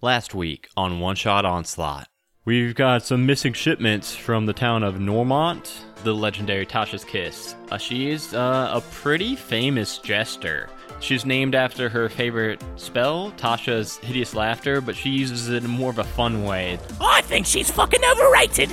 Last 0.00 0.32
week 0.32 0.68
on 0.76 1.00
One 1.00 1.16
Shot 1.16 1.44
Onslaught, 1.44 2.06
we've 2.44 2.76
got 2.76 3.02
some 3.02 3.26
missing 3.26 3.52
shipments 3.52 4.14
from 4.14 4.46
the 4.46 4.52
town 4.52 4.84
of 4.84 4.94
Normont, 4.94 5.72
the 6.04 6.14
legendary 6.14 6.64
Tasha's 6.64 7.04
Kiss. 7.04 7.56
Uh, 7.72 7.78
she 7.78 8.08
is 8.08 8.32
uh, 8.32 8.70
a 8.74 8.80
pretty 8.92 9.34
famous 9.34 9.98
jester. 9.98 10.68
She's 11.00 11.26
named 11.26 11.56
after 11.56 11.88
her 11.88 12.08
favorite 12.08 12.62
spell, 12.76 13.32
Tasha's 13.32 13.96
Hideous 13.96 14.36
Laughter, 14.36 14.80
but 14.80 14.94
she 14.94 15.10
uses 15.10 15.48
it 15.48 15.64
in 15.64 15.70
more 15.70 15.90
of 15.90 15.98
a 15.98 16.04
fun 16.04 16.44
way. 16.44 16.78
I 17.00 17.22
think 17.22 17.44
she's 17.44 17.68
fucking 17.72 18.04
overrated. 18.04 18.72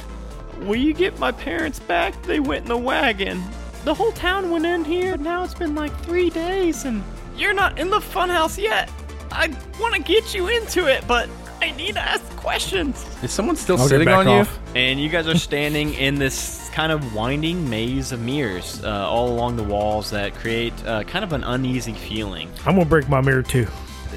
Will 0.60 0.76
you 0.76 0.94
get 0.94 1.18
my 1.18 1.32
parents 1.32 1.80
back? 1.80 2.22
They 2.22 2.40
went 2.40 2.66
in 2.66 2.70
the 2.70 2.78
wagon. 2.78 3.44
The 3.84 3.96
whole 3.96 4.12
town 4.12 4.52
went 4.52 4.68
in 4.68 4.86
here. 4.86 5.18
Now 5.18 5.44
it's 5.44 5.56
been 5.56 5.74
like 5.74 6.00
three 6.02 6.30
days, 6.30 6.86
and 6.86 7.04
you're 7.36 7.56
not 7.56 7.80
in 7.80 7.90
the 7.90 7.98
funhouse 7.98 8.62
yet. 8.62 8.92
I 9.32 9.48
want 9.80 9.96
to 9.96 10.02
get 10.02 10.34
you 10.34 10.48
into 10.48 10.88
it, 10.88 11.06
but 11.08 11.30
I 11.62 11.72
need 11.72 11.94
to 11.96 12.02
ask 12.02 12.24
questions. 12.38 13.06
Is 13.24 13.32
someone 13.32 13.56
still 13.56 13.78
I'll 13.78 13.88
sitting 13.88 14.08
on 14.08 14.28
off. 14.28 14.60
And 14.76 15.00
you 15.00 15.10
guys 15.10 15.28
are 15.28 15.38
standing 15.38 15.94
in 15.94 16.16
this 16.16 16.70
kind 16.74 16.92
of 16.92 17.16
winding 17.16 17.70
maze 17.70 18.12
of 18.12 18.22
mirrors 18.22 18.84
uh, 18.84 18.90
all 18.90 19.30
along 19.30 19.56
the 19.56 19.64
walls 19.64 20.12
that 20.12 20.36
create 20.36 20.74
uh, 20.86 21.04
kind 21.04 21.24
of 21.24 21.34
an 21.34 21.44
uneasy 21.44 21.94
feeling. 21.94 22.50
I'm 22.66 22.76
gonna 22.76 22.86
break 22.86 23.08
my 23.10 23.22
mirror 23.22 23.44
too. 23.44 23.68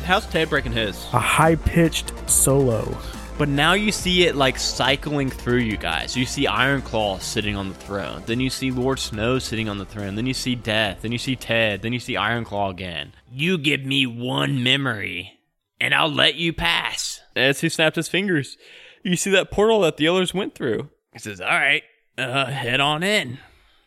How's 0.05 0.27
Ted 0.27 0.51
breaking 0.51 0.73
his? 0.73 0.97
A 1.13 1.19
high 1.19 1.57
pitched 1.57 2.13
solo. 2.29 2.97
But 3.39 3.49
now 3.49 3.75
you 3.75 3.93
see 3.93 4.25
it 4.25 4.35
like 4.35 4.59
cycling 4.59 5.31
through 5.31 5.59
you 5.59 5.77
guys. 5.77 6.17
You 6.17 6.27
see 6.27 6.47
Ironclaw 6.47 7.21
sitting 7.21 7.55
on 7.55 7.69
the 7.69 7.75
throne. 7.77 8.25
Then 8.27 8.41
you 8.41 8.51
see 8.51 8.73
Lord 8.73 8.99
Snow 8.99 9.39
sitting 9.39 9.69
on 9.69 9.79
the 9.79 9.85
throne. 9.85 10.17
Then 10.17 10.27
you 10.27 10.35
see 10.35 10.57
Death. 10.57 11.03
Then 11.03 11.13
you 11.13 11.19
see 11.19 11.37
Ted. 11.37 11.83
Then 11.83 11.93
you 11.93 12.01
see 12.01 12.15
Ironclaw 12.15 12.71
again. 12.71 13.13
You 13.31 13.57
give 13.57 13.85
me 13.85 14.07
one 14.07 14.65
memory, 14.65 15.39
and 15.81 15.95
I'll 15.95 16.11
let 16.11 16.35
you 16.35 16.53
pass. 16.53 17.21
As 17.37 17.61
he 17.61 17.69
snapped 17.69 17.95
his 17.95 18.09
fingers, 18.09 18.59
you 19.05 19.15
see 19.15 19.31
that 19.31 19.53
portal 19.53 19.83
that 19.83 19.99
the 19.99 20.09
others 20.09 20.35
went 20.35 20.57
through. 20.57 20.89
He 21.13 21.21
says, 21.21 21.41
"All 21.41 21.47
right, 21.47 21.85
uh, 22.19 22.47
head 22.47 22.81
on 22.81 23.05
in." 23.05 23.39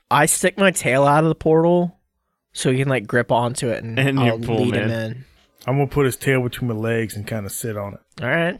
I 0.09 0.28
stick 0.28 0.58
my 0.58 0.72
tail 0.72 1.04
out 1.04 1.23
of 1.26 1.30
the 1.30 1.36
portal 1.36 2.00
so 2.54 2.72
he 2.72 2.78
can 2.80 2.88
like 2.88 3.06
grip 3.06 3.31
onto 3.33 3.67
it 3.67 3.83
and, 3.83 4.00
And 4.00 4.17
I'll 4.17 4.39
pull 4.39 4.64
lead 4.64 4.76
him 4.76 4.89
in. 4.89 4.92
in. 4.92 5.26
I'm 5.67 5.76
gonna 5.76 5.88
put 5.88 6.06
his 6.06 6.16
tail 6.16 6.42
between 6.42 6.70
my 6.70 6.73
legs 6.73 7.17
and 7.17 7.28
kind 7.28 7.45
of 7.45 7.52
sit 7.52 7.76
on 7.76 7.95
it. 7.95 8.00
All 8.23 8.30
right. 8.30 8.59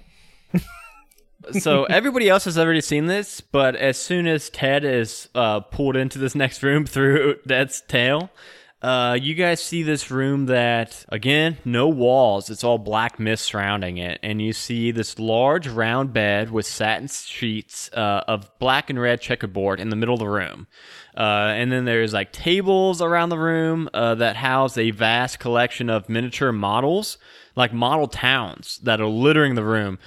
So 1.52 1.84
everybody 1.89 2.30
else 2.30 2.45
has 2.45 2.58
already 2.58 2.81
seen 2.81 3.08
this, 3.08 3.42
but 3.42 3.75
as 3.75 3.97
soon 3.97 4.28
as 4.28 4.50
Ted 4.50 4.84
is 4.84 5.30
uh, 5.36 5.61
pulled 5.61 5.95
into 5.95 6.20
this 6.20 6.36
next 6.36 6.64
room 6.64 6.86
through 6.88 7.38
Death's 7.45 7.81
tail, 7.81 8.30
uh, 8.81 9.16
you 9.22 9.36
guys 9.36 9.64
see 9.64 9.84
this 9.84 10.09
room 10.09 10.47
that, 10.47 11.06
again, 11.09 11.58
no 11.64 11.88
walls. 11.88 12.50
It's 12.50 12.64
all 12.64 12.80
black 12.80 13.19
mist 13.19 13.45
surrounding 13.45 13.97
it. 13.97 14.19
And 14.23 14.42
you 14.42 14.53
see 14.53 14.89
this 14.89 15.19
large 15.19 15.67
round 15.67 16.14
bed 16.14 16.50
with 16.50 16.66
satin 16.66 17.08
sheets 17.08 17.92
uh, 17.94 18.23
of 18.28 18.50
black 18.58 18.89
and 18.89 19.00
red 19.00 19.22
checkerboard 19.22 19.80
in 19.80 19.89
the 19.89 19.95
middle 19.95 20.16
of 20.16 20.19
the 20.19 20.28
room. 20.28 20.66
Uh, 21.16 21.53
and 21.56 21.72
then 21.72 21.86
there's 21.86 22.12
like 22.14 22.31
tables 22.31 23.03
around 23.03 23.30
the 23.30 23.38
room 23.38 23.88
uh, 23.94 24.16
that 24.16 24.36
house 24.38 24.78
a 24.80 24.89
vast 24.89 25.38
collection 25.38 25.88
of 25.88 26.09
miniature 26.09 26.52
models, 26.52 27.19
like 27.56 27.72
model 27.73 28.08
towns 28.08 28.80
that 28.81 29.00
are 29.00 29.06
littering 29.06 29.53
the 29.53 29.64
room. 29.64 30.00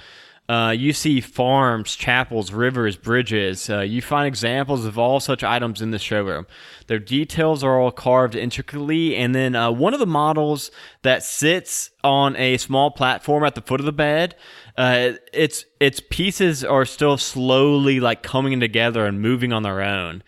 Uh, 0.47 0.73
you 0.77 0.93
see 0.93 1.21
farms, 1.21 1.95
chapels, 1.95 2.51
rivers, 2.51 2.95
bridges. 2.95 3.67
Uh, 3.67 3.79
you 3.79 3.99
find 3.99 4.27
examples 4.27 4.85
of 4.85 4.99
all 4.99 5.19
such 5.19 5.43
items 5.43 5.81
in 5.81 5.89
the 5.89 5.97
showroom. 5.97 6.45
Their 6.85 6.99
details 6.99 7.63
are 7.63 7.79
all 7.79 7.91
carved 7.91 8.35
intricately, 8.35 9.15
and 9.15 9.33
then 9.33 9.55
uh, 9.55 9.71
one 9.71 9.95
of 9.95 9.99
the 9.99 10.05
models 10.05 10.69
that 11.01 11.23
sits 11.23 11.89
on 12.03 12.35
a 12.35 12.57
small 12.57 12.91
platform 12.91 13.43
at 13.43 13.55
the 13.55 13.61
foot 13.61 13.79
of 13.79 13.87
the 13.87 13.91
bed, 13.91 14.35
uh, 14.77 15.13
its 15.33 15.65
its 15.79 15.99
pieces 16.11 16.63
are 16.63 16.85
still 16.85 17.17
slowly 17.17 17.99
like 17.99 18.21
coming 18.21 18.59
together 18.59 19.07
and 19.07 19.21
moving 19.21 19.51
on 19.51 19.63
their 19.63 19.81
own. 19.81 20.21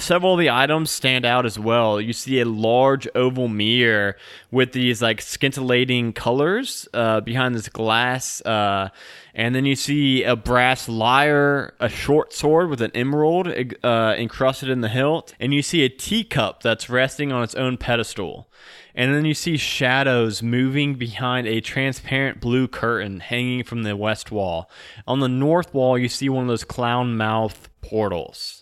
Several 0.00 0.34
of 0.34 0.38
the 0.38 0.50
items 0.50 0.90
stand 0.90 1.26
out 1.26 1.44
as 1.44 1.58
well. 1.58 2.00
You 2.00 2.12
see 2.12 2.40
a 2.40 2.44
large 2.44 3.08
oval 3.14 3.48
mirror 3.48 4.16
with 4.50 4.72
these 4.72 5.02
like 5.02 5.20
scintillating 5.20 6.12
colors 6.12 6.88
uh, 6.94 7.20
behind 7.20 7.54
this 7.54 7.68
glass, 7.68 8.40
uh, 8.42 8.90
and 9.34 9.54
then 9.54 9.66
you 9.66 9.74
see 9.74 10.22
a 10.22 10.36
brass 10.36 10.88
lyre, 10.88 11.74
a 11.80 11.88
short 11.88 12.32
sword 12.32 12.70
with 12.70 12.80
an 12.80 12.92
emerald 12.94 13.48
uh, 13.82 14.14
encrusted 14.16 14.68
in 14.68 14.80
the 14.80 14.88
hilt, 14.88 15.34
and 15.40 15.52
you 15.52 15.62
see 15.62 15.84
a 15.84 15.88
teacup 15.88 16.62
that's 16.62 16.88
resting 16.88 17.32
on 17.32 17.42
its 17.42 17.54
own 17.56 17.76
pedestal. 17.76 18.48
And 18.94 19.14
then 19.14 19.24
you 19.24 19.34
see 19.34 19.56
shadows 19.56 20.42
moving 20.42 20.94
behind 20.94 21.46
a 21.46 21.60
transparent 21.60 22.40
blue 22.40 22.66
curtain 22.66 23.20
hanging 23.20 23.62
from 23.62 23.82
the 23.82 23.96
west 23.96 24.30
wall. 24.30 24.70
On 25.06 25.20
the 25.20 25.28
north 25.28 25.72
wall, 25.74 25.98
you 25.98 26.08
see 26.08 26.28
one 26.28 26.44
of 26.44 26.48
those 26.48 26.64
clown 26.64 27.16
mouth 27.16 27.68
portals. 27.80 28.57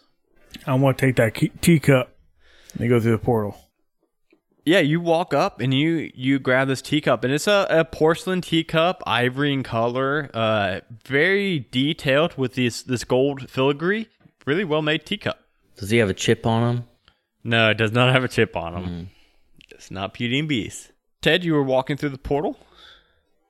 I 0.66 0.74
want 0.74 0.98
to 0.98 1.06
take 1.06 1.16
that 1.16 1.34
key- 1.34 1.52
teacup 1.60 2.16
and 2.78 2.88
go 2.88 3.00
through 3.00 3.12
the 3.12 3.18
portal. 3.18 3.56
Yeah, 4.64 4.80
you 4.80 5.00
walk 5.00 5.32
up 5.32 5.60
and 5.60 5.72
you 5.72 6.10
you 6.12 6.40
grab 6.40 6.66
this 6.66 6.82
teacup, 6.82 7.22
and 7.22 7.32
it's 7.32 7.46
a, 7.46 7.66
a 7.70 7.84
porcelain 7.84 8.40
teacup, 8.40 9.00
ivory 9.06 9.52
in 9.52 9.62
color, 9.62 10.28
uh, 10.34 10.80
very 11.04 11.60
detailed 11.70 12.36
with 12.36 12.54
this 12.54 12.82
this 12.82 13.04
gold 13.04 13.48
filigree. 13.48 14.08
Really 14.44 14.64
well 14.64 14.82
made 14.82 15.06
teacup. 15.06 15.38
Does 15.76 15.90
he 15.90 15.98
have 15.98 16.10
a 16.10 16.14
chip 16.14 16.44
on 16.46 16.76
him? 16.76 16.84
No, 17.44 17.70
it 17.70 17.78
does 17.78 17.92
not 17.92 18.12
have 18.12 18.24
a 18.24 18.28
chip 18.28 18.56
on 18.56 18.74
him. 18.74 19.10
It's 19.70 19.90
not 19.90 20.14
Beauty 20.14 20.38
and 20.40 20.48
Beast. 20.48 20.90
Ted, 21.22 21.44
you 21.44 21.52
were 21.54 21.62
walking 21.62 21.96
through 21.96 22.08
the 22.08 22.18
portal. 22.18 22.58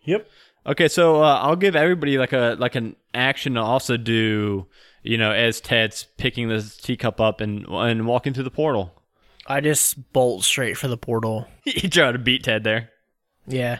Yep. 0.04 0.28
Okay, 0.66 0.88
so 0.88 1.22
uh, 1.22 1.38
I'll 1.42 1.56
give 1.56 1.76
everybody 1.76 2.18
like 2.18 2.32
a 2.34 2.56
like 2.58 2.74
an 2.74 2.94
action 3.14 3.54
to 3.54 3.60
also 3.62 3.96
do. 3.96 4.66
You 5.06 5.18
know, 5.18 5.32
as 5.32 5.60
Ted's 5.60 6.06
picking 6.16 6.48
this 6.48 6.76
teacup 6.76 7.20
up 7.20 7.40
and 7.40 7.66
and 7.68 8.06
walking 8.06 8.34
through 8.34 8.44
the 8.44 8.50
portal. 8.50 8.92
I 9.48 9.60
just 9.60 10.12
bolt 10.12 10.42
straight 10.42 10.76
for 10.76 10.88
the 10.88 10.96
portal. 10.96 11.46
you 11.64 11.88
try 11.88 12.10
to 12.10 12.18
beat 12.18 12.44
Ted 12.44 12.64
there. 12.64 12.90
Yeah. 13.46 13.78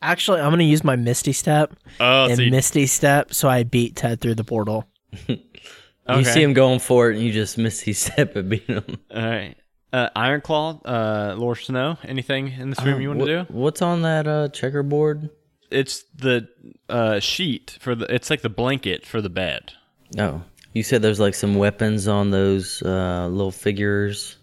Actually, 0.00 0.40
I'm 0.40 0.50
gonna 0.50 0.62
use 0.62 0.84
my 0.84 0.96
Misty 0.96 1.32
Step 1.32 1.74
Oh, 1.98 2.26
and 2.26 2.36
so 2.36 2.42
you, 2.42 2.50
Misty 2.50 2.86
Step 2.86 3.34
so 3.34 3.48
I 3.48 3.64
beat 3.64 3.96
Ted 3.96 4.20
through 4.20 4.36
the 4.36 4.44
portal. 4.44 4.88
You 6.18 6.24
see 6.24 6.42
him 6.42 6.54
going 6.54 6.80
for 6.80 7.10
it, 7.10 7.16
and 7.16 7.24
you 7.24 7.32
just 7.32 7.58
miss 7.58 7.80
his 7.82 7.98
step 7.98 8.36
and 8.36 8.48
beat 8.48 8.64
him. 8.64 8.84
All 9.14 9.22
right. 9.22 9.54
Uh, 9.92 10.08
Ironclaw, 10.16 10.82
uh, 10.84 11.34
Lord 11.36 11.58
Snow, 11.58 11.98
anything 12.04 12.52
in 12.52 12.70
this 12.70 12.82
room 12.82 13.00
you 13.00 13.08
want 13.08 13.20
to 13.20 13.26
do? 13.26 13.46
What's 13.48 13.82
on 13.82 14.02
that 14.02 14.26
uh, 14.26 14.48
checkerboard? 14.48 15.30
It's 15.70 16.04
the 16.16 16.48
uh, 16.88 17.18
sheet 17.20 17.76
for 17.80 17.94
the. 17.94 18.12
It's 18.12 18.30
like 18.30 18.42
the 18.42 18.48
blanket 18.48 19.04
for 19.06 19.20
the 19.20 19.28
bed. 19.28 19.72
Oh, 20.18 20.42
you 20.72 20.82
said 20.82 21.02
there's 21.02 21.20
like 21.20 21.34
some 21.34 21.54
weapons 21.54 22.08
on 22.08 22.30
those 22.30 22.82
uh, 22.82 23.28
little 23.30 23.50
figures. 23.50 24.36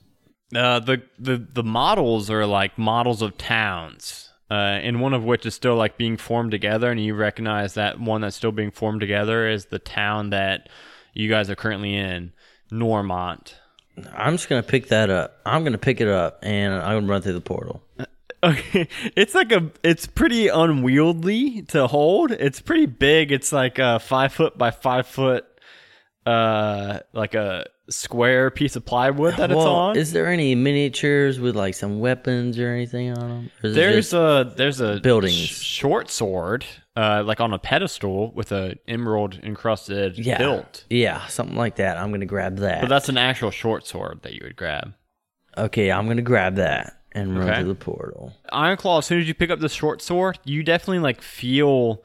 Uh, 0.55 0.79
the 0.79 1.01
the 1.19 1.37
the 1.53 1.63
models 1.63 2.29
are 2.29 2.45
like 2.45 2.77
models 2.77 3.21
of 3.21 3.37
towns, 3.37 4.29
uh, 4.49 4.53
and 4.53 5.01
one 5.01 5.13
of 5.13 5.23
which 5.23 5.45
is 5.45 5.53
still 5.53 5.75
like 5.75 5.97
being 5.97 6.17
formed 6.17 6.51
together, 6.51 6.89
and 6.89 7.03
you 7.03 7.15
recognize 7.15 7.73
that 7.73 7.99
one 7.99 8.21
that's 8.21 8.35
still 8.35 8.51
being 8.51 8.71
formed 8.71 9.01
together 9.01 9.47
is 9.47 9.65
the 9.65 9.79
town 9.79 10.29
that 10.29 10.69
you 11.13 11.29
guys 11.29 11.49
are 11.49 11.55
currently 11.55 11.95
in, 11.95 12.31
Normont. 12.71 13.53
I'm 14.15 14.35
just 14.35 14.47
gonna 14.47 14.63
pick 14.63 14.87
that 14.87 15.09
up. 15.09 15.39
I'm 15.45 15.63
gonna 15.63 15.77
pick 15.77 15.99
it 15.99 16.07
up, 16.07 16.39
and 16.43 16.73
I'm 16.73 16.97
gonna 16.97 17.07
run 17.07 17.21
through 17.21 17.33
the 17.33 17.41
portal. 17.41 17.83
Okay, 18.43 18.87
it's 19.15 19.33
like 19.33 19.51
a, 19.51 19.71
it's 19.83 20.05
pretty 20.05 20.47
unwieldy 20.47 21.63
to 21.63 21.87
hold. 21.87 22.31
It's 22.31 22.61
pretty 22.61 22.85
big. 22.85 23.31
It's 23.31 23.51
like 23.51 23.79
a 23.79 23.97
five 23.99 24.31
foot 24.31 24.55
by 24.59 24.69
five 24.69 25.07
foot, 25.07 25.47
uh, 26.27 26.99
like 27.13 27.33
a 27.35 27.65
square 27.89 28.51
piece 28.51 28.75
of 28.75 28.85
plywood 28.85 29.37
that 29.37 29.49
it's 29.49 29.55
well, 29.57 29.67
on. 29.73 29.97
is 29.97 30.11
there 30.11 30.27
any 30.27 30.55
miniatures 30.55 31.39
with 31.39 31.55
like 31.55 31.73
some 31.73 31.99
weapons 32.01 32.59
or 32.59 32.69
anything 32.69 33.17
on 33.17 33.29
them? 33.29 33.51
There's 33.61 34.13
a 34.13 34.53
there's 34.57 34.81
a 34.81 34.99
building 34.99 35.31
sh- 35.31 35.61
short 35.61 36.09
sword, 36.09 36.65
uh, 36.97 37.23
like 37.25 37.39
on 37.39 37.53
a 37.53 37.59
pedestal 37.59 38.31
with 38.33 38.51
a 38.51 38.75
emerald 38.87 39.39
encrusted 39.41 40.17
yeah, 40.19 40.37
hilt. 40.37 40.83
yeah, 40.89 41.25
something 41.27 41.55
like 41.55 41.77
that. 41.77 41.97
I'm 41.97 42.11
gonna 42.11 42.25
grab 42.25 42.57
that. 42.57 42.81
But 42.81 42.89
that's 42.89 43.07
an 43.09 43.17
actual 43.17 43.51
short 43.51 43.87
sword 43.87 44.19
that 44.23 44.33
you 44.33 44.41
would 44.43 44.57
grab. 44.57 44.93
okay. 45.57 45.91
I'm 45.91 46.07
gonna 46.07 46.21
grab 46.21 46.55
that 46.55 46.93
and 47.13 47.37
run 47.39 47.47
Okay. 47.49 47.59
through 47.61 47.69
the 47.69 47.75
portal. 47.75 48.33
Ironclaw, 48.51 48.99
as 48.99 49.05
soon 49.05 49.21
as 49.21 49.27
you 49.29 49.33
pick 49.33 49.49
up 49.49 49.59
the 49.59 49.69
short 49.69 50.01
sword, 50.01 50.39
you 50.43 50.61
definitely 50.61 50.99
like 50.99 51.21
feel 51.21 52.03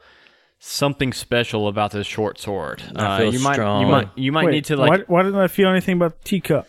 something 0.65 1.11
special 1.11 1.67
about 1.67 1.91
this 1.91 2.07
short 2.07 2.39
sword. 2.39 2.81
I 2.95 3.19
feel 3.19 3.33
you 3.33 3.39
might 3.39 3.53
strong. 3.55 3.81
you 3.85 3.87
might 3.91 4.09
you 4.15 4.31
might 4.31 4.45
Wait, 4.45 4.51
need 4.51 4.65
to 4.65 4.77
like 4.77 4.89
why, 4.89 4.97
why 5.07 5.23
didn't 5.23 5.39
I 5.39 5.47
feel 5.47 5.69
anything 5.69 5.97
about 5.97 6.17
the 6.19 6.23
teacup? 6.23 6.67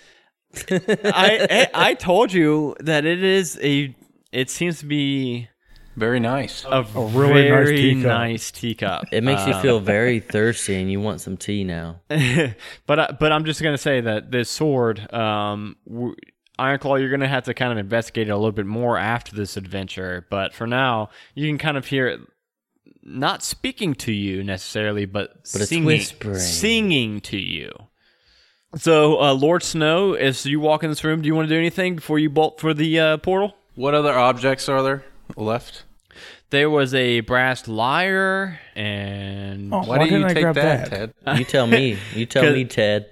I, 0.71 1.69
I 1.75 1.91
I 1.91 1.95
told 1.95 2.33
you 2.33 2.75
that 2.81 3.05
it 3.05 3.23
is 3.23 3.59
a 3.63 3.95
it 4.33 4.51
seems 4.51 4.81
to 4.81 4.87
be 4.87 5.49
Very 5.97 6.19
nice. 6.19 6.65
a, 6.69 6.83
really 6.83 7.49
nice 7.51 7.69
teacup. 7.69 8.05
nice 8.07 8.51
teacup. 8.51 9.05
It 9.13 9.23
makes 9.23 9.47
you 9.47 9.53
Uh, 9.53 9.63
feel 9.63 9.81
very 9.97 10.19
thirsty, 10.19 10.75
and 10.75 10.91
you 10.91 11.01
want 11.01 11.21
some 11.21 11.37
tea 11.37 11.63
now. 11.63 12.01
but 12.87 12.99
I, 12.99 13.13
but 13.19 13.31
I'm 13.31 13.45
just 13.45 13.63
gonna 13.63 13.79
say 13.79 14.01
that 14.01 14.33
this 14.33 14.51
sword, 14.51 15.13
um, 15.15 15.77
w- 15.89 16.17
Ironclaw, 16.59 16.99
you're 17.01 17.11
gonna 17.11 17.29
have 17.29 17.45
to 17.45 17.55
kind 17.55 17.71
of 17.73 17.79
investigate 17.79 18.29
it 18.29 18.33
a 18.33 18.37
little 18.37 18.53
bit 18.53 18.67
more 18.67 18.99
after 18.99 19.35
this 19.37 19.57
adventure. 19.57 20.27
But 20.31 20.53
for 20.53 20.67
now, 20.67 21.11
you 21.35 21.47
can 21.49 21.59
kind 21.59 21.77
of 21.77 21.87
hear 21.87 22.09
it 22.09 22.21
not 23.05 23.43
speaking 23.43 23.95
to 23.95 24.13
you 24.13 24.43
necessarily, 24.43 25.05
but, 25.05 25.35
But 25.53 25.61
it's 25.63 25.69
singing, 25.69 25.85
whispering. 25.85 26.39
singing 26.39 27.21
to 27.23 27.37
you. 27.39 27.71
So, 28.77 29.21
uh, 29.21 29.35
Lord 29.35 29.63
Snow, 29.63 30.15
as 30.15 30.45
you 30.47 30.59
walk 30.59 30.83
in 30.83 30.91
this 30.91 31.05
room, 31.05 31.23
do 31.23 31.27
you 31.29 31.35
want 31.35 31.49
to 31.49 31.55
do 31.55 31.59
anything 31.59 31.95
before 31.97 32.19
you 32.19 32.29
bolt 32.31 32.61
for 32.61 32.75
the 32.75 32.99
uh, 32.99 33.17
portal? 33.19 33.55
What 33.77 33.95
other 33.95 34.13
objects 34.13 34.69
are 34.69 34.83
there 34.83 35.05
left? 35.37 35.85
There 36.51 36.69
was 36.71 36.95
a 36.95 37.21
brass 37.21 37.67
lyre, 37.69 38.61
and 38.75 39.73
Oh, 39.73 39.79
Why, 39.81 39.87
why, 39.87 39.99
didn't 39.99 40.09
didn't 40.09 40.21
you 40.21 40.27
I 40.27 40.35
take 40.35 40.43
grab 40.43 40.55
that, 40.57 40.91
that? 40.91 41.15
Ted? 41.25 41.39
You 41.39 41.45
tell 41.45 41.67
me. 41.67 41.99
You 42.15 42.27
tell 42.27 42.53
me, 42.53 42.65
Ted. 42.65 43.07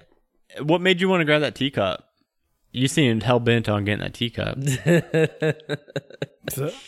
what 0.61 0.81
made 0.81 0.99
you 1.01 1.07
want 1.09 1.21
to 1.21 1.25
grab 1.25 1.41
that 1.41 1.55
teacup? 1.55 2.07
You 2.71 2.87
seemed 2.87 3.23
hell 3.23 3.39
bent 3.39 3.69
on 3.69 3.85
getting 3.85 4.01
that 4.03 4.13
teacup. 4.13 4.57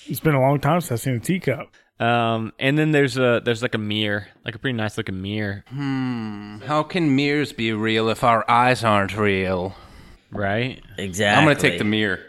It's 0.08 0.20
been 0.20 0.36
a 0.36 0.42
long 0.42 0.60
time 0.60 0.82
since 0.82 0.92
I've 0.92 1.00
seen 1.00 1.16
a 1.16 1.20
teacup. 1.20 1.70
Um, 2.00 2.52
and 2.60 2.78
then 2.78 2.92
there's 2.92 3.18
a 3.18 3.42
there's 3.44 3.62
like 3.62 3.76
a 3.76 3.80
mirror, 3.80 4.28
like 4.44 4.56
a 4.56 4.60
pretty 4.60 4.76
nice 4.78 4.98
looking 4.98 5.22
mirror, 5.22 5.64
Hmm. 5.70 6.60
How 6.66 6.84
can 6.84 7.16
mirrors 7.16 7.54
be 7.54 7.72
real 7.74 8.10
if 8.10 8.24
our 8.24 8.50
eyes 8.50 8.84
aren't 8.84 9.16
real? 9.18 9.76
right? 10.32 10.82
Exactly. 10.98 11.38
I'm 11.40 11.46
gonna 11.48 11.60
take 11.60 11.78
the 11.78 11.86
mirror. 11.86 12.20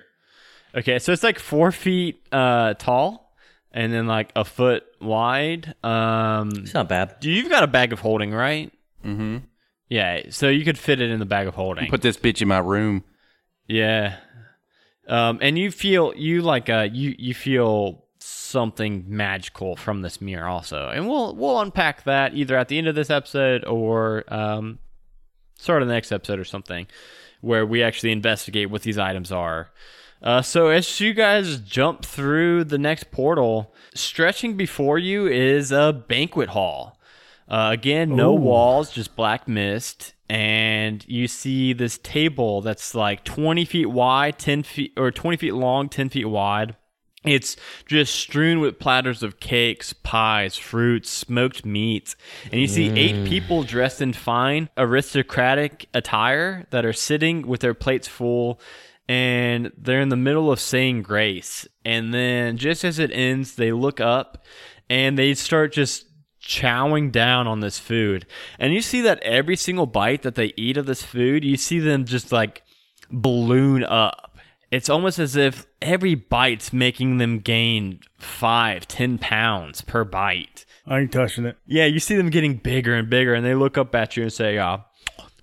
Okay, 0.75 0.99
so 0.99 1.13
it's 1.13 1.23
like 1.23 1.39
four 1.39 1.73
feet 1.73 2.21
uh, 2.31 2.75
tall, 2.75 3.33
and 3.73 3.93
then 3.93 4.07
like 4.07 4.31
a 4.37 4.45
foot 4.45 4.85
wide. 5.01 5.75
Um, 5.83 6.51
It's 6.57 6.75
not 6.75 6.89
bad. 6.89 7.17
you've 7.23 7.49
got 7.49 7.63
a 7.65 7.67
bag 7.67 7.93
of 7.93 8.01
holding, 8.01 8.33
right? 8.33 8.73
Mm-hmm. 9.05 9.39
Yeah, 9.89 10.23
so 10.31 10.49
you 10.49 10.65
could 10.65 10.79
fit 10.79 11.01
it 11.01 11.11
in 11.11 11.19
the 11.19 11.27
bag 11.27 11.47
of 11.49 11.55
holding. 11.55 11.89
Put 11.91 12.03
this 12.03 12.17
bitch 12.17 12.43
in 12.43 12.49
my 12.49 12.59
room. 12.59 13.05
Yeah. 13.69 14.17
Um, 15.09 15.39
and 15.41 15.57
you 15.59 15.71
feel 15.71 16.13
you 16.17 16.43
like 16.43 16.69
uh 16.69 16.89
you 16.93 17.15
you 17.19 17.33
feel 17.35 18.05
something 18.47 19.05
magical 19.09 19.77
from 19.77 20.03
this 20.03 20.21
mirror 20.21 20.49
also, 20.49 20.89
and 20.89 21.09
we'll 21.09 21.35
we'll 21.35 21.61
unpack 21.61 22.05
that 22.05 22.35
either 22.35 22.57
at 22.57 22.69
the 22.69 22.79
end 22.79 22.87
of 22.87 22.95
this 22.95 23.11
episode 23.11 23.65
or 23.65 24.25
um 24.33 24.79
start 25.59 25.83
of 25.83 25.89
the 25.89 25.95
next 25.95 26.13
episode 26.13 26.39
or 26.39 26.45
something, 26.45 26.87
where 27.41 27.67
we 27.67 27.83
actually 27.83 28.13
investigate 28.13 28.71
what 28.71 28.83
these 28.83 28.99
items 28.99 29.33
are. 29.33 29.71
Uh, 30.23 30.43
so 30.43 30.69
as 30.69 30.99
you 31.01 31.13
guys 31.13 31.59
jump 31.61 32.05
through 32.05 32.65
the 32.65 32.79
next 32.79 33.11
portal, 33.11 33.75
stretching 33.95 34.57
before 34.57 34.99
you 34.99 35.27
is 35.27 35.73
a 35.73 35.93
banquet 36.09 36.51
hall. 36.51 36.99
Uh, 37.49 37.71
again, 37.73 38.17
no 38.17 38.33
Ooh. 38.33 38.41
walls, 38.41 38.91
just 38.91 39.15
black 39.15 39.47
mist, 39.47 40.15
and 40.29 41.05
you 41.09 41.29
see 41.29 41.73
this 41.73 41.99
table 41.99 42.61
that's 42.61 42.95
like 42.95 43.25
20 43.25 43.65
feet 43.65 43.87
wide, 43.87 44.39
10 44.39 44.65
feet 44.65 44.93
or 44.97 45.13
20 45.13 45.37
feet 45.37 45.55
long, 45.55 45.89
10 45.89 46.09
feet 46.09 46.25
wide. 46.25 46.75
It's 47.27 47.57
just 47.87 48.15
strewn 48.15 48.61
with 48.61 48.79
platters 48.79 49.23
of 49.23 49.41
cakes, 49.41 49.93
pies, 49.93 50.57
fruits, 50.57 51.11
smoked 51.11 51.65
meats. 51.65 52.17
And 52.51 52.61
you 52.61 52.69
see 52.69 52.89
eight 52.91 53.17
mm. 53.17 53.29
people 53.29 53.63
dressed 53.63 54.01
in 54.01 54.13
fine 54.13 54.69
aristocratic 54.77 55.89
attire 55.93 56.67
that 56.71 56.85
are 56.85 56.93
sitting 56.93 57.47
with 57.47 57.61
their 57.61 57.75
plates 57.75 58.09
full 58.09 58.61
and 59.09 59.73
they're 59.77 60.01
in 60.01 60.09
the 60.09 60.17
middle 60.17 60.51
of 60.51 60.61
saying 60.61 61.03
grace. 61.03 61.67
And 61.85 62.13
then 62.13 62.57
just 62.57 62.85
as 62.85 62.99
it 62.99 63.11
ends, 63.13 63.55
they 63.55 63.73
look 63.73 64.01
up 64.01 64.45
and 64.89 65.19
they 65.19 65.35
start 65.35 65.73
just 65.73 66.07
chowing 66.41 67.11
down 67.11 67.47
on 67.47 67.61
this 67.61 67.79
food. 67.79 68.27
And 68.59 68.73
you 68.73 68.81
see 68.81 69.01
that 69.03 69.23
every 69.23 69.57
single 69.57 69.87
bite 69.87 70.23
that 70.23 70.35
they 70.35 70.53
eat 70.57 70.77
of 70.77 70.87
this 70.87 71.03
food, 71.03 71.45
you 71.45 71.57
see 71.57 71.79
them 71.79 72.05
just 72.05 72.33
like 72.33 72.63
balloon 73.11 73.85
up. 73.85 74.26
It's 74.71 74.91
almost 74.91 75.19
as 75.19 75.37
if 75.37 75.67
every 75.81 76.15
bite's 76.15 76.73
making 76.73 77.19
them 77.19 77.39
gain 77.39 78.01
five, 78.19 78.89
ten 78.89 79.19
pounds 79.19 79.81
per 79.81 80.05
bite. 80.05 80.65
I 80.87 81.01
ain't 81.01 81.13
touching 81.13 81.45
it. 81.45 81.57
Yeah, 81.67 81.87
you 81.87 82.01
see 82.01 82.17
them 82.17 82.31
getting 82.31 82.57
bigger 82.57 82.95
and 82.95 83.09
bigger, 83.09 83.35
and 83.35 83.45
they 83.45 83.55
look 83.55 83.79
up 83.79 83.95
at 83.95 84.17
you 84.17 84.25
and 84.25 84.33
say, 84.33 84.59
uh, 84.59 84.79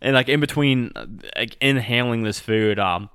and 0.02 0.16
like 0.16 0.30
in 0.30 0.40
between, 0.40 0.92
uh, 0.96 1.06
like 1.36 1.58
inhaling 1.62 2.24
this 2.24 2.40
food, 2.40 2.80
um, 2.80 3.10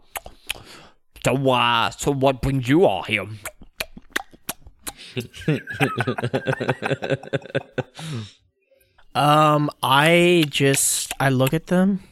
so 1.25 1.35
why? 1.35 1.91
So 1.97 2.13
what 2.13 2.43
brings 2.43 2.69
you 2.69 2.85
all 2.85 3.03
here? 3.03 3.27
Um, 9.15 9.69
I 9.83 10.45
just 10.49 11.13
I 11.19 11.31
look 11.31 11.53
at 11.53 11.67
them, 11.67 12.05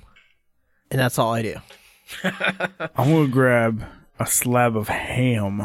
and 0.91 0.99
that's 0.99 1.21
all 1.21 1.35
I 1.35 1.43
do. 1.43 1.55
I'm 2.25 3.11
gonna 3.11 3.29
grab 3.29 3.85
a 4.19 4.27
slab 4.27 4.77
of 4.77 4.89
ham. 4.89 5.63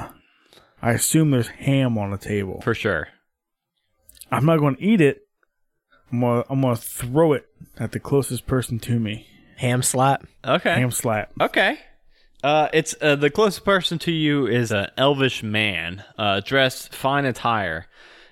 I 0.81 0.91
assume 0.91 1.31
there's 1.31 1.47
ham 1.47 1.97
on 1.97 2.11
the 2.11 2.17
table. 2.17 2.61
For 2.61 2.73
sure. 2.73 3.07
I'm 4.31 4.45
not 4.45 4.59
gonna 4.59 4.77
eat 4.79 5.01
it. 5.01 5.27
I'm 6.11 6.21
gonna, 6.21 6.43
I'm 6.49 6.61
gonna 6.61 6.75
throw 6.75 7.33
it 7.33 7.47
at 7.77 7.91
the 7.91 7.99
closest 7.99 8.47
person 8.47 8.79
to 8.79 8.99
me. 8.99 9.27
Ham 9.57 9.81
slap. 9.81 10.25
Okay. 10.43 10.73
Ham 10.73 10.91
slap. 10.91 11.31
Okay. 11.39 11.77
Uh, 12.43 12.69
it's 12.73 12.95
uh, 13.01 13.15
the 13.15 13.29
closest 13.29 13.63
person 13.63 13.99
to 13.99 14.11
you 14.11 14.47
is 14.47 14.71
an 14.71 14.87
elvish 14.97 15.43
man, 15.43 16.03
uh, 16.17 16.41
dressed 16.43 16.93
fine 16.93 17.25
attire, 17.25 17.85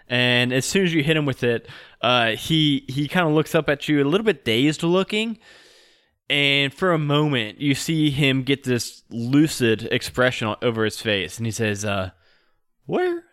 and 0.07 0.51
as 0.51 0.65
soon 0.65 0.83
as 0.83 0.93
you 0.93 1.03
hit 1.03 1.15
him 1.15 1.25
with 1.25 1.43
it, 1.43 1.67
uh, 2.01 2.31
he 2.31 2.85
he 2.87 3.07
kind 3.07 3.27
of 3.27 3.33
looks 3.33 3.53
up 3.53 3.69
at 3.69 3.87
you, 3.87 4.03
a 4.03 4.09
little 4.09 4.25
bit 4.25 4.43
dazed 4.43 4.81
looking, 4.81 5.37
and 6.29 6.73
for 6.73 6.91
a 6.91 6.99
moment 6.99 7.59
you 7.59 7.75
see 7.75 8.09
him 8.09 8.43
get 8.43 8.63
this 8.63 9.03
lucid 9.09 9.87
expression 9.91 10.55
over 10.61 10.83
his 10.83 10.99
face, 10.99 11.37
and 11.37 11.45
he 11.45 11.51
says, 11.51 11.83
uh, 11.83 12.11
"Where, 12.85 13.23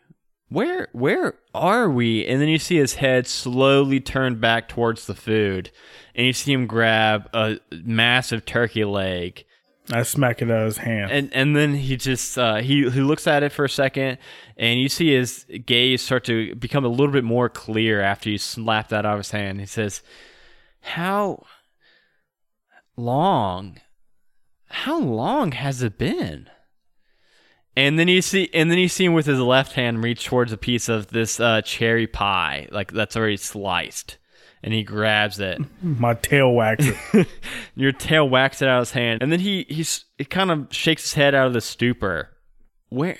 where, 0.48 0.88
where 0.92 1.34
are 1.54 1.88
we?" 1.90 2.26
And 2.26 2.40
then 2.40 2.48
you 2.48 2.58
see 2.58 2.76
his 2.76 2.94
head 2.94 3.26
slowly 3.26 4.00
turn 4.00 4.40
back 4.40 4.68
towards 4.68 5.06
the 5.06 5.14
food, 5.14 5.70
and 6.14 6.26
you 6.26 6.32
see 6.32 6.52
him 6.52 6.66
grab 6.66 7.28
a 7.32 7.58
massive 7.84 8.44
turkey 8.44 8.84
leg 8.84 9.44
I 9.92 10.02
smack 10.02 10.42
it 10.42 10.50
out 10.50 10.60
of 10.60 10.66
his 10.66 10.78
hand. 10.78 11.12
and 11.12 11.32
and 11.32 11.56
then 11.56 11.74
he 11.74 11.96
just 11.96 12.36
uh, 12.36 12.56
he 12.56 12.88
he 12.90 13.00
looks 13.00 13.26
at 13.26 13.42
it 13.42 13.52
for 13.52 13.64
a 13.64 13.68
second, 13.68 14.18
and 14.56 14.80
you 14.80 14.88
see 14.88 15.14
his 15.14 15.46
gaze 15.64 16.02
start 16.02 16.24
to 16.24 16.54
become 16.56 16.84
a 16.84 16.88
little 16.88 17.12
bit 17.12 17.24
more 17.24 17.48
clear 17.48 18.00
after 18.00 18.28
you 18.28 18.38
slap 18.38 18.88
that 18.88 19.06
out 19.06 19.12
of 19.12 19.18
his 19.18 19.30
hand. 19.30 19.60
He 19.60 19.66
says, 19.66 20.02
"How 20.80 21.44
long? 22.96 23.80
How 24.66 24.98
long 24.98 25.52
has 25.52 25.82
it 25.82 25.98
been?" 25.98 26.48
And 27.76 27.98
then 27.98 28.08
you 28.08 28.22
see, 28.22 28.48
and 28.54 28.70
then 28.70 28.78
you 28.78 28.88
see 28.88 29.04
him 29.04 29.12
with 29.12 29.26
his 29.26 29.38
left 29.38 29.74
hand 29.74 30.02
reach 30.02 30.24
towards 30.24 30.50
a 30.50 30.56
piece 30.56 30.88
of 30.88 31.08
this 31.08 31.38
uh, 31.38 31.60
cherry 31.60 32.06
pie, 32.06 32.68
like 32.72 32.90
that's 32.90 33.16
already 33.16 33.36
sliced, 33.36 34.16
and 34.62 34.72
he 34.72 34.82
grabs 34.82 35.38
it. 35.38 35.60
My 35.82 36.14
tail 36.14 36.52
wags 36.52 36.88
it. 36.88 37.28
Your 37.76 37.92
tail 37.92 38.26
whacks 38.26 38.62
it 38.62 38.68
out 38.68 38.78
of 38.78 38.88
his 38.88 38.92
hand, 38.92 39.22
and 39.22 39.30
then 39.30 39.40
he 39.40 39.66
he's 39.68 40.06
he 40.16 40.24
kind 40.24 40.50
of 40.50 40.68
shakes 40.70 41.02
his 41.02 41.12
head 41.12 41.34
out 41.34 41.48
of 41.48 41.52
the 41.52 41.60
stupor. 41.60 42.30
Where, 42.88 43.18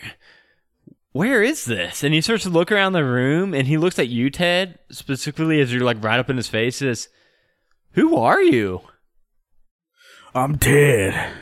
where 1.12 1.42
is 1.42 1.66
this? 1.66 2.02
And 2.02 2.14
he 2.14 2.22
starts 2.22 2.44
to 2.44 2.50
look 2.50 2.72
around 2.72 2.94
the 2.94 3.04
room, 3.04 3.52
and 3.52 3.66
he 3.66 3.76
looks 3.76 3.98
at 3.98 4.08
you, 4.08 4.30
Ted, 4.30 4.78
specifically 4.90 5.60
as 5.60 5.70
you're 5.70 5.84
like 5.84 6.02
right 6.02 6.18
up 6.18 6.30
in 6.30 6.38
his 6.38 6.48
face. 6.48 6.76
Says, 6.76 7.08
"Who 7.92 8.16
are 8.16 8.40
you?" 8.40 8.80
I'm 10.36 10.58
dead. 10.58 11.32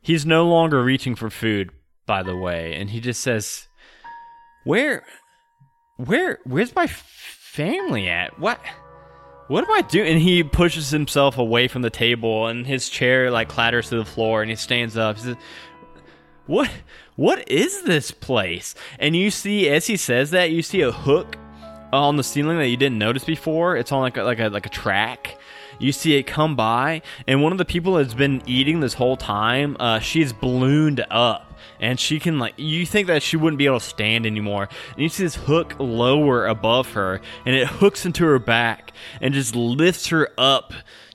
He's 0.00 0.24
no 0.24 0.46
longer 0.46 0.80
reaching 0.80 1.16
for 1.16 1.28
food, 1.28 1.70
by 2.06 2.22
the 2.22 2.36
way, 2.36 2.74
and 2.74 2.88
he 2.88 3.00
just 3.00 3.20
says, 3.20 3.66
"Where, 4.62 5.02
where, 5.96 6.38
where's 6.44 6.72
my 6.72 6.86
family 6.86 8.08
at? 8.08 8.38
What?" 8.38 8.60
What 9.48 9.64
am 9.64 9.72
I 9.72 9.82
doing? 9.82 10.08
And 10.08 10.22
he 10.22 10.42
pushes 10.42 10.88
himself 10.88 11.36
away 11.36 11.66
from 11.68 11.82
the 11.82 11.90
table, 11.90 12.46
and 12.46 12.64
his 12.64 12.88
chair 12.88 13.30
like 13.30 13.48
clatters 13.48 13.88
to 13.88 13.96
the 13.96 14.04
floor, 14.04 14.40
and 14.40 14.48
he 14.48 14.56
stands 14.56 14.96
up. 14.96 15.16
He 15.16 15.22
says, 15.22 15.36
"What? 16.46 16.70
What 17.16 17.50
is 17.50 17.82
this 17.82 18.12
place?" 18.12 18.76
And 19.00 19.16
you 19.16 19.32
see, 19.32 19.68
as 19.68 19.88
he 19.88 19.96
says 19.96 20.30
that, 20.30 20.52
you 20.52 20.62
see 20.62 20.80
a 20.80 20.92
hook 20.92 21.36
on 21.92 22.16
the 22.16 22.24
ceiling 22.24 22.58
that 22.58 22.68
you 22.68 22.76
didn't 22.76 22.98
notice 22.98 23.24
before. 23.24 23.76
It's 23.76 23.90
on 23.90 24.00
like 24.00 24.16
a, 24.16 24.22
like 24.22 24.38
a 24.38 24.48
like 24.48 24.66
a 24.66 24.70
track. 24.70 25.38
You 25.78 25.92
see 25.92 26.16
it 26.16 26.24
come 26.24 26.56
by, 26.56 27.02
and 27.26 27.42
one 27.42 27.52
of 27.52 27.58
the 27.58 27.64
people 27.64 27.94
that's 27.94 28.14
been 28.14 28.42
eating 28.46 28.80
this 28.80 28.94
whole 28.94 29.16
time, 29.16 29.76
uh, 29.80 29.98
she's 29.98 30.32
ballooned 30.32 31.04
up, 31.10 31.58
and 31.80 31.98
she 31.98 32.20
can 32.20 32.38
like 32.38 32.54
you 32.56 32.86
think 32.86 33.06
that 33.08 33.22
she 33.22 33.36
wouldn't 33.36 33.58
be 33.58 33.66
able 33.66 33.80
to 33.80 33.84
stand 33.84 34.26
anymore. 34.26 34.68
And 34.92 35.02
you 35.02 35.08
see 35.08 35.24
this 35.24 35.36
hook 35.36 35.74
lower 35.78 36.46
above 36.46 36.92
her, 36.92 37.20
and 37.44 37.54
it 37.54 37.66
hooks 37.68 38.06
into 38.06 38.24
her 38.24 38.38
back 38.38 38.92
and 39.20 39.34
just 39.34 39.54
lifts 39.54 40.08
her 40.08 40.30
up 40.38 40.72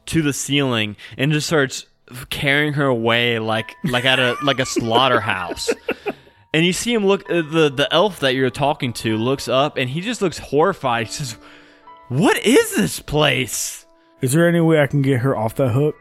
to 0.08 0.22
the 0.22 0.34
ceiling 0.34 0.96
and 1.18 1.32
just 1.32 1.48
starts 1.48 1.86
carrying 2.30 2.74
her 2.74 2.86
away 2.86 3.40
like 3.40 3.76
like 3.84 4.06
at 4.06 4.20
a 4.20 4.36
like 4.44 4.60
a 4.60 4.66
slaughterhouse. 4.66 5.70
And 6.54 6.66
you 6.66 6.74
see 6.74 6.94
him 6.94 7.06
look 7.06 7.30
uh, 7.30 7.42
the 7.42 7.72
the 7.74 7.88
elf 7.92 8.20
that 8.22 8.34
you're 8.34 8.50
talking 8.50 8.94
to 8.94 9.18
looks 9.18 9.48
up 9.48 9.78
and 9.78 9.90
he 9.90 10.02
just 10.02 10.22
looks 10.22 10.40
horrified. 10.40 11.08
He 11.08 11.14
says, 11.14 11.38
"What 12.08 12.44
is 12.46 12.76
this 12.76 13.00
place?" 13.00 13.86
Is 14.22 14.34
there 14.34 14.48
any 14.48 14.60
way 14.62 14.80
I 14.82 14.88
can 14.88 15.02
get 15.02 15.20
her 15.22 15.36
off 15.38 15.56
that 15.56 15.70
hook? 15.70 15.96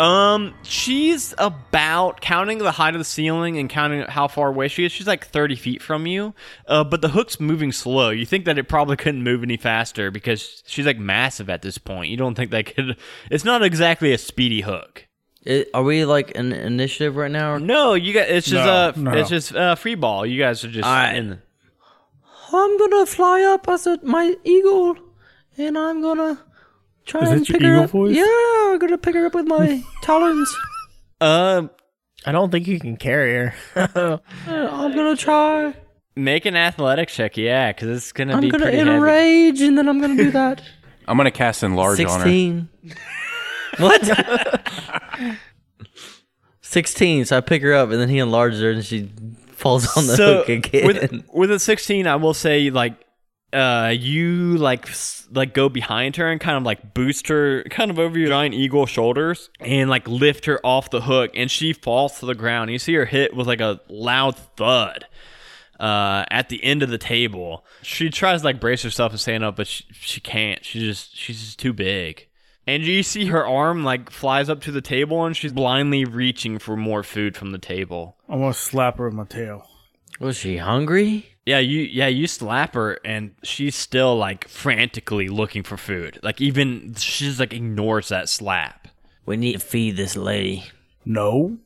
Um, 0.00 0.54
she's 0.62 1.34
about 1.38 2.20
counting 2.20 2.58
the 2.58 2.72
height 2.72 2.94
of 2.94 2.98
the 3.00 3.04
ceiling 3.04 3.58
and 3.58 3.70
counting 3.70 4.02
how 4.02 4.28
far 4.28 4.48
away 4.48 4.68
she 4.68 4.84
is. 4.84 4.92
She's 4.92 5.06
like 5.06 5.26
thirty 5.26 5.56
feet 5.56 5.80
from 5.82 6.06
you. 6.06 6.34
Uh, 6.66 6.84
but 6.84 7.00
the 7.00 7.08
hook's 7.08 7.40
moving 7.40 7.72
slow. 7.72 8.10
You 8.10 8.26
think 8.26 8.44
that 8.44 8.58
it 8.58 8.68
probably 8.68 8.96
couldn't 8.96 9.22
move 9.22 9.42
any 9.42 9.56
faster 9.56 10.10
because 10.10 10.62
she's 10.66 10.84
like 10.86 10.98
massive 10.98 11.48
at 11.48 11.62
this 11.62 11.78
point. 11.78 12.10
You 12.10 12.16
don't 12.16 12.34
think 12.34 12.50
that 12.50 12.74
could? 12.74 12.96
It's 13.30 13.44
not 13.44 13.62
exactly 13.62 14.12
a 14.12 14.18
speedy 14.18 14.60
hook. 14.60 15.06
It, 15.44 15.70
are 15.72 15.82
we 15.82 16.04
like 16.04 16.36
an 16.36 16.52
initiative 16.52 17.16
right 17.16 17.30
now? 17.30 17.54
Or? 17.54 17.60
No, 17.60 17.94
you 17.94 18.12
got. 18.12 18.28
It's 18.28 18.46
just 18.46 18.66
No, 18.66 18.70
uh, 18.72 18.92
no. 18.96 19.12
it's 19.18 19.30
just 19.30 19.54
uh, 19.54 19.74
free 19.76 19.94
ball. 19.94 20.26
You 20.26 20.38
guys 20.38 20.64
are 20.64 20.70
just 20.70 20.86
Alright. 20.86 21.16
in. 21.16 21.40
I'm 22.52 22.78
gonna 22.78 23.06
fly 23.06 23.42
up 23.42 23.68
as 23.68 23.86
a, 23.86 23.98
my 24.02 24.34
eagle, 24.44 24.96
and 25.56 25.78
I'm 25.78 26.02
gonna 26.02 26.44
try 27.08 27.22
Is 27.22 27.30
and 27.30 27.40
that 27.40 27.48
your 27.48 27.58
pick 27.58 27.66
her 27.66 27.72
eagle 27.74 27.84
up. 27.84 27.90
voice? 27.90 28.16
Yeah, 28.16 28.24
I'm 28.72 28.78
gonna 28.78 28.98
pick 28.98 29.14
her 29.14 29.26
up 29.26 29.34
with 29.34 29.46
my 29.46 29.82
talons. 30.02 30.54
Um, 31.20 31.70
I 32.26 32.32
don't 32.32 32.50
think 32.50 32.66
you 32.68 32.78
can 32.78 32.96
carry 32.96 33.32
her. 33.34 33.54
I'm 34.46 34.92
gonna 34.94 35.16
try. 35.16 35.74
make 36.14 36.46
an 36.46 36.54
athletic 36.56 37.08
check, 37.08 37.36
yeah, 37.36 37.72
because 37.72 37.88
it's 37.96 38.12
gonna 38.12 38.34
I'm 38.34 38.40
be 38.40 38.50
gonna 38.50 38.64
pretty 38.64 38.78
heavy. 38.78 38.90
enrage, 38.90 39.60
and 39.60 39.76
then 39.76 39.88
I'm 39.88 40.00
gonna 40.00 40.16
do 40.16 40.30
that. 40.32 40.62
I'm 41.08 41.16
gonna 41.16 41.30
cast 41.30 41.62
enlarge 41.62 41.98
on 42.00 42.06
her. 42.06 42.12
Sixteen. 42.26 42.68
what? 43.78 44.60
Sixteen. 46.60 47.24
So 47.24 47.36
I 47.36 47.40
pick 47.40 47.62
her 47.62 47.74
up, 47.74 47.90
and 47.90 48.00
then 48.00 48.08
he 48.08 48.18
enlarges 48.18 48.60
her, 48.60 48.70
and 48.70 48.84
she 48.84 49.10
falls 49.52 49.96
on 49.96 50.06
the 50.06 50.16
hook 50.16 50.48
again. 50.48 50.86
With, 50.86 51.24
with 51.32 51.50
a 51.50 51.58
16, 51.58 52.06
I 52.06 52.16
will 52.16 52.34
say 52.34 52.70
like 52.70 52.94
uh 53.52 53.94
you 53.96 54.58
like 54.58 54.86
like 55.32 55.54
go 55.54 55.68
behind 55.68 56.16
her 56.16 56.30
and 56.30 56.40
kind 56.40 56.56
of 56.58 56.64
like 56.64 56.92
boost 56.92 57.28
her 57.28 57.62
kind 57.70 57.90
of 57.90 57.98
over 57.98 58.18
your 58.18 58.28
giant 58.28 58.54
eagle 58.54 58.84
shoulders 58.84 59.48
and 59.60 59.88
like 59.88 60.06
lift 60.06 60.44
her 60.44 60.64
off 60.64 60.90
the 60.90 61.00
hook 61.00 61.30
and 61.34 61.50
she 61.50 61.72
falls 61.72 62.18
to 62.20 62.26
the 62.26 62.34
ground. 62.34 62.70
You 62.70 62.78
see 62.78 62.94
her 62.94 63.06
hit 63.06 63.34
with 63.34 63.46
like 63.46 63.60
a 63.60 63.80
loud 63.88 64.36
thud 64.56 65.06
uh 65.80 66.24
at 66.30 66.48
the 66.50 66.62
end 66.62 66.82
of 66.82 66.90
the 66.90 66.98
table. 66.98 67.64
She 67.82 68.10
tries 68.10 68.42
to 68.42 68.44
like 68.46 68.60
brace 68.60 68.82
herself 68.82 69.12
and 69.12 69.20
stand 69.20 69.44
up 69.44 69.56
but 69.56 69.66
she, 69.66 69.84
she 69.92 70.20
can't. 70.20 70.64
She 70.64 70.80
just 70.80 71.16
she's 71.16 71.40
just 71.40 71.58
too 71.58 71.72
big. 71.72 72.26
And 72.66 72.84
you 72.84 73.02
see 73.02 73.24
her 73.26 73.46
arm 73.46 73.82
like 73.82 74.10
flies 74.10 74.50
up 74.50 74.60
to 74.62 74.70
the 74.70 74.82
table 74.82 75.24
and 75.24 75.34
she's 75.34 75.54
blindly 75.54 76.04
reaching 76.04 76.58
for 76.58 76.76
more 76.76 77.02
food 77.02 77.34
from 77.34 77.52
the 77.52 77.58
table. 77.58 78.18
I'm 78.28 78.40
gonna 78.40 78.52
slap 78.52 78.98
her 78.98 79.06
with 79.06 79.14
my 79.14 79.24
tail. 79.24 79.66
Was 80.20 80.36
she 80.36 80.58
hungry? 80.58 81.37
Yeah, 81.48 81.60
you 81.60 81.80
yeah, 81.80 82.08
you 82.08 82.26
slap 82.26 82.74
her 82.74 82.98
and 83.06 83.34
she's 83.42 83.74
still 83.74 84.14
like 84.14 84.46
frantically 84.48 85.28
looking 85.28 85.62
for 85.62 85.78
food. 85.78 86.18
Like 86.22 86.42
even 86.42 86.92
she's 86.98 87.40
like 87.40 87.54
ignores 87.54 88.08
that 88.10 88.28
slap. 88.28 88.88
We 89.24 89.38
need 89.38 89.54
to 89.54 89.58
feed 89.58 89.96
this 89.96 90.14
lady. 90.14 90.64
No. 91.06 91.56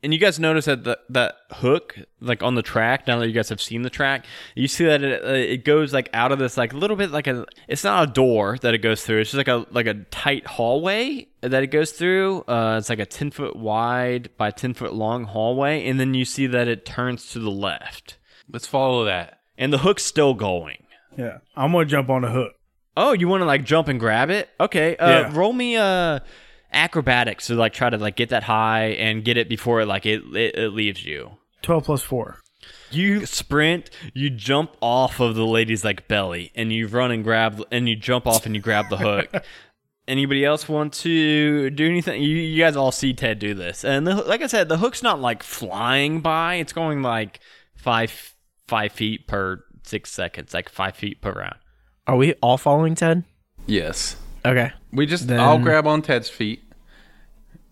And 0.00 0.12
you 0.12 0.20
guys 0.20 0.38
notice 0.38 0.66
that 0.66 0.84
the, 0.84 1.00
that 1.08 1.34
hook 1.50 1.98
like 2.20 2.44
on 2.44 2.54
the 2.54 2.62
track, 2.62 3.08
now 3.08 3.18
that 3.18 3.26
you 3.26 3.32
guys 3.32 3.48
have 3.48 3.60
seen 3.60 3.82
the 3.82 3.90
track, 3.90 4.26
you 4.54 4.68
see 4.68 4.84
that 4.84 5.02
it, 5.02 5.24
uh, 5.24 5.32
it 5.32 5.64
goes 5.64 5.92
like 5.92 6.08
out 6.12 6.30
of 6.30 6.38
this 6.38 6.56
like 6.56 6.72
a 6.72 6.76
little 6.76 6.94
bit 6.94 7.10
like 7.10 7.26
a 7.26 7.46
it's 7.66 7.82
not 7.82 8.08
a 8.08 8.12
door 8.12 8.58
that 8.62 8.74
it 8.74 8.78
goes 8.78 9.04
through. 9.04 9.22
It's 9.22 9.32
just 9.32 9.38
like 9.38 9.48
a 9.48 9.66
like 9.72 9.88
a 9.88 9.94
tight 10.12 10.46
hallway 10.46 11.26
that 11.40 11.64
it 11.64 11.72
goes 11.72 11.90
through. 11.90 12.42
Uh 12.42 12.76
it's 12.78 12.88
like 12.88 13.00
a 13.00 13.06
10 13.06 13.32
foot 13.32 13.56
wide 13.56 14.30
by 14.36 14.52
10 14.52 14.74
foot 14.74 14.94
long 14.94 15.24
hallway 15.24 15.84
and 15.84 15.98
then 15.98 16.14
you 16.14 16.24
see 16.24 16.46
that 16.46 16.68
it 16.68 16.86
turns 16.86 17.32
to 17.32 17.40
the 17.40 17.50
left. 17.50 18.18
Let's 18.50 18.66
follow 18.66 19.04
that. 19.06 19.40
And 19.58 19.72
the 19.72 19.78
hook's 19.78 20.04
still 20.04 20.34
going. 20.34 20.84
Yeah. 21.16 21.38
I'm 21.56 21.72
gonna 21.72 21.84
jump 21.86 22.10
on 22.10 22.22
the 22.22 22.30
hook. 22.30 22.52
Oh, 22.96 23.12
you 23.12 23.28
want 23.28 23.40
to 23.42 23.44
like 23.46 23.64
jump 23.64 23.88
and 23.88 23.98
grab 24.00 24.30
it? 24.30 24.48
Okay. 24.60 24.96
Uh, 24.96 25.08
Yeah. 25.10 25.30
Roll 25.36 25.52
me 25.52 25.76
uh 25.76 26.20
acrobatics 26.72 27.46
to 27.46 27.54
like 27.54 27.72
try 27.72 27.88
to 27.90 27.96
like 27.98 28.16
get 28.16 28.30
that 28.30 28.42
high 28.42 28.88
and 28.98 29.24
get 29.24 29.36
it 29.36 29.48
before 29.48 29.84
like 29.84 30.06
it 30.06 30.22
it, 30.34 30.56
it 30.56 30.68
leaves 30.72 31.04
you. 31.04 31.32
Twelve 31.62 31.84
plus 31.84 32.02
four. 32.02 32.38
You 32.90 33.26
sprint, 33.26 33.90
you 34.14 34.30
jump 34.30 34.76
off 34.80 35.20
of 35.20 35.34
the 35.34 35.46
lady's 35.46 35.84
like 35.84 36.08
belly, 36.08 36.52
and 36.54 36.72
you 36.72 36.86
run 36.88 37.10
and 37.10 37.22
grab, 37.24 37.62
and 37.70 37.88
you 37.88 37.96
jump 37.96 38.26
off 38.26 38.46
and 38.46 38.54
you 38.54 38.60
grab 38.60 38.88
the 38.90 38.96
hook. 38.96 39.44
Anybody 40.08 40.44
else 40.44 40.68
want 40.68 40.92
to 40.94 41.68
do 41.70 41.84
anything? 41.86 42.22
You, 42.22 42.28
you 42.36 42.62
guys 42.62 42.76
all 42.76 42.92
see 42.92 43.12
Ted 43.12 43.40
do 43.40 43.54
this, 43.54 43.84
and 43.84 44.06
the, 44.06 44.14
like 44.14 44.40
I 44.40 44.46
said, 44.46 44.68
the 44.68 44.78
hook's 44.78 45.02
not 45.02 45.20
like 45.20 45.42
flying 45.42 46.20
by; 46.20 46.54
it's 46.56 46.72
going 46.72 47.02
like 47.02 47.40
five 47.74 48.34
five 48.68 48.92
feet 48.92 49.26
per 49.26 49.62
six 49.84 50.10
seconds, 50.10 50.52
like 50.54 50.68
five 50.68 50.96
feet 50.96 51.20
per 51.20 51.32
round. 51.32 51.56
Are 52.06 52.16
we 52.16 52.34
all 52.34 52.56
following 52.58 52.94
Ted? 52.94 53.24
Yes. 53.66 54.16
Okay. 54.44 54.72
We 54.92 55.06
just 55.06 55.26
Then- 55.28 55.40
I'll 55.40 55.58
grab 55.58 55.86
on 55.86 56.02
Ted's 56.02 56.28
feet. 56.28 56.62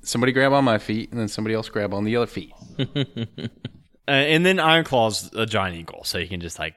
Somebody 0.02 0.32
grab 0.32 0.52
on 0.52 0.64
my 0.64 0.76
feet, 0.78 1.10
and 1.12 1.18
then 1.20 1.28
somebody 1.28 1.54
else 1.54 1.68
grab 1.70 1.94
on 1.94 2.04
the 2.04 2.16
other 2.16 2.26
feet. 2.26 2.52
Uh, 4.06 4.10
and 4.10 4.44
then 4.44 4.60
Iron 4.60 4.84
Claw's 4.84 5.30
a 5.34 5.46
giant 5.46 5.76
eagle, 5.78 6.04
so 6.04 6.18
you 6.18 6.28
can 6.28 6.42
just 6.42 6.58
like, 6.58 6.74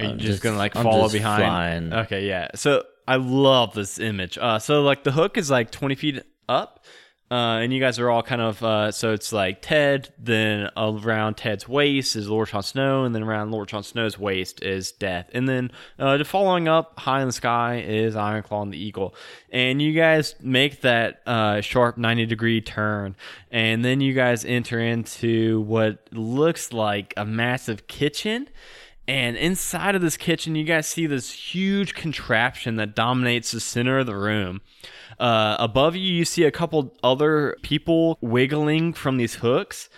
are 0.00 0.06
you 0.06 0.10
I'm 0.10 0.18
just, 0.18 0.26
just- 0.28 0.42
gonna 0.42 0.56
like 0.56 0.74
I'm 0.74 0.82
follow 0.82 1.02
just 1.04 1.12
behind? 1.12 1.40
flying. 1.40 1.92
Okay, 1.92 2.26
yeah. 2.26 2.48
So 2.56 2.82
I 3.06 3.14
love 3.14 3.74
this 3.74 4.00
image. 4.00 4.36
Uh, 4.38 4.58
so 4.58 4.82
like 4.82 5.04
the 5.04 5.12
hook 5.12 5.36
is 5.38 5.52
like 5.52 5.70
twenty 5.70 5.94
feet 5.94 6.20
up, 6.48 6.84
uh, 7.30 7.60
and 7.60 7.72
you 7.72 7.80
guys 7.80 7.98
are 7.98 8.08
all 8.10 8.22
kind 8.22 8.40
of 8.40 8.62
uh, 8.62 8.90
so 8.90 9.12
it's 9.12 9.32
like 9.32 9.60
Ted, 9.60 10.08
then 10.18 10.70
around 10.76 11.36
Ted's 11.36 11.68
waist 11.68 12.16
is 12.16 12.28
Lord 12.28 12.48
Jon 12.48 12.62
Snow, 12.62 13.04
and 13.04 13.14
then 13.14 13.22
around 13.22 13.50
Lord 13.50 13.68
Jon 13.68 13.82
Snow's 13.82 14.18
waist 14.18 14.62
is 14.62 14.92
Death, 14.92 15.28
and 15.32 15.48
then 15.48 15.70
uh, 15.98 16.16
the 16.16 16.24
following 16.24 16.68
up 16.68 16.98
high 16.98 17.20
in 17.20 17.26
the 17.26 17.32
sky 17.32 17.80
is 17.80 18.16
Iron 18.16 18.42
Claw 18.42 18.62
and 18.62 18.72
the 18.72 18.82
Eagle, 18.82 19.14
and 19.50 19.82
you 19.82 19.92
guys 19.92 20.34
make 20.40 20.80
that 20.80 21.20
uh, 21.26 21.60
sharp 21.60 21.98
ninety 21.98 22.26
degree 22.26 22.60
turn, 22.60 23.16
and 23.50 23.84
then 23.84 24.00
you 24.00 24.14
guys 24.14 24.44
enter 24.44 24.80
into 24.80 25.60
what 25.62 25.98
looks 26.12 26.72
like 26.72 27.14
a 27.16 27.24
massive 27.24 27.86
kitchen. 27.86 28.48
And 29.08 29.38
inside 29.38 29.94
of 29.94 30.02
this 30.02 30.18
kitchen, 30.18 30.54
you 30.54 30.64
guys 30.64 30.86
see 30.86 31.06
this 31.06 31.32
huge 31.32 31.94
contraption 31.94 32.76
that 32.76 32.94
dominates 32.94 33.52
the 33.52 33.60
center 33.60 33.98
of 33.98 34.06
the 34.06 34.14
room. 34.14 34.60
Uh, 35.18 35.56
above 35.58 35.96
you, 35.96 36.12
you 36.12 36.26
see 36.26 36.44
a 36.44 36.50
couple 36.50 36.94
other 37.02 37.56
people 37.62 38.18
wiggling 38.20 38.92
from 38.92 39.16
these 39.16 39.36
hooks 39.36 39.88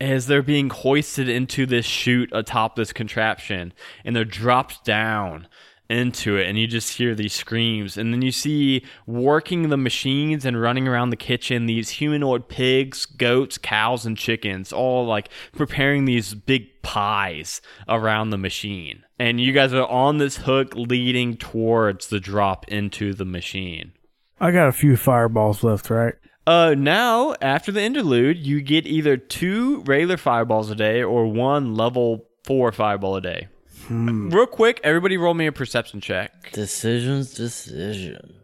as 0.00 0.26
they're 0.26 0.42
being 0.42 0.70
hoisted 0.70 1.28
into 1.28 1.66
this 1.66 1.84
chute 1.84 2.30
atop 2.32 2.76
this 2.76 2.94
contraption. 2.94 3.74
And 4.06 4.16
they're 4.16 4.24
dropped 4.24 4.86
down 4.86 5.48
into 5.88 6.36
it. 6.36 6.48
And 6.48 6.58
you 6.58 6.66
just 6.66 6.96
hear 6.96 7.14
these 7.14 7.32
screams. 7.32 7.96
And 7.96 8.12
then 8.12 8.22
you 8.22 8.32
see 8.32 8.84
working 9.06 9.68
the 9.68 9.76
machines 9.76 10.44
and 10.44 10.60
running 10.60 10.88
around 10.88 11.10
the 11.10 11.16
kitchen 11.16 11.66
these 11.66 11.90
humanoid 11.90 12.48
pigs, 12.48 13.06
goats, 13.06 13.58
cows, 13.58 14.06
and 14.06 14.16
chickens, 14.16 14.72
all 14.72 15.06
like 15.06 15.28
preparing 15.52 16.04
these 16.04 16.34
big 16.34 16.82
pies 16.82 17.60
around 17.88 18.30
the 18.30 18.38
machine. 18.38 19.04
And 19.18 19.40
you 19.40 19.52
guys 19.52 19.72
are 19.72 19.86
on 19.86 20.18
this 20.18 20.38
hook 20.38 20.74
leading 20.74 21.36
towards 21.36 22.08
the 22.08 22.20
drop 22.20 22.68
into 22.68 23.14
the 23.14 23.24
machine. 23.24 23.92
I 24.38 24.50
got 24.50 24.68
a 24.68 24.72
few 24.72 24.96
fireballs 24.96 25.62
left, 25.62 25.88
right? 25.88 26.14
Uh, 26.46 26.74
now 26.78 27.34
after 27.40 27.72
the 27.72 27.82
interlude, 27.82 28.38
you 28.38 28.60
get 28.60 28.86
either 28.86 29.16
two 29.16 29.82
regular 29.82 30.16
fireballs 30.16 30.70
a 30.70 30.76
day 30.76 31.02
or 31.02 31.26
one 31.26 31.74
level 31.74 32.26
four 32.44 32.70
fireball 32.70 33.16
a 33.16 33.20
day. 33.20 33.48
Hmm. 33.86 34.30
Real 34.30 34.46
quick, 34.46 34.80
everybody 34.84 35.16
roll 35.16 35.34
me 35.34 35.46
a 35.46 35.52
perception 35.52 36.00
check. 36.00 36.52
Decisions, 36.52 37.34
decision. 37.34 38.34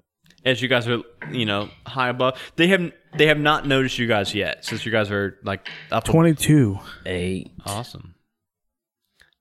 As 0.44 0.61
you 0.61 0.68
guys 0.68 0.88
are, 0.88 0.99
you 1.30 1.46
know, 1.46 1.68
high 1.87 2.08
above, 2.08 2.38
they 2.56 2.68
have 2.68 2.92
they 3.16 3.26
have 3.26 3.38
not 3.38 3.66
noticed 3.66 3.99
you 3.99 4.06
guys 4.08 4.34
yet, 4.34 4.64
since 4.64 4.84
you 4.84 4.90
guys 4.92 5.11
are 5.11 5.38
like 5.44 5.68
up. 5.90 6.04
Twenty-two. 6.04 6.78
Eight. 7.06 7.50
Awesome. 7.64 8.14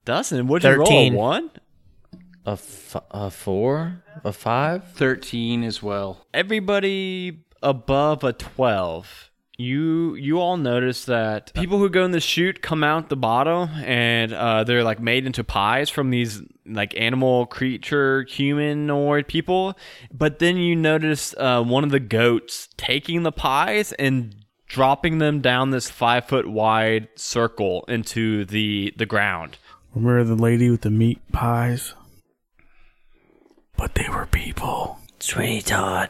Dustin, 0.05 0.48
what'd 0.48 0.70
you 0.70 0.75
roll? 0.77 0.88
A 0.88 0.89
13. 0.89 1.13
one? 1.13 1.51
A, 2.46 2.51
f- 2.51 2.96
a 3.12 3.29
four? 3.29 4.03
A 4.24 4.31
five? 4.34 4.91
Thirteen 4.93 5.63
as 5.63 5.81
well. 5.84 6.25
everybody 6.34 7.46
above 7.63 8.24
a 8.24 8.34
12 8.34 9.31
you 9.62 10.15
you 10.15 10.39
all 10.39 10.58
notice 10.58 11.06
that 11.06 11.53
people 11.53 11.77
who 11.77 11.89
go 11.89 12.03
in 12.03 12.12
the 12.12 12.20
chute 12.20 12.62
come 12.62 12.84
out 12.84 13.10
the 13.10 13.15
bottom 13.15 13.70
and 13.84 14.34
uh, 14.34 14.63
they're 14.63 14.84
like 14.84 15.00
made 15.00 15.25
into 15.25 15.44
pies 15.44 15.89
from 15.89 16.10
these 16.10 16.41
like 16.65 16.94
animal 16.98 17.46
creature 17.46 18.24
humanoid 18.24 19.27
people 19.27 19.77
but 20.12 20.39
then 20.39 20.58
you 20.58 20.75
notice 20.75 21.34
uh, 21.38 21.62
one 21.62 21.84
of 21.84 21.91
the 21.91 22.00
goats 22.00 22.68
taking 22.77 23.24
the 23.24 23.32
pies 23.32 23.94
and 23.94 24.36
dropping 24.68 25.18
them 25.18 25.41
down 25.41 25.70
this 25.70 25.89
five 25.89 26.25
foot 26.25 26.48
wide 26.48 27.08
circle 27.15 27.86
into 27.88 28.46
the 28.46 28.94
the 28.98 29.06
ground 29.06 29.58
Remember 29.94 30.24
the 30.24 30.41
lady 30.41 30.70
with 30.70 30.82
the 30.82 30.89
meat 30.89 31.20
pies? 31.34 31.94
But 33.77 33.96
they 33.96 34.08
were 34.08 34.25
people. 34.25 35.00
Sweeney 35.20 35.62
Todd. 35.62 36.10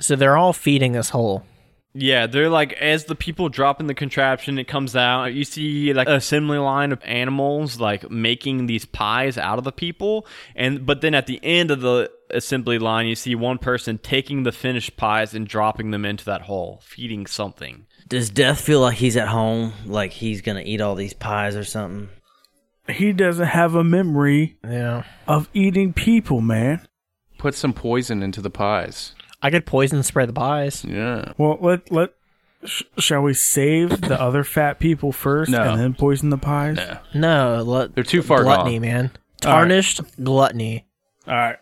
So 0.00 0.16
they're 0.16 0.38
all 0.38 0.54
feeding 0.54 0.92
this 0.92 1.10
hole. 1.10 1.44
Yeah, 1.92 2.26
they're 2.28 2.48
like 2.50 2.72
as 2.74 3.06
the 3.06 3.16
people 3.16 3.48
drop 3.48 3.80
in 3.80 3.86
the 3.88 3.94
contraption, 3.94 4.58
it 4.58 4.68
comes 4.68 4.94
out. 4.94 5.34
You 5.34 5.42
see 5.44 5.92
like 5.92 6.08
a 6.08 6.14
assembly 6.16 6.58
line 6.58 6.92
of 6.92 7.00
animals 7.04 7.80
like 7.80 8.08
making 8.10 8.66
these 8.66 8.84
pies 8.84 9.36
out 9.36 9.58
of 9.58 9.64
the 9.64 9.72
people, 9.72 10.26
and 10.54 10.86
but 10.86 11.00
then 11.00 11.14
at 11.14 11.26
the 11.26 11.40
end 11.42 11.70
of 11.72 11.80
the 11.80 12.10
assembly 12.30 12.78
line, 12.78 13.06
you 13.08 13.16
see 13.16 13.34
one 13.34 13.58
person 13.58 13.98
taking 13.98 14.44
the 14.44 14.52
finished 14.52 14.96
pies 14.96 15.34
and 15.34 15.48
dropping 15.48 15.90
them 15.90 16.04
into 16.04 16.24
that 16.26 16.42
hole, 16.42 16.80
feeding 16.84 17.26
something. 17.26 17.86
Does 18.06 18.30
Death 18.30 18.60
feel 18.60 18.80
like 18.80 18.98
he's 18.98 19.16
at 19.16 19.26
home? 19.28 19.72
Like 19.84 20.12
he's 20.12 20.42
gonna 20.42 20.62
eat 20.64 20.80
all 20.80 20.94
these 20.94 21.12
pies 21.14 21.56
or 21.56 21.64
something? 21.64 22.08
He 22.88 23.12
doesn't 23.12 23.46
have 23.48 23.74
a 23.74 23.82
memory 23.84 24.56
Yeah. 24.64 25.04
of 25.26 25.48
eating 25.54 25.92
people, 25.92 26.40
man. 26.40 26.86
Put 27.38 27.54
some 27.56 27.72
poison 27.72 28.22
into 28.22 28.40
the 28.40 28.50
pies. 28.50 29.14
I 29.42 29.50
could 29.50 29.66
poison 29.66 30.02
spray 30.02 30.26
the 30.26 30.32
pies. 30.32 30.84
Yeah. 30.84 31.32
Well, 31.38 31.58
let 31.60 31.90
let 31.90 32.10
sh- 32.64 32.82
shall 32.98 33.22
we 33.22 33.34
save 33.34 34.00
the 34.02 34.20
other 34.20 34.44
fat 34.44 34.78
people 34.78 35.12
first 35.12 35.50
No. 35.50 35.62
and 35.62 35.80
then 35.80 35.94
poison 35.94 36.30
the 36.30 36.38
pies? 36.38 36.76
Yeah. 36.78 36.98
No, 37.14 37.62
let, 37.62 37.94
They're 37.94 38.04
too 38.04 38.22
far 38.22 38.42
gluttony, 38.42 38.74
gone. 38.74 38.82
man. 38.82 39.04
All 39.44 39.52
right. 39.52 39.58
Tarnished 39.60 40.00
gluttony. 40.22 40.86
All 41.26 41.34
right, 41.34 41.56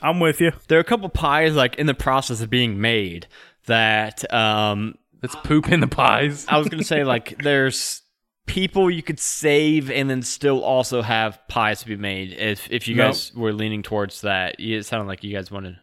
I'm 0.00 0.18
with 0.20 0.40
you. 0.40 0.52
There 0.68 0.78
are 0.78 0.80
a 0.80 0.84
couple 0.84 1.08
pies 1.08 1.54
like 1.54 1.76
in 1.76 1.86
the 1.86 1.94
process 1.94 2.40
of 2.40 2.50
being 2.50 2.80
made 2.80 3.26
that 3.66 4.30
um 4.32 4.94
Let's 5.22 5.36
poop 5.44 5.70
in 5.70 5.78
the 5.78 5.86
pies. 5.86 6.46
I 6.48 6.58
was 6.58 6.68
gonna 6.68 6.82
say 6.82 7.04
like 7.14 7.40
there's 7.42 8.02
people 8.46 8.90
you 8.90 9.04
could 9.04 9.20
save 9.20 9.88
and 9.88 10.10
then 10.10 10.20
still 10.22 10.64
also 10.64 11.00
have 11.02 11.38
pies 11.46 11.80
to 11.80 11.86
be 11.86 11.96
made 11.96 12.32
if 12.32 12.68
if 12.72 12.88
you 12.88 12.96
Nope. 12.96 13.08
guys 13.10 13.32
were 13.34 13.52
leaning 13.52 13.82
towards 13.84 14.22
that. 14.22 14.56
It 14.58 14.84
sounded 14.84 15.06
like 15.06 15.22
you 15.22 15.32
guys 15.32 15.48
wanted 15.50 15.76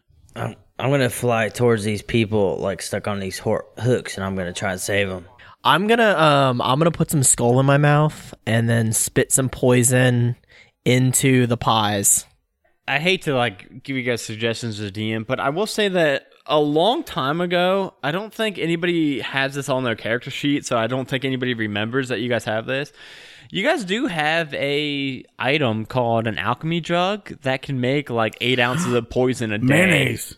I'm, 0.80 0.86
I'm 0.86 0.90
gonna 0.90 1.10
fly 1.10 1.48
towards 1.48 1.84
these 1.84 2.02
people 2.02 2.56
like 2.58 2.82
stuck 2.82 3.06
on 3.06 3.20
these 3.20 3.38
hor- 3.38 3.66
hooks, 3.78 4.16
and 4.16 4.24
I'm 4.24 4.34
gonna 4.34 4.52
try 4.52 4.72
and 4.72 4.80
save 4.80 5.08
them. 5.08 5.26
I'm 5.62 5.86
gonna 5.86 6.16
um 6.16 6.60
I'm 6.62 6.78
gonna 6.78 6.90
put 6.90 7.10
some 7.10 7.22
skull 7.22 7.60
in 7.60 7.66
my 7.66 7.78
mouth 7.78 8.34
and 8.46 8.68
then 8.68 8.92
spit 8.92 9.30
some 9.32 9.48
poison 9.48 10.36
into 10.84 11.46
the 11.46 11.56
pies. 11.56 12.24
I 12.88 12.98
hate 12.98 13.22
to 13.22 13.34
like 13.34 13.82
give 13.84 13.96
you 13.96 14.02
guys 14.02 14.22
suggestions 14.22 14.80
as 14.80 14.88
a 14.88 14.92
DM, 14.92 15.26
but 15.26 15.38
I 15.38 15.50
will 15.50 15.66
say 15.66 15.88
that 15.88 16.26
a 16.46 16.58
long 16.58 17.04
time 17.04 17.40
ago, 17.40 17.94
I 18.02 18.10
don't 18.10 18.34
think 18.34 18.58
anybody 18.58 19.20
has 19.20 19.54
this 19.54 19.68
on 19.68 19.84
their 19.84 19.94
character 19.94 20.30
sheet, 20.30 20.66
so 20.66 20.76
I 20.76 20.88
don't 20.88 21.08
think 21.08 21.24
anybody 21.24 21.54
remembers 21.54 22.08
that 22.08 22.20
you 22.20 22.28
guys 22.28 22.44
have 22.46 22.66
this. 22.66 22.92
You 23.50 23.64
guys 23.64 23.84
do 23.84 24.06
have 24.06 24.52
a 24.54 25.24
item 25.38 25.84
called 25.86 26.26
an 26.26 26.38
alchemy 26.38 26.80
jug 26.80 27.40
that 27.42 27.62
can 27.62 27.80
make 27.80 28.10
like 28.10 28.36
eight 28.40 28.58
ounces 28.58 28.92
of 28.92 29.10
poison 29.10 29.52
a 29.52 29.58
day. 29.58 29.66
Mayonnaise. 29.66 30.36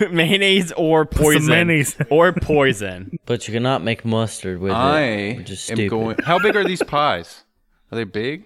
mayonnaise 0.10 0.72
or 0.72 1.06
poison, 1.06 1.46
mayonnaise. 1.48 1.96
or 2.10 2.32
poison. 2.32 3.18
But 3.26 3.46
you 3.48 3.54
cannot 3.54 3.82
make 3.82 4.04
mustard 4.04 4.60
with 4.60 4.72
I 4.72 5.00
it, 5.02 5.36
which 5.38 5.50
is 5.50 5.70
am 5.70 5.76
stupid. 5.76 5.90
going. 5.90 6.16
How 6.24 6.38
big 6.38 6.56
are 6.56 6.64
these 6.64 6.82
pies? 6.82 7.44
Are 7.92 7.96
they 7.96 8.04
big? 8.04 8.44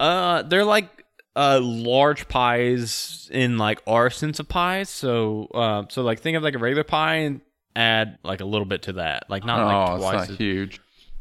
Uh, 0.00 0.42
they're 0.42 0.64
like 0.64 0.88
uh 1.36 1.60
large 1.62 2.26
pies 2.28 3.28
in 3.32 3.58
like 3.58 3.80
our 3.86 4.10
sense 4.10 4.40
of 4.40 4.48
pies. 4.48 4.88
So, 4.88 5.48
uh, 5.54 5.84
so 5.88 6.02
like 6.02 6.20
think 6.20 6.36
of 6.36 6.42
like 6.42 6.54
a 6.54 6.58
regular 6.58 6.84
pie 6.84 7.16
and 7.16 7.40
add 7.76 8.18
like 8.24 8.40
a 8.40 8.44
little 8.44 8.66
bit 8.66 8.82
to 8.82 8.94
that. 8.94 9.24
Like 9.28 9.44
not 9.44 9.60
oh, 9.60 9.66
like 9.66 9.94
it's 9.94 10.02
twice. 10.02 10.14
not 10.14 10.30
as- 10.30 10.36
huge. 10.36 10.80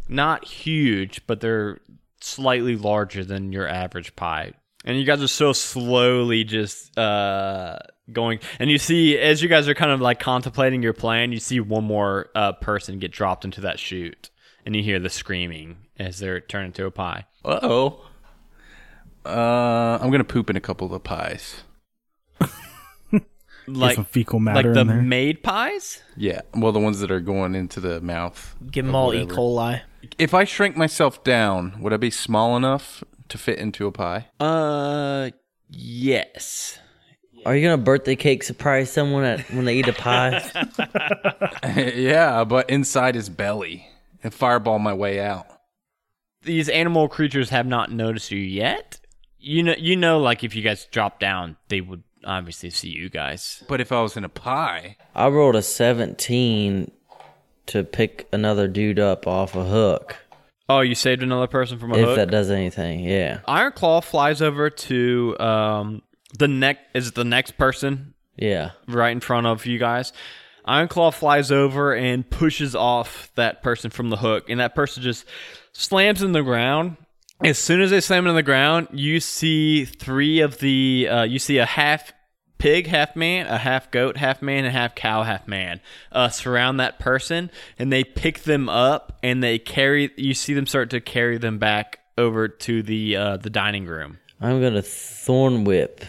not 0.09 0.45
huge, 0.45 1.25
but 1.27 1.39
they're 1.41 1.79
slightly 2.19 2.75
larger 2.75 3.23
than 3.23 3.51
your 3.51 3.67
average 3.67 4.15
pie. 4.15 4.53
And 4.85 4.97
you 4.97 5.05
guys 5.05 5.21
are 5.21 5.27
so 5.27 5.53
slowly 5.53 6.43
just 6.45 6.97
uh, 6.97 7.79
going. 8.11 8.39
And 8.59 8.69
you 8.69 8.77
see, 8.77 9.17
as 9.17 9.41
you 9.41 9.49
guys 9.49 9.67
are 9.67 9.73
kind 9.73 9.91
of 9.91 10.01
like 10.01 10.19
contemplating 10.19 10.81
your 10.83 10.93
plan, 10.93 11.31
you 11.31 11.39
see 11.39 11.59
one 11.59 11.83
more 11.83 12.29
uh, 12.35 12.53
person 12.53 12.99
get 12.99 13.11
dropped 13.11 13.45
into 13.45 13.61
that 13.61 13.79
chute. 13.79 14.29
And 14.65 14.75
you 14.75 14.83
hear 14.83 14.99
the 14.99 15.09
screaming 15.09 15.77
as 15.97 16.19
they're 16.19 16.41
turned 16.41 16.67
into 16.67 16.85
a 16.85 16.91
pie. 16.91 17.25
Uh 17.45 17.59
oh. 17.63 18.05
Uh, 19.25 19.97
I'm 20.01 20.11
gonna 20.11 20.23
poop 20.25 20.49
in 20.49 20.55
a 20.57 20.61
couple 20.61 20.85
of 20.85 20.91
the 20.91 20.99
pies. 20.99 21.63
Like, 23.69 23.95
some 23.95 24.05
fecal 24.05 24.41
like 24.41 24.63
the 24.63 24.79
in 24.79 24.87
there. 24.87 25.01
made 25.01 25.43
pies? 25.43 26.01
Yeah, 26.15 26.39
well, 26.55 26.71
the 26.71 26.79
ones 26.79 27.01
that 27.01 27.11
are 27.11 27.19
going 27.19 27.53
into 27.53 27.81
the 27.81 27.99
mouth. 27.99 28.55
Give 28.71 28.85
them 28.85 28.95
or 28.95 28.97
all 28.97 29.13
E. 29.13 29.25
coli. 29.25 29.81
If 30.17 30.33
I 30.33 30.45
shrink 30.45 30.77
myself 30.77 31.21
down, 31.23 31.81
would 31.81 31.91
I 31.91 31.97
be 31.97 32.09
small 32.09 32.55
enough 32.55 33.03
to 33.27 33.37
fit 33.37 33.59
into 33.59 33.85
a 33.85 33.91
pie? 33.91 34.27
Uh, 34.39 35.31
yes. 35.69 36.79
Are 37.45 37.55
you 37.55 37.67
gonna 37.67 37.81
birthday 37.81 38.15
cake 38.15 38.43
surprise 38.43 38.91
someone 38.91 39.23
at 39.23 39.49
when 39.51 39.65
they 39.65 39.77
eat 39.77 39.87
a 39.87 39.93
pie? 39.93 40.41
yeah, 41.95 42.43
but 42.43 42.69
inside 42.69 43.15
his 43.15 43.29
belly 43.29 43.87
and 44.23 44.33
fireball 44.33 44.79
my 44.79 44.93
way 44.93 45.19
out. 45.19 45.47
These 46.43 46.69
animal 46.69 47.07
creatures 47.07 47.49
have 47.49 47.65
not 47.65 47.91
noticed 47.91 48.31
you 48.31 48.39
yet. 48.39 48.99
You 49.39 49.63
know, 49.63 49.75
you 49.77 49.95
know, 49.95 50.19
like 50.19 50.43
if 50.43 50.55
you 50.55 50.61
guys 50.61 50.85
drop 50.91 51.19
down, 51.19 51.57
they 51.69 51.81
would 51.81 52.03
obviously 52.25 52.69
see 52.69 52.89
you 52.89 53.09
guys. 53.09 53.63
But 53.67 53.81
if 53.81 53.91
I 53.91 54.01
was 54.01 54.17
in 54.17 54.23
a 54.23 54.29
pie, 54.29 54.97
I 55.15 55.27
rolled 55.27 55.55
a 55.55 55.61
17 55.61 56.91
to 57.67 57.83
pick 57.83 58.27
another 58.31 58.67
dude 58.67 58.99
up 58.99 59.27
off 59.27 59.55
a 59.55 59.63
hook. 59.63 60.17
Oh, 60.69 60.81
you 60.81 60.95
saved 60.95 61.23
another 61.23 61.47
person 61.47 61.79
from 61.79 61.93
a 61.93 61.97
if 61.97 62.05
hook. 62.05 62.15
that 62.17 62.29
does 62.31 62.51
anything, 62.51 62.99
yeah, 63.01 63.39
Iron 63.47 63.71
Claw 63.71 64.01
flies 64.01 64.41
over 64.41 64.69
to 64.69 65.39
um 65.39 66.01
the 66.33 66.47
neck. 66.47 66.79
Is 66.93 67.07
it 67.07 67.15
the 67.15 67.23
next 67.23 67.57
person 67.57 68.13
yeah. 68.35 68.71
right 68.87 69.11
in 69.11 69.19
front 69.19 69.47
of 69.47 69.65
you 69.65 69.79
guys? 69.79 70.13
Iron 70.65 70.89
Claw 70.89 71.11
flies 71.11 71.51
over 71.51 71.95
and 71.95 72.29
pushes 72.29 72.75
off 72.75 73.31
that 73.35 73.63
person 73.63 73.89
from 73.89 74.09
the 74.09 74.17
hook, 74.17 74.49
and 74.49 74.59
that 74.59 74.75
person 74.75 75.01
just 75.01 75.25
slams 75.71 76.21
in 76.21 76.33
the 76.33 76.43
ground. 76.43 76.97
As 77.43 77.57
soon 77.57 77.81
as 77.81 77.91
they 77.91 78.01
slam 78.01 78.27
in 78.27 78.35
the 78.35 78.43
ground, 78.43 78.89
you 78.91 79.19
see 79.19 79.85
three 79.85 80.41
of 80.41 80.59
the. 80.59 81.07
Uh, 81.09 81.23
you 81.23 81.39
see 81.39 81.59
a 81.59 81.65
half 81.65 82.11
pig, 82.57 82.87
half 82.87 83.15
man, 83.15 83.47
a 83.47 83.57
half 83.57 83.91
goat, 83.91 84.17
half 84.17 84.41
man, 84.41 84.65
and 84.65 84.73
half 84.73 84.95
cow, 84.95 85.23
half 85.23 85.47
man 85.47 85.79
uh, 86.11 86.29
surround 86.29 86.79
that 86.79 86.99
person, 86.99 87.51
and 87.77 87.93
they 87.93 88.03
pick 88.03 88.39
them 88.39 88.67
up 88.67 89.19
and 89.23 89.43
they 89.43 89.59
carry. 89.59 90.11
You 90.17 90.33
see 90.33 90.53
them 90.53 90.65
start 90.65 90.89
to 90.89 90.99
carry 90.99 91.37
them 91.37 91.59
back 91.59 91.99
over 92.17 92.47
to 92.47 92.83
the 92.83 93.15
uh, 93.15 93.37
the 93.37 93.49
dining 93.49 93.85
room. 93.85 94.17
I'm 94.41 94.61
gonna 94.61 94.81
thorn 94.81 95.63
whip 95.63 96.03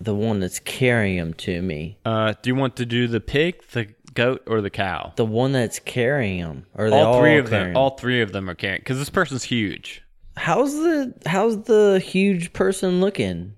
the 0.00 0.14
one 0.14 0.40
that's 0.40 0.58
carrying 0.58 1.18
them 1.18 1.34
to 1.34 1.62
me. 1.62 1.98
Uh, 2.04 2.34
do 2.42 2.50
you 2.50 2.54
want 2.54 2.76
to 2.76 2.86
do 2.86 3.06
the 3.06 3.20
pig, 3.20 3.62
the 3.72 3.88
goat, 4.14 4.42
or 4.46 4.60
the 4.60 4.70
cow? 4.70 5.12
The 5.16 5.24
one 5.24 5.52
that's 5.52 5.78
carrying 5.78 6.38
him, 6.38 6.66
or 6.74 6.88
all 6.88 6.94
all, 6.94 7.20
three 7.20 7.38
of 7.38 7.50
them. 7.50 7.76
All 7.76 7.90
three 7.96 8.20
of 8.20 8.32
them 8.32 8.48
are 8.48 8.54
carrying 8.54 8.80
because 8.80 8.98
this 8.98 9.10
person's 9.10 9.44
huge. 9.44 10.02
How's 10.36 10.74
the 10.74 11.14
how's 11.26 11.62
the 11.62 12.02
huge 12.04 12.52
person 12.52 13.00
looking? 13.00 13.54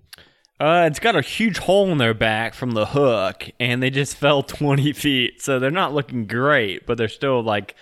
Uh, 0.59 0.85
it's 0.91 0.99
got 0.99 1.17
a 1.17 1.21
huge 1.21 1.59
hole 1.59 1.91
in 1.93 1.99
their 1.99 2.15
back 2.15 2.55
from 2.55 2.71
the 2.73 2.87
hook, 2.87 3.51
and 3.61 3.83
they 3.83 3.91
just 3.91 4.17
fell 4.19 4.43
twenty 4.43 4.93
feet, 4.93 5.43
so 5.43 5.59
they're 5.59 5.71
not 5.71 5.95
looking 5.95 6.27
great, 6.27 6.87
but 6.87 6.99
they're 6.99 7.09
still 7.09 7.43
like 7.43 7.75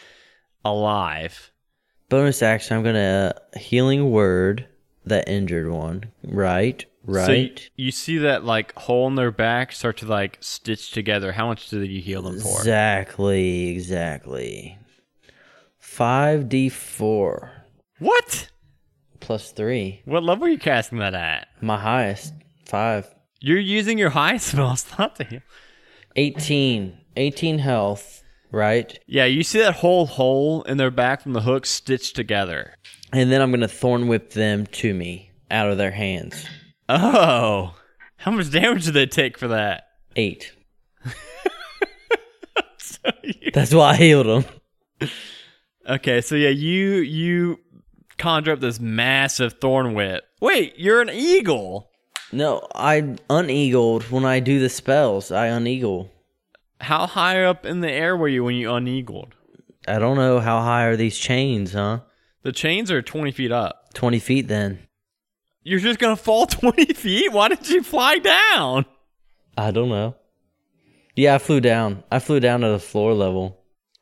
alive. 0.64 1.50
Bonus 2.08 2.42
action. 2.42 2.76
I'm 2.76 2.82
gonna 2.84 3.34
uh, 3.34 3.58
healing 3.58 4.10
word 4.10 4.66
that 5.06 5.28
injured 5.28 5.70
one. 5.70 6.04
Right, 6.22 6.84
right. 7.04 7.26
So 7.26 7.32
you, 7.32 7.50
you 7.76 7.90
see 7.90 8.18
that 8.18 8.44
like 8.44 8.74
hole 8.74 9.06
in 9.06 9.14
their 9.14 9.30
back 9.30 9.72
start 9.72 9.98
to 9.98 10.06
like 10.06 10.38
stitch 10.40 10.90
together. 10.90 11.32
How 11.32 11.46
much 11.46 11.68
did 11.70 11.88
you 11.90 12.00
heal 12.00 12.22
them 12.22 12.38
for? 12.40 12.58
Exactly, 12.58 13.68
exactly. 13.68 14.78
Five 15.78 16.48
d 16.48 16.68
four 16.68 17.52
What? 17.98 18.50
plus 19.20 19.52
three. 19.52 20.02
What 20.04 20.22
level 20.22 20.44
are 20.46 20.50
you 20.50 20.58
casting 20.58 20.98
that 20.98 21.14
at? 21.14 21.48
My 21.62 21.78
highest 21.78 22.34
five. 22.66 23.08
You're 23.40 23.58
using 23.58 23.96
your 23.98 24.10
highest 24.10 24.48
spell 24.52 24.76
slot 24.76 25.16
to 25.16 25.24
heal. 25.24 25.40
18. 26.16 26.98
18 27.16 27.58
health. 27.58 28.22
Right, 28.50 28.96
Yeah, 29.08 29.24
you 29.24 29.42
see 29.42 29.58
that 29.58 29.74
whole 29.74 30.06
hole 30.06 30.62
in 30.62 30.76
their 30.76 30.92
back 30.92 31.22
from 31.22 31.32
the 31.32 31.40
hook 31.40 31.66
stitched 31.66 32.14
together. 32.14 32.74
and 33.12 33.30
then 33.32 33.40
I'm 33.42 33.50
gonna 33.50 33.66
thorn 33.66 34.06
whip 34.06 34.30
them 34.30 34.66
to 34.66 34.94
me 34.94 35.32
out 35.50 35.70
of 35.70 35.76
their 35.78 35.90
hands. 35.90 36.46
Oh, 36.88 37.74
how 38.16 38.30
much 38.30 38.50
damage 38.50 38.84
did 38.84 38.94
they 38.94 39.06
take 39.06 39.38
for 39.38 39.48
that? 39.48 39.88
Eight. 40.16 40.52
That's 43.54 43.74
why 43.74 43.90
I 43.90 43.96
healed 43.96 44.26
them. 44.26 45.10
Okay, 45.88 46.20
so 46.20 46.34
yeah, 46.34 46.48
you 46.50 46.96
you 46.96 47.60
conjure 48.18 48.52
up 48.52 48.60
this 48.60 48.80
massive 48.80 49.54
thorn 49.60 49.94
whip. 49.94 50.24
Wait, 50.40 50.78
you're 50.78 51.00
an 51.00 51.10
eagle. 51.10 51.90
No, 52.32 52.66
I 52.74 53.16
uneagled 53.30 54.10
when 54.10 54.24
I 54.24 54.40
do 54.40 54.58
the 54.58 54.68
spells. 54.68 55.30
I 55.30 55.48
uneagle. 55.48 56.08
How 56.80 57.06
high 57.06 57.44
up 57.44 57.64
in 57.64 57.80
the 57.80 57.90
air 57.90 58.16
were 58.16 58.28
you 58.28 58.44
when 58.44 58.56
you 58.56 58.72
uneagled? 58.72 59.34
I 59.86 59.98
don't 59.98 60.16
know 60.16 60.40
how 60.40 60.60
high 60.60 60.84
are 60.84 60.96
these 60.96 61.18
chains, 61.18 61.72
huh? 61.74 62.00
The 62.42 62.52
chains 62.52 62.90
are 62.90 63.02
20 63.02 63.30
feet 63.30 63.52
up. 63.52 63.92
20 63.94 64.18
feet 64.18 64.48
then. 64.48 64.83
You're 65.64 65.80
just 65.80 65.98
gonna 65.98 66.16
fall 66.16 66.46
20 66.46 66.92
feet? 66.94 67.32
Why 67.32 67.48
did 67.48 67.68
you 67.68 67.82
fly 67.82 68.18
down? 68.18 68.86
I 69.56 69.70
don't 69.70 69.88
know. 69.88 70.14
Yeah, 71.16 71.36
I 71.36 71.38
flew 71.38 71.60
down. 71.60 72.02
I 72.10 72.18
flew 72.18 72.40
down 72.40 72.60
to 72.60 72.68
the 72.68 72.78
floor 72.78 73.14
level. 73.14 73.60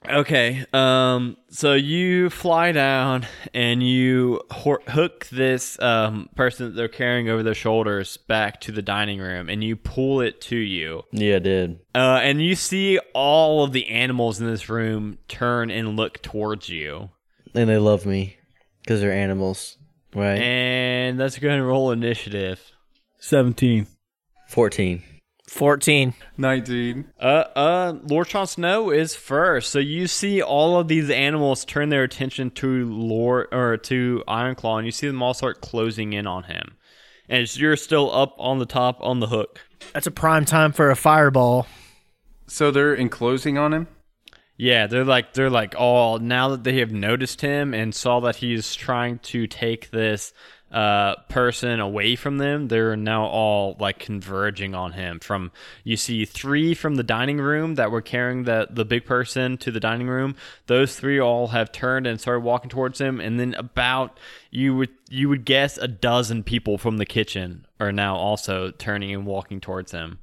Okay. 0.09 0.65
Um. 0.73 1.37
So 1.51 1.75
you 1.75 2.29
fly 2.31 2.73
down 2.73 3.25
and 3.55 3.83
you 3.83 4.41
hor- 4.51 4.83
hook 4.89 5.27
this 5.31 5.81
um 5.81 6.29
person 6.35 6.67
that 6.67 6.75
they're 6.75 6.89
carrying 6.89 7.29
over 7.29 7.43
their 7.45 7.55
shoulders 7.55 8.17
back 8.17 8.61
to 8.63 8.73
the 8.73 8.83
dining 8.83 9.21
room, 9.21 9.49
and 9.49 9.63
you 9.63 9.77
pull 9.77 10.21
it 10.21 10.41
to 10.43 10.57
you. 10.57 11.03
Yeah, 11.13 11.37
I 11.37 11.39
did. 11.41 11.79
Uh, 11.95 12.19
and 12.23 12.43
you 12.43 12.57
see 12.57 12.99
all 13.15 13.63
of 13.63 13.73
the 13.73 13.87
animals 13.89 14.41
in 14.41 14.47
this 14.49 14.69
room 14.69 15.19
turn 15.29 15.71
and 15.71 15.97
look 15.97 16.21
towards 16.23 16.69
you. 16.69 17.11
And 17.55 17.69
they 17.69 17.79
love 17.79 18.05
me 18.07 18.39
because 18.83 19.01
they're 19.03 19.13
animals, 19.13 19.77
right? 20.15 20.39
And 20.39 21.19
let's 21.19 21.39
go 21.39 21.49
and 21.49 21.67
roll 21.67 21.91
initiative. 21.91 22.73
17. 23.19 23.87
14. 24.49 25.03
14. 25.49 26.15
19. 26.37 27.13
Uh, 27.21 27.25
uh, 27.25 27.95
Lord 28.05 28.29
Jon 28.29 28.47
Snow 28.47 28.91
is 28.91 29.15
first. 29.15 29.71
So 29.71 29.79
you 29.79 30.07
see 30.07 30.41
all 30.43 30.79
of 30.79 30.89
these 30.89 31.11
animals 31.11 31.65
turn 31.65 31.89
their 31.89 32.03
attention 32.03 32.51
to 32.53 32.91
Lord 32.91 33.49
or 33.53 33.77
to 33.77 34.25
Ironclaw, 34.27 34.79
and 34.79 34.87
you 34.87 34.93
see 34.93 35.07
them 35.07 35.23
all 35.23 35.35
start 35.35 35.61
closing 35.61 36.13
in 36.13 36.27
on 36.27 36.45
him. 36.45 36.77
And 37.29 37.55
you're 37.57 37.77
still 37.77 38.15
up 38.15 38.35
on 38.39 38.59
the 38.59 38.67
top 38.67 38.99
on 39.01 39.21
the 39.21 39.29
hook. 39.29 39.61
That's 39.93 40.07
a 40.07 40.11
prime 40.11 40.45
time 40.45 40.73
for 40.73 40.91
a 40.91 40.97
fireball. 40.97 41.67
So 42.47 42.71
they're 42.71 42.95
enclosing 42.95 43.57
on 43.57 43.73
him? 43.73 43.89
Yeah, 44.57 44.87
they're 44.87 45.05
like 45.05 45.33
they're 45.33 45.51
like 45.51 45.75
all 45.77 46.19
now 46.19 46.51
that 46.51 46.65
they 46.65 46.79
have 46.79 46.93
noticed 46.93 47.41
him 47.41 47.75
and 47.75 47.95
saw 47.95 48.21
that 48.21 48.37
he's 48.37 48.75
trying 48.75 49.19
to 49.21 49.47
take 49.47 49.91
this 49.91 50.33
uh 50.71 51.17
person 51.29 51.81
away 51.81 52.17
from 52.17 52.39
them, 52.39 52.69
they're 52.69 52.97
now 52.97 53.25
all 53.25 53.77
like 53.81 53.99
converging 53.99 54.75
on 54.75 54.93
him. 54.93 55.21
From 55.21 55.53
you 55.85 55.97
see 55.97 56.25
three 56.25 56.75
from 56.75 56.95
the 56.95 57.03
dining 57.03 57.39
room 57.39 57.75
that 57.75 57.91
were 57.91 58.03
carrying 58.03 58.45
the 58.45 58.69
the 58.71 58.85
big 58.85 59.05
person 59.05 59.57
to 59.59 59.71
the 59.71 59.81
dining 59.81 60.09
room. 60.09 60.37
Those 60.67 60.97
three 60.97 61.19
all 61.19 61.49
have 61.49 61.73
turned 61.73 62.07
and 62.07 62.21
started 62.21 62.41
walking 62.41 62.71
towards 62.71 63.01
him, 63.01 63.21
and 63.21 63.41
then 63.41 63.55
about 63.55 64.19
you 64.51 64.77
would 64.77 64.91
you 65.11 65.29
would 65.29 65.45
guess 65.45 65.77
a 65.77 65.89
dozen 65.89 66.43
people 66.43 66.79
from 66.79 66.99
the 66.99 67.07
kitchen 67.07 67.67
are 67.81 67.93
now 67.93 68.17
also 68.17 68.71
turning 68.71 69.13
and 69.13 69.27
walking 69.27 69.61
towards 69.61 69.93
him. 69.93 70.21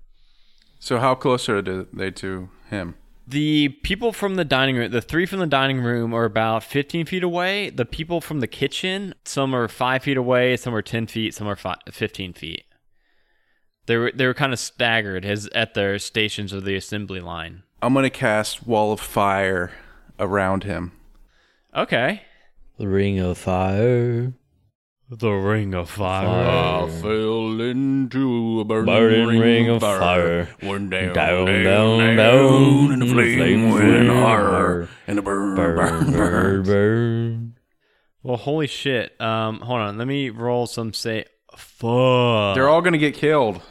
So 0.80 0.98
how 1.00 1.14
close 1.14 1.50
are 1.50 1.62
they 1.62 2.12
to 2.12 2.50
him? 2.70 2.96
The 3.30 3.70
people 3.84 4.12
from 4.12 4.36
the 4.36 4.44
dining 4.44 4.76
room, 4.76 4.90
the 4.90 5.04
three 5.04 5.28
from 5.28 5.38
the 5.38 5.46
dining 5.46 5.82
room 5.82 6.16
are 6.16 6.26
about 6.26 6.64
15 6.64 7.06
feet 7.06 7.24
away. 7.24 7.70
The 7.70 7.86
people 7.86 8.22
from 8.22 8.40
the 8.40 8.48
kitchen, 8.48 9.14
some 9.24 9.54
are 9.54 9.68
five 9.68 10.02
feet 10.02 10.18
away, 10.18 10.58
some 10.58 10.74
are 10.74 10.82
10 10.82 11.06
feet, 11.06 11.36
some 11.36 11.48
are 11.48 11.56
fi 11.56 11.76
15 11.92 12.34
feet. 12.34 12.64
They 13.86 13.98
were 13.98 14.12
they 14.16 14.26
were 14.26 14.34
kind 14.34 14.52
of 14.52 14.58
staggered 14.58 15.26
as 15.26 15.48
at 15.54 15.76
their 15.76 16.00
stations 16.00 16.54
of 16.54 16.66
the 16.66 16.76
assembly 16.76 17.20
line. 17.20 17.62
I'm 17.84 17.94
going 17.94 18.02
to 18.02 18.10
cast 18.10 18.66
Wall 18.66 18.92
of 18.92 19.00
Fire 19.00 19.74
around 20.20 20.64
him. 20.64 20.94
Okay. 21.76 22.24
The 22.80 22.88
ring 22.88 23.20
of 23.20 23.38
fire. 23.38 24.34
The 25.12 25.32
ring 25.32 25.74
of 25.74 25.90
fire. 25.90 26.28
I 26.28 26.88
fell 27.02 27.60
into 27.62 28.60
a 28.60 28.64
burning, 28.66 28.86
Burning 28.86 29.40
ring 29.40 29.70
of 29.70 29.82
fire. 29.82 30.50
Went 30.62 30.92
down, 30.92 31.14
Down, 31.14 31.46
down, 31.46 31.64
down, 31.64 32.00
down, 32.00 32.16
down, 32.16 32.92
and 32.92 33.02
the 33.02 33.06
and 33.08 33.14
flame 33.16 33.38
flames 33.40 33.74
went 33.74 33.90
went 33.90 34.10
higher, 34.10 34.50
higher. 34.50 34.90
and 35.08 35.18
the 35.18 35.22
burn, 35.24 35.56
Burn, 35.56 35.76
burn, 35.76 36.12
burn, 36.12 36.14
burn. 36.14 36.64
burn. 36.64 37.56
Well, 38.22 38.38
holy 38.38 38.68
shit. 38.68 39.20
Um, 39.20 39.62
hold 39.62 39.80
on. 39.80 39.98
Let 39.98 40.08
me 40.08 40.30
roll 40.30 40.68
some 40.68 40.94
say. 40.94 41.26
Fuck. 41.58 42.54
They're 42.56 42.70
all 42.70 42.82
going 42.82 42.94
to 42.94 43.00
get 43.00 43.16
killed. 43.16 43.62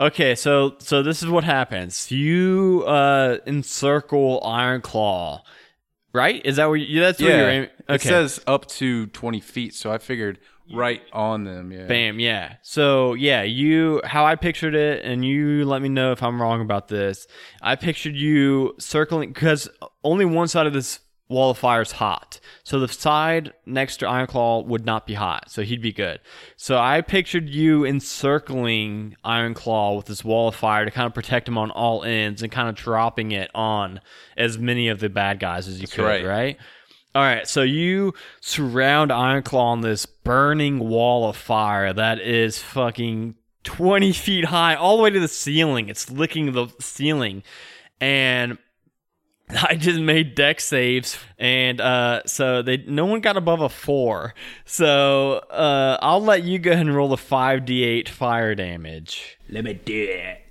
Okay, 0.00 0.34
so 0.34 0.74
so 0.78 1.02
this 1.04 1.22
is 1.22 1.28
what 1.28 1.44
happens. 1.44 2.10
You 2.10 2.82
uh 2.86 3.38
encircle 3.46 4.40
Iron 4.44 4.80
Claw, 4.80 5.42
right? 6.12 6.44
Is 6.44 6.56
that 6.56 6.66
what 6.66 6.74
you, 6.74 7.00
that's 7.00 7.20
what 7.20 7.28
you're 7.28 7.38
Yeah, 7.38 7.48
aiming? 7.50 7.70
it 7.88 8.00
says 8.00 8.40
up 8.46 8.66
to 8.66 9.06
20 9.08 9.40
feet, 9.40 9.74
so 9.74 9.90
I 9.92 9.98
figured 9.98 10.38
right 10.72 11.02
on 11.12 11.44
them. 11.44 11.72
Yeah. 11.72 11.86
Bam, 11.86 12.20
yeah. 12.20 12.56
So 12.62 13.14
yeah, 13.14 13.42
you 13.42 14.00
how 14.04 14.24
I 14.24 14.36
pictured 14.36 14.74
it, 14.74 15.04
and 15.04 15.24
you 15.24 15.64
let 15.64 15.82
me 15.82 15.88
know 15.88 16.12
if 16.12 16.22
I'm 16.22 16.40
wrong 16.40 16.60
about 16.60 16.88
this. 16.88 17.26
I 17.62 17.76
pictured 17.76 18.16
you 18.16 18.74
circling 18.78 19.32
because 19.32 19.68
only 20.04 20.24
one 20.24 20.48
side 20.48 20.66
of 20.66 20.72
this 20.72 21.00
wall 21.28 21.50
of 21.50 21.58
fire 21.58 21.82
is 21.82 21.92
hot, 21.92 22.40
so 22.62 22.80
the 22.80 22.88
side 22.88 23.52
next 23.66 23.98
to 23.98 24.06
Ironclaw 24.06 24.64
would 24.66 24.86
not 24.86 25.06
be 25.06 25.14
hot, 25.14 25.50
so 25.50 25.62
he'd 25.62 25.82
be 25.82 25.92
good. 25.92 26.20
So 26.56 26.78
I 26.78 27.02
pictured 27.02 27.48
you 27.48 27.84
encircling 27.84 29.16
Ironclaw 29.24 29.96
with 29.96 30.06
this 30.06 30.24
wall 30.24 30.48
of 30.48 30.54
fire 30.54 30.84
to 30.84 30.90
kind 30.90 31.06
of 31.06 31.14
protect 31.14 31.46
him 31.46 31.58
on 31.58 31.70
all 31.70 32.02
ends 32.02 32.42
and 32.42 32.50
kind 32.50 32.68
of 32.68 32.76
dropping 32.76 33.32
it 33.32 33.50
on 33.54 34.00
as 34.36 34.58
many 34.58 34.88
of 34.88 35.00
the 35.00 35.10
bad 35.10 35.38
guys 35.38 35.68
as 35.68 35.80
you 35.80 35.86
could, 35.86 36.04
right. 36.04 36.24
right? 36.24 36.58
All 37.18 37.24
right, 37.24 37.48
so 37.48 37.62
you 37.62 38.14
surround 38.40 39.10
Ironclaw 39.10 39.54
on 39.54 39.80
this 39.80 40.06
burning 40.06 40.78
wall 40.78 41.28
of 41.28 41.36
fire 41.36 41.92
that 41.92 42.20
is 42.20 42.62
fucking 42.62 43.34
20 43.64 44.12
feet 44.12 44.44
high, 44.44 44.76
all 44.76 44.96
the 44.96 45.02
way 45.02 45.10
to 45.10 45.18
the 45.18 45.26
ceiling. 45.26 45.88
It's 45.88 46.12
licking 46.12 46.52
the 46.52 46.68
ceiling. 46.78 47.42
And 48.00 48.56
I 49.50 49.74
just 49.74 49.98
made 49.98 50.36
dex 50.36 50.64
saves, 50.64 51.18
and 51.40 51.80
uh, 51.80 52.22
so 52.24 52.62
they 52.62 52.76
no 52.86 53.04
one 53.04 53.20
got 53.20 53.36
above 53.36 53.62
a 53.62 53.68
four. 53.68 54.32
So 54.64 55.38
uh, 55.50 55.98
I'll 56.00 56.22
let 56.22 56.44
you 56.44 56.60
go 56.60 56.70
ahead 56.70 56.86
and 56.86 56.94
roll 56.94 57.08
the 57.08 57.16
5d8 57.16 58.08
fire 58.08 58.54
damage. 58.54 59.38
Let 59.50 59.64
me 59.64 59.74
do 59.74 60.06
it. 60.08 60.44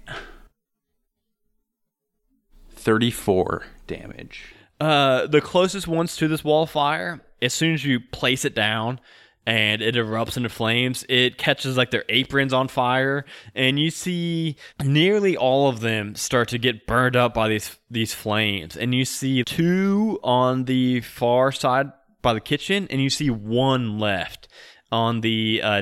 34 2.72 3.68
damage. 3.88 4.57
Uh, 4.80 5.26
the 5.28 5.42
closest 5.42 5.88
ones 5.88 6.16
to 6.16 6.28
this 6.28 6.44
wall 6.44 6.64
of 6.64 6.70
fire, 6.70 7.22
as 7.42 7.54
soon 7.54 7.74
as 7.74 7.84
you 7.84 8.00
place 8.00 8.46
it 8.46 8.54
down 8.54 9.00
and 9.48 9.82
it 9.82 9.96
erupts 9.96 10.36
into 10.36 10.50
flames, 10.50 11.06
it 11.08 11.38
catches 11.38 11.78
like 11.78 11.90
their 11.90 12.04
aprons 12.10 12.52
on 12.52 12.68
fire, 12.68 13.24
and 13.56 13.80
you 13.80 13.90
see 13.90 14.58
nearly 14.84 15.38
all 15.38 15.70
of 15.70 15.80
them 15.80 16.16
start 16.16 16.50
to 16.50 16.58
get 16.58 16.86
burned 16.86 17.16
up 17.16 17.34
by 17.34 17.48
these 17.48 17.78
these 17.90 18.14
flames. 18.14 18.76
And 18.76 18.94
you 18.94 19.06
see 19.06 19.44
two 19.46 20.20
on 20.22 20.66
the 20.66 21.00
far 21.00 21.54
side 21.54 21.92
by 22.22 22.34
the 22.34 22.42
kitchen, 22.42 22.88
and 22.90 23.02
you 23.02 23.10
see 23.10 23.30
one 23.30 24.00
left 24.00 24.50
on 24.92 25.22
the 25.22 25.62
uh, 25.64 25.82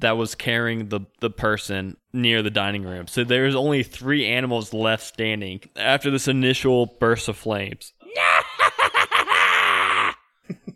that 0.00 0.18
was 0.18 0.34
carrying 0.34 0.90
the 0.90 1.00
the 1.20 1.30
person 1.30 1.96
near 2.12 2.42
the 2.42 2.50
dining 2.50 2.82
room. 2.82 3.06
So 3.06 3.24
there's 3.24 3.54
only 3.54 3.82
three 3.82 4.26
animals 4.26 4.74
left 4.74 5.04
standing 5.04 5.62
after 5.76 6.10
this 6.10 6.28
initial 6.28 6.94
burst 7.00 7.28
of 7.28 7.38
flames. 7.38 7.94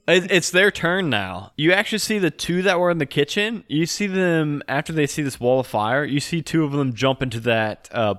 It- 0.09 0.33
It's 0.33 0.51
their 0.51 0.73
turn 0.73 1.11
now. 1.11 1.53
You 1.57 1.73
actually 1.73 1.99
see 1.99 2.19
the 2.19 2.31
two 2.31 2.63
that 2.63 2.81
were 2.81 2.91
in 2.91 2.99
the 2.99 3.07
kitchen. 3.07 3.63
You 3.69 3.87
see 3.87 4.09
them 4.09 4.63
after 4.67 4.93
they 4.93 5.07
see 5.07 5.23
this 5.23 5.39
wall 5.39 5.61
of 5.61 5.67
fire. 5.69 6.05
You 6.05 6.19
see 6.19 6.43
two 6.43 6.65
of 6.65 6.73
them 6.73 6.93
jump 6.93 7.23
into 7.23 7.39
that 7.41 7.89
uh, 7.93 8.15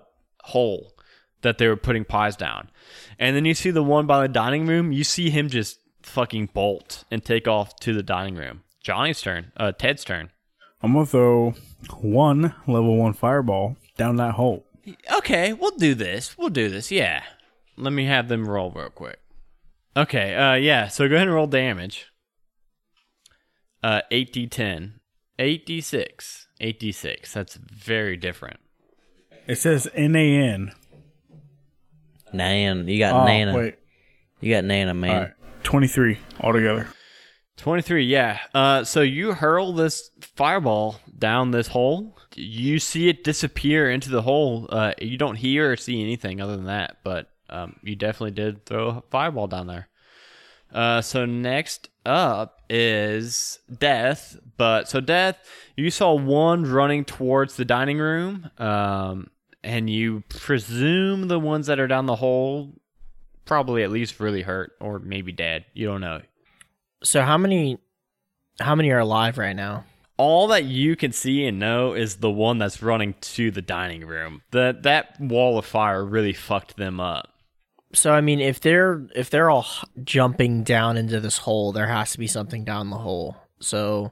hole 0.45 0.93
that 1.41 1.58
they 1.58 1.67
were 1.67 1.76
putting 1.76 2.06
pies 2.06 2.38
down, 2.38 2.69
and 3.19 3.36
then 3.36 3.43
you 3.43 3.54
see 3.54 3.69
the 3.69 3.84
one 3.84 4.08
by 4.08 4.21
the 4.21 4.30
dining 4.30 4.65
room. 4.65 4.93
You 4.93 5.04
see 5.04 5.30
him 5.30 5.49
just 5.49 5.78
fucking 6.04 6.52
bolt 6.54 7.04
and 7.12 7.23
take 7.23 7.49
off 7.49 7.76
to 7.82 7.93
the 7.93 8.02
dining 8.04 8.36
room. 8.36 8.63
Johnny's 8.82 9.21
turn. 9.21 9.52
Uh, 9.58 9.73
Ted's 9.73 10.06
turn. 10.06 10.30
I'm 10.82 10.93
going 10.93 11.06
to 11.06 11.12
throw 11.12 11.54
one 11.99 12.56
level 12.65 12.95
one 12.97 13.12
fireball 13.13 13.76
down 13.97 14.15
that 14.17 14.36
hole. 14.36 14.65
Okay, 15.17 15.52
we'll 15.52 15.78
do 15.78 15.95
this. 15.95 16.38
We'll 16.38 16.49
do 16.49 16.69
this. 16.69 16.91
Yeah. 16.91 17.23
Let 17.78 17.94
me 17.94 18.06
have 18.06 18.28
them 18.28 18.48
roll 18.48 18.72
real 18.72 18.90
quick. 18.90 19.20
Okay. 19.96 20.36
Uh, 20.36 20.54
yeah. 20.56 20.88
So 20.88 21.08
go 21.08 21.16
ahead 21.16 21.28
and 21.28 21.36
roll 21.36 21.48
damage. 21.48 22.08
Uh, 23.84 24.02
8d10. 24.12 24.94
8d6. 25.40 26.46
eight 26.60 26.80
d 26.80 26.92
six. 26.92 27.34
That's 27.34 27.56
very 27.56 28.16
different. 28.16 28.60
It 29.48 29.56
says 29.58 29.88
NAN. 29.98 30.72
Nan. 32.32 32.88
You 32.88 33.00
got 33.00 33.14
Oh, 33.24 33.26
Nana. 33.26 33.56
wait. 33.56 33.76
You 34.40 34.54
got 34.54 34.64
Nana, 34.64 34.94
man. 34.94 35.12
All 35.16 35.22
right. 35.24 35.32
23 35.64 36.18
altogether. 36.42 36.88
23, 37.58 38.06
yeah. 38.06 38.40
Uh, 38.54 38.84
so 38.84 39.02
you 39.02 39.34
hurl 39.34 39.74
this 39.74 40.10
fireball 40.22 41.00
down 41.18 41.52
this 41.52 41.68
hole. 41.68 42.18
You 42.36 42.80
see 42.80 43.10
it 43.10 43.24
disappear 43.24 43.90
into 43.92 44.10
the 44.10 44.22
hole. 44.22 44.68
Uh, 44.70 44.94
you 45.02 45.18
don't 45.18 45.36
hear 45.36 45.72
or 45.72 45.78
see 45.78 46.02
anything 46.02 46.42
other 46.42 46.56
than 46.56 46.66
that, 46.66 46.98
but 47.04 47.30
um, 47.54 47.76
you 47.84 47.96
definitely 47.96 48.32
did 48.32 48.66
throw 48.66 48.89
a 48.89 49.04
fireball 49.10 49.48
down 49.48 49.68
there. 49.68 49.88
Uh, 50.74 51.02
so 51.02 51.26
next 51.26 51.89
up 52.06 52.62
is 52.70 53.60
Death. 53.78 54.38
But 54.58 54.89
so 54.89 55.00
Death, 55.00 55.38
you 55.78 55.92
saw 55.92 56.13
one 56.16 56.63
running 56.63 57.06
towards 57.06 57.56
the 57.56 57.66
dining 57.66 58.00
room, 58.00 58.50
um, 58.58 59.30
and 59.63 59.89
you 59.89 60.24
presume 60.30 61.28
the 61.28 61.39
ones 61.39 61.68
that 61.68 61.80
are 61.80 61.88
down 61.88 62.08
the 62.08 62.16
hole 62.16 62.74
probably 63.46 63.84
at 63.84 63.92
least 63.92 64.20
really 64.20 64.42
hurt 64.42 64.72
or 64.80 65.00
maybe 65.00 65.32
dead. 65.32 65.66
You 65.74 65.88
don't 65.88 66.02
know. 66.02 66.22
So 67.04 67.22
how 67.22 67.38
many 67.38 67.78
how 68.60 68.74
many 68.74 68.89
are 68.92 69.00
alive 69.00 69.38
right 69.38 69.56
now? 69.56 69.86
all 70.18 70.48
that 70.48 70.66
you 70.66 70.96
can 70.96 71.12
see 71.12 71.46
and 71.46 71.60
know 71.60 71.94
is 71.94 72.18
the 72.18 72.30
one 72.30 72.58
that's 72.58 72.82
running 72.82 73.16
to 73.20 73.52
the 73.52 73.62
dining 73.62 74.06
room. 74.06 74.42
That 74.52 74.84
that 74.84 75.20
wall 75.20 75.58
of 75.58 75.66
fire 75.66 76.06
really 76.06 76.34
fucked 76.34 76.78
them 76.78 77.00
up. 77.00 77.33
So 77.93 78.12
I 78.13 78.21
mean, 78.21 78.39
if 78.39 78.60
they're 78.60 79.06
if 79.15 79.29
they're 79.29 79.49
all 79.49 79.65
jumping 80.03 80.63
down 80.63 80.97
into 80.97 81.19
this 81.19 81.38
hole, 81.39 81.71
there 81.71 81.88
has 81.88 82.12
to 82.13 82.17
be 82.19 82.27
something 82.27 82.63
down 82.63 82.89
the 82.89 82.97
hole. 82.97 83.36
So 83.60 84.12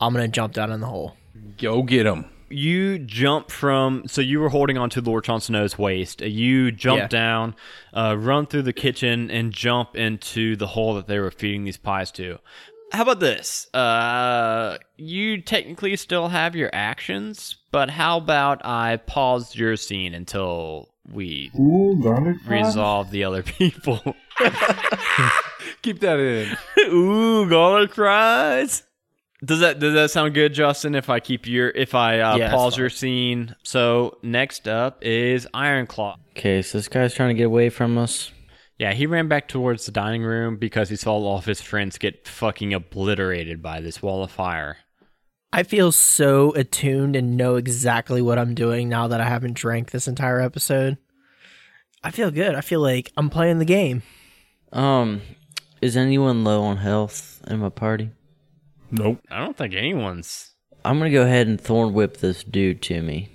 I'm 0.00 0.12
gonna 0.12 0.28
jump 0.28 0.52
down 0.52 0.72
in 0.72 0.80
the 0.80 0.86
hole. 0.88 1.14
Go 1.58 1.82
get 1.82 2.06
him. 2.06 2.26
you 2.50 2.98
jump 3.00 3.50
from 3.50 4.02
so 4.06 4.20
you 4.20 4.38
were 4.38 4.48
holding 4.50 4.78
onto 4.78 5.00
Lord 5.00 5.24
Jon 5.24 5.40
waist. 5.78 6.20
You 6.20 6.70
jump 6.70 6.98
Yeah. 6.98 7.06
down, 7.08 7.54
uh, 7.92 8.14
run 8.18 8.46
through 8.46 8.62
the 8.62 8.72
kitchen, 8.72 9.30
and 9.30 9.52
jump 9.52 9.96
into 9.96 10.54
the 10.54 10.68
hole 10.68 10.94
that 10.94 11.06
they 11.08 11.18
were 11.18 11.30
feeding 11.32 11.64
these 11.64 11.78
pies 11.78 12.12
to. 12.12 12.38
How 12.92 13.02
about 13.02 13.18
this? 13.18 13.72
Uh, 13.74 14.76
you 14.96 15.40
technically 15.40 15.96
still 15.96 16.28
have 16.28 16.54
your 16.54 16.70
actions, 16.72 17.56
but 17.72 17.90
how 17.90 18.18
about 18.18 18.64
I 18.64 18.98
pause 18.98 19.56
your 19.56 19.74
scene 19.76 20.14
until 20.14 20.90
we 21.12 21.50
Ooh, 21.58 21.94
resolve 22.46 23.10
the 23.10 23.24
other 23.24 23.42
people? 23.42 24.00
Keep 25.82 26.00
that 26.00 26.18
in. 26.18 26.56
Ooh, 26.92 27.48
garlic 27.48 27.94
fries. 27.94 28.82
Does 29.44 29.60
that 29.60 29.78
does 29.78 29.94
that 29.94 30.10
sound 30.10 30.32
good, 30.32 30.54
Justin? 30.54 30.94
If 30.94 31.10
I 31.10 31.20
keep 31.20 31.46
your 31.46 31.68
if 31.68 31.94
I 31.94 32.20
uh, 32.20 32.36
Yeah, 32.36 32.50
pause 32.50 32.78
your 32.78 32.88
scene. 32.88 33.54
So 33.62 34.18
next 34.22 34.66
up 34.66 35.04
is 35.04 35.46
Ironclaw. 35.52 36.16
Okay, 36.30 36.62
so 36.62 36.78
this 36.78 36.88
guy's 36.88 37.14
trying 37.14 37.28
to 37.28 37.34
get 37.34 37.44
away 37.44 37.68
from 37.68 37.98
us. 37.98 38.30
Yeah, 38.78 38.92
he 38.92 39.06
ran 39.06 39.28
back 39.28 39.46
towards 39.46 39.86
the 39.86 39.92
dining 39.92 40.22
room 40.22 40.56
because 40.56 40.88
he 40.88 40.96
saw 40.96 41.12
all 41.12 41.38
of 41.38 41.44
his 41.44 41.60
friends 41.60 41.98
get 41.98 42.26
fucking 42.26 42.72
obliterated 42.74 43.62
by 43.62 43.80
this 43.80 44.02
wall 44.02 44.24
of 44.24 44.30
fire. 44.30 44.78
I 45.54 45.62
feel 45.62 45.92
so 45.92 46.52
attuned 46.54 47.14
and 47.14 47.36
know 47.36 47.54
exactly 47.54 48.20
what 48.20 48.40
I'm 48.40 48.56
doing 48.56 48.88
now 48.88 49.06
that 49.06 49.20
I 49.20 49.28
haven't 49.28 49.54
drank 49.54 49.92
this 49.92 50.08
entire 50.08 50.40
episode. 50.40 50.98
I 52.02 52.10
feel 52.10 52.32
good. 52.32 52.56
I 52.56 52.60
feel 52.60 52.80
like 52.80 53.12
I'm 53.16 53.30
playing 53.30 53.60
the 53.60 53.64
game. 53.64 54.02
Um, 54.72 55.22
is 55.80 55.96
anyone 55.96 56.42
low 56.42 56.64
on 56.64 56.78
health 56.78 57.40
in 57.46 57.60
my 57.60 57.68
party? 57.68 58.10
Nope. 58.90 59.20
I 59.30 59.44
don't 59.44 59.56
think 59.56 59.74
anyone's. 59.74 60.50
I'm 60.84 60.98
gonna 60.98 61.12
go 61.12 61.22
ahead 61.22 61.46
and 61.46 61.60
thorn 61.60 61.94
whip 61.94 62.16
this 62.16 62.42
dude 62.42 62.82
to 62.82 63.00
me. 63.00 63.28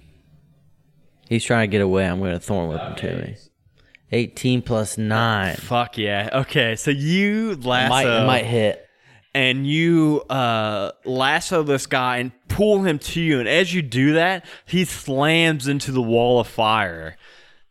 He's 1.29 1.45
trying 1.45 1.69
to 1.69 1.71
get 1.71 1.81
away. 1.81 2.05
I'm 2.05 2.19
gonna 2.19 2.37
thorn 2.37 2.67
whip 2.67 2.81
him 2.81 2.95
to 2.97 3.15
me. 3.27 3.37
18 4.11 4.61
plus 4.61 4.97
9. 4.97 5.55
Fuck 5.55 5.97
yeah. 5.97 6.29
Okay, 6.33 6.75
so 6.75 6.91
you 6.91 7.55
lasso 7.55 7.89
Might, 7.89 8.25
might 8.25 8.45
hit. 8.45 8.88
And 9.33 9.67
you 9.67 10.21
uh, 10.29 10.91
lasso 11.05 11.63
this 11.63 11.85
guy 11.85 12.17
and 12.17 12.31
pull 12.47 12.83
him 12.83 12.99
to 12.99 13.21
you. 13.21 13.39
And 13.39 13.47
as 13.47 13.73
you 13.73 13.81
do 13.81 14.13
that, 14.13 14.45
he 14.65 14.85
slams 14.85 15.67
into 15.67 15.91
the 15.91 16.01
wall 16.01 16.39
of 16.39 16.47
fire, 16.47 17.15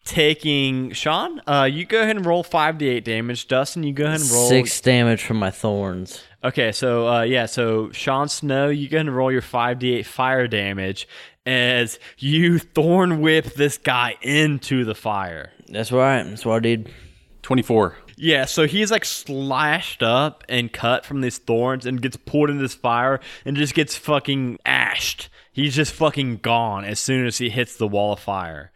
taking 0.05 0.93
Sean. 0.93 1.41
Uh, 1.47 1.69
you 1.71 1.85
go 1.85 2.01
ahead 2.03 2.17
and 2.17 2.25
roll 2.25 2.43
five 2.43 2.79
d 2.79 2.89
eight 2.89 3.05
damage. 3.05 3.49
Dustin, 3.49 3.83
you 3.83 3.93
go 3.93 4.05
ahead 4.05 4.21
and 4.21 4.31
roll 4.31 4.49
Six 4.49 4.81
damage 4.81 5.23
from 5.23 5.39
my 5.39 5.51
thorns. 5.51 6.23
Okay, 6.45 6.71
so 6.71 7.09
uh, 7.09 7.23
yeah, 7.23 7.47
so 7.47 7.91
Sean 7.91 8.29
Snow, 8.29 8.69
you 8.69 8.89
go 8.89 8.99
ahead 8.99 9.07
and 9.07 9.17
roll 9.17 9.33
your 9.33 9.43
five 9.43 9.79
d 9.79 9.95
eight 9.95 10.07
fire 10.07 10.47
damage 10.47 11.09
as 11.45 11.99
you 12.19 12.59
thorn 12.59 13.21
whip 13.21 13.47
this 13.55 13.79
guy 13.79 14.17
into 14.23 14.85
the 14.85 14.95
fire. 14.95 15.51
That's 15.69 15.91
right. 15.91 16.23
That's 16.23 16.45
what 16.45 16.57
I 16.57 16.61
did. 16.61 16.93
24. 17.43 17.97
Yeah, 18.21 18.47
so 18.47 18.67
he's 18.67 18.91
like 18.91 19.05
slashed 19.05 20.03
up 20.03 20.43
and 20.49 20.73
cut 20.73 21.07
from 21.07 21.21
these 21.21 21.39
thorns 21.39 21.87
and 21.87 22.03
gets 22.03 22.17
pulled 22.17 22.51
into 22.51 22.63
this 22.63 22.75
fire 22.75 23.21
and 23.45 23.57
just 23.57 23.75
gets 23.75 23.97
fucking 23.97 24.59
ashed. 24.67 25.29
He's 25.53 25.75
just 25.75 25.93
fucking 25.93 26.39
gone 26.39 26.85
as 26.85 26.99
soon 26.99 27.27
as 27.27 27.39
he 27.39 27.49
hits 27.49 27.77
the 27.77 27.87
wall 27.87 28.15
of 28.15 28.21
fire. 28.21 28.73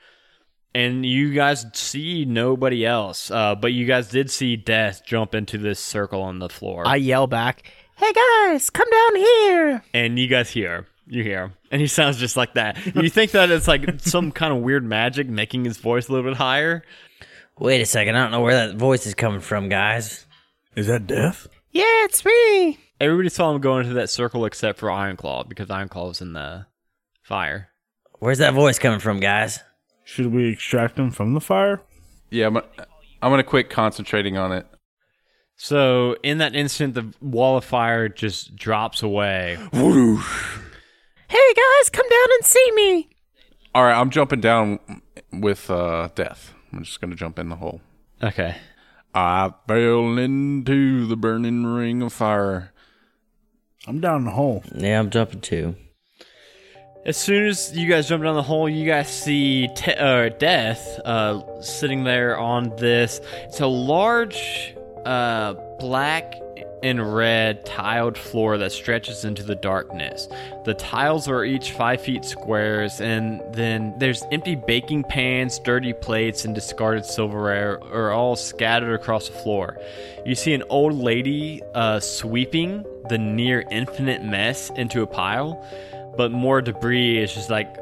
And 0.75 1.05
you 1.05 1.35
guys 1.35 1.67
see 1.75 2.25
nobody 2.25 2.87
else, 2.87 3.31
uh, 3.31 3.55
but 3.57 3.73
you 3.73 3.85
guys 3.85 4.09
did 4.09 4.31
see 4.31 4.57
Death 4.57 5.03
jump 5.05 5.35
into 5.35 5.59
this 5.59 5.81
circle 5.81 6.23
on 6.23 6.39
the 6.39 6.49
floor. 6.49 6.87
I 6.87 6.97
yell 6.97 7.27
back, 7.27 7.65
"Hey 7.97 8.13
guys, 8.13 8.71
come 8.71 8.89
down 8.91 9.17
here!" 9.17 9.83
and 9.93 10.19
you 10.19 10.29
guys 10.29 10.49
hear, 10.51 10.87
you 11.07 11.23
hear, 11.25 11.53
and 11.71 11.81
he 11.81 11.89
sounds 11.89 12.17
just 12.17 12.39
like 12.39 12.55
that. 12.55 12.79
You 12.97 13.11
think 13.11 13.33
that 13.33 13.51
it's 13.51 13.69
like 13.69 14.01
some 14.01 14.33
kind 14.41 14.53
of 14.55 14.63
weird 14.63 14.85
magic 14.85 15.29
making 15.29 15.67
his 15.67 15.77
voice 15.77 16.09
a 16.09 16.13
little 16.13 16.31
bit 16.31 16.39
higher? 16.39 16.85
Wait 17.63 17.81
a 17.81 17.87
second. 17.87 18.17
I 18.17 18.25
don't 18.25 18.33
know 18.33 18.41
where 18.41 18.67
that 18.67 18.75
voice 18.75 19.07
is 19.07 19.15
coming 19.15 19.39
from, 19.39 19.69
guys. 19.69 20.27
Is 20.75 20.89
that 20.89 21.07
death? 21.07 21.47
Yeah, 21.71 21.85
it's 22.07 22.25
me. 22.25 22.81
Everybody 23.01 23.29
saw 23.29 23.55
him 23.55 23.61
go 23.61 23.79
into 23.79 23.95
that 23.95 24.11
circle 24.11 24.45
except 24.47 24.81
for 24.81 24.89
Ironclaw 24.89 25.49
because 25.49 25.69
Ironclaw 25.69 26.09
was 26.09 26.21
in 26.21 26.33
the 26.33 26.67
fire. 27.23 27.69
Where's 28.19 28.39
that 28.39 28.53
voice 28.53 28.81
coming 28.81 28.99
from, 28.99 29.21
guys? 29.21 29.61
Should 30.03 30.33
we 30.33 30.49
extract 30.49 30.99
him 30.99 31.13
from 31.13 31.35
the 31.35 31.41
fire? 31.41 31.81
Yeah, 32.31 32.49
I'm, 32.49 32.57
I'm 32.57 33.31
going 33.31 33.39
to 33.39 33.45
quit 33.45 33.71
concentrating 33.71 34.37
on 34.37 34.51
it. 34.51 34.67
So 35.55 36.17
in 36.25 36.39
that 36.39 36.57
instant, 36.57 36.95
the 36.95 37.15
wall 37.21 37.59
of 37.59 37.65
fire 37.65 38.09
just 38.09 38.57
drops 38.57 39.05
away. 39.05 39.57
Hey 41.29 41.53
guys, 41.55 41.91
come 41.93 42.09
down 42.09 42.29
and 42.39 42.45
see 42.45 42.73
me. 42.75 43.11
All 43.73 43.85
right, 43.85 44.01
I'm 44.01 44.11
jumping 44.11 44.41
down 44.41 44.81
with 45.33 45.71
uh, 45.71 46.09
death. 46.17 46.55
I'm 46.73 46.85
just 46.85 47.01
going 47.01 47.11
to 47.11 47.17
jump 47.17 47.39
in 47.39 47.49
the 47.49 47.57
hole. 47.57 47.81
Okay. 48.23 48.57
I 49.15 49.53
fell 49.69 50.17
into 50.19 51.07
the 51.07 51.17
burning 51.17 51.67
ring 51.67 52.03
of 52.03 52.13
fire. 52.13 52.73
I'm 53.87 54.01
down 54.01 54.21
in 54.21 54.25
the 54.25 54.31
hole. 54.31 54.63
Yeah, 54.75 54.99
I'm 54.99 55.11
jumping 55.11 55.41
too. 55.41 55.75
As 57.05 57.17
soon 57.17 57.47
as 57.47 57.77
you 57.77 57.89
guys 57.89 58.09
jump 58.09 58.23
down 58.23 58.37
the 58.37 58.43
hole, 58.43 58.69
you 58.69 58.87
guys 58.87 59.13
see 59.13 59.69
te- 59.75 59.95
uh, 59.95 60.29
Death 60.29 61.01
uh, 61.05 61.61
sitting 61.61 62.05
there 62.05 62.39
on 62.39 62.75
this. 62.77 63.21
It's 63.43 63.61
a 63.61 63.67
large 63.67 64.75
uh, 65.05 65.55
black 65.81 66.37
and 66.83 67.15
red 67.15 67.65
tiled 67.65 68.17
floor 68.17 68.59
that 68.59 68.73
stretches 68.73 69.25
into 69.25 69.43
the 69.43 69.55
darkness. 69.55 70.29
The 70.65 70.75
tiles 70.75 71.29
are 71.29 71.45
each 71.45 71.73
five 71.73 72.01
feet 72.01 72.25
squares, 72.25 73.01
and 73.01 73.41
then 73.53 73.95
there's 73.99 74.23
empty 74.33 74.55
baking 74.55 75.05
pans, 75.05 75.59
dirty 75.59 75.93
plates, 75.93 76.45
and 76.45 76.55
discarded 76.55 77.05
silverware 77.05 77.83
are 77.93 78.11
all 78.11 78.37
scattered 78.37 78.95
across 78.95 79.29
the 79.29 79.35
floor. 79.35 79.79
You 80.25 80.35
see 80.35 80.55
an 80.55 80.63
old 80.69 80.95
lady 80.95 81.63
uh, 81.75 82.01
sweeping 82.01 82.85
the 83.09 83.19
near 83.19 83.65
infinite 83.71 84.23
mess 84.25 84.71
into 84.77 85.03
a 85.03 85.07
pile 85.07 85.65
but 86.17 86.31
more 86.31 86.61
debris 86.61 87.19
is 87.19 87.33
just 87.33 87.51
like 87.51 87.75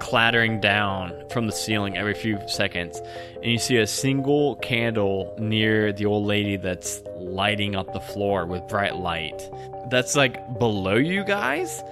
clattering 0.00 0.60
down 0.60 1.12
from 1.30 1.46
the 1.46 1.52
ceiling 1.52 1.96
every 1.96 2.14
few 2.14 2.38
seconds. 2.48 3.00
And 3.36 3.46
you 3.46 3.58
see 3.58 3.76
a 3.76 3.86
single 3.86 4.56
candle 4.56 5.34
near 5.38 5.92
the 5.92 6.06
old 6.06 6.26
lady 6.26 6.56
that's 6.56 7.02
lighting 7.16 7.76
up 7.76 7.92
the 7.92 8.00
floor 8.00 8.46
with 8.46 8.66
bright 8.66 8.96
light. 8.96 9.48
That's 9.90 10.16
like 10.16 10.58
below 10.58 10.96
you 10.96 11.22
guys, 11.22 11.82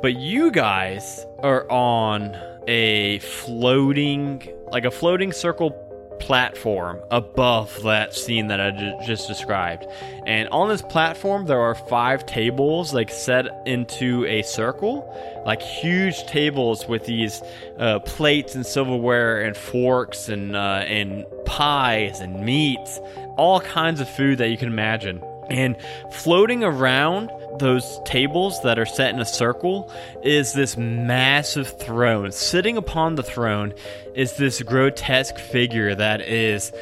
but 0.00 0.16
you 0.16 0.50
guys 0.50 1.26
are 1.42 1.70
on 1.70 2.34
a 2.66 3.18
floating, 3.18 4.48
like 4.72 4.84
a 4.84 4.90
floating 4.90 5.32
circle 5.32 5.70
platform 6.18 7.00
above 7.10 7.82
that 7.82 8.14
scene 8.14 8.48
that 8.48 8.60
I 8.60 8.70
just 9.04 9.28
described. 9.28 9.86
And 10.26 10.48
on 10.48 10.68
this 10.68 10.82
platform, 10.82 11.46
there 11.46 11.60
are 11.60 11.74
five 11.74 12.26
tables 12.26 12.94
like 12.94 13.10
set 13.10 13.46
into 13.66 14.24
a 14.26 14.42
circle, 14.42 15.12
like 15.46 15.62
huge 15.62 16.26
tables 16.26 16.86
with 16.88 17.04
these 17.04 17.42
uh, 17.78 17.98
plates 18.00 18.54
and 18.54 18.64
silverware 18.64 19.42
and 19.42 19.56
forks 19.56 20.28
and 20.28 20.56
uh, 20.56 20.84
and 20.86 21.26
pies 21.44 22.20
and 22.20 22.44
meats, 22.44 23.00
all 23.36 23.60
kinds 23.60 24.00
of 24.00 24.08
food 24.08 24.38
that 24.38 24.48
you 24.48 24.56
can 24.56 24.68
imagine. 24.68 25.22
And 25.50 25.76
floating 26.10 26.64
around 26.64 27.30
those 27.58 28.00
tables 28.04 28.60
that 28.62 28.78
are 28.78 28.86
set 28.86 29.14
in 29.14 29.20
a 29.20 29.24
circle 29.24 29.92
is 30.22 30.52
this 30.52 30.76
massive 30.76 31.78
throne. 31.78 32.32
Sitting 32.32 32.76
upon 32.76 33.14
the 33.14 33.22
throne 33.22 33.74
is 34.14 34.36
this 34.36 34.62
grotesque 34.62 35.38
figure 35.38 35.94
that 35.94 36.20
is 36.20 36.72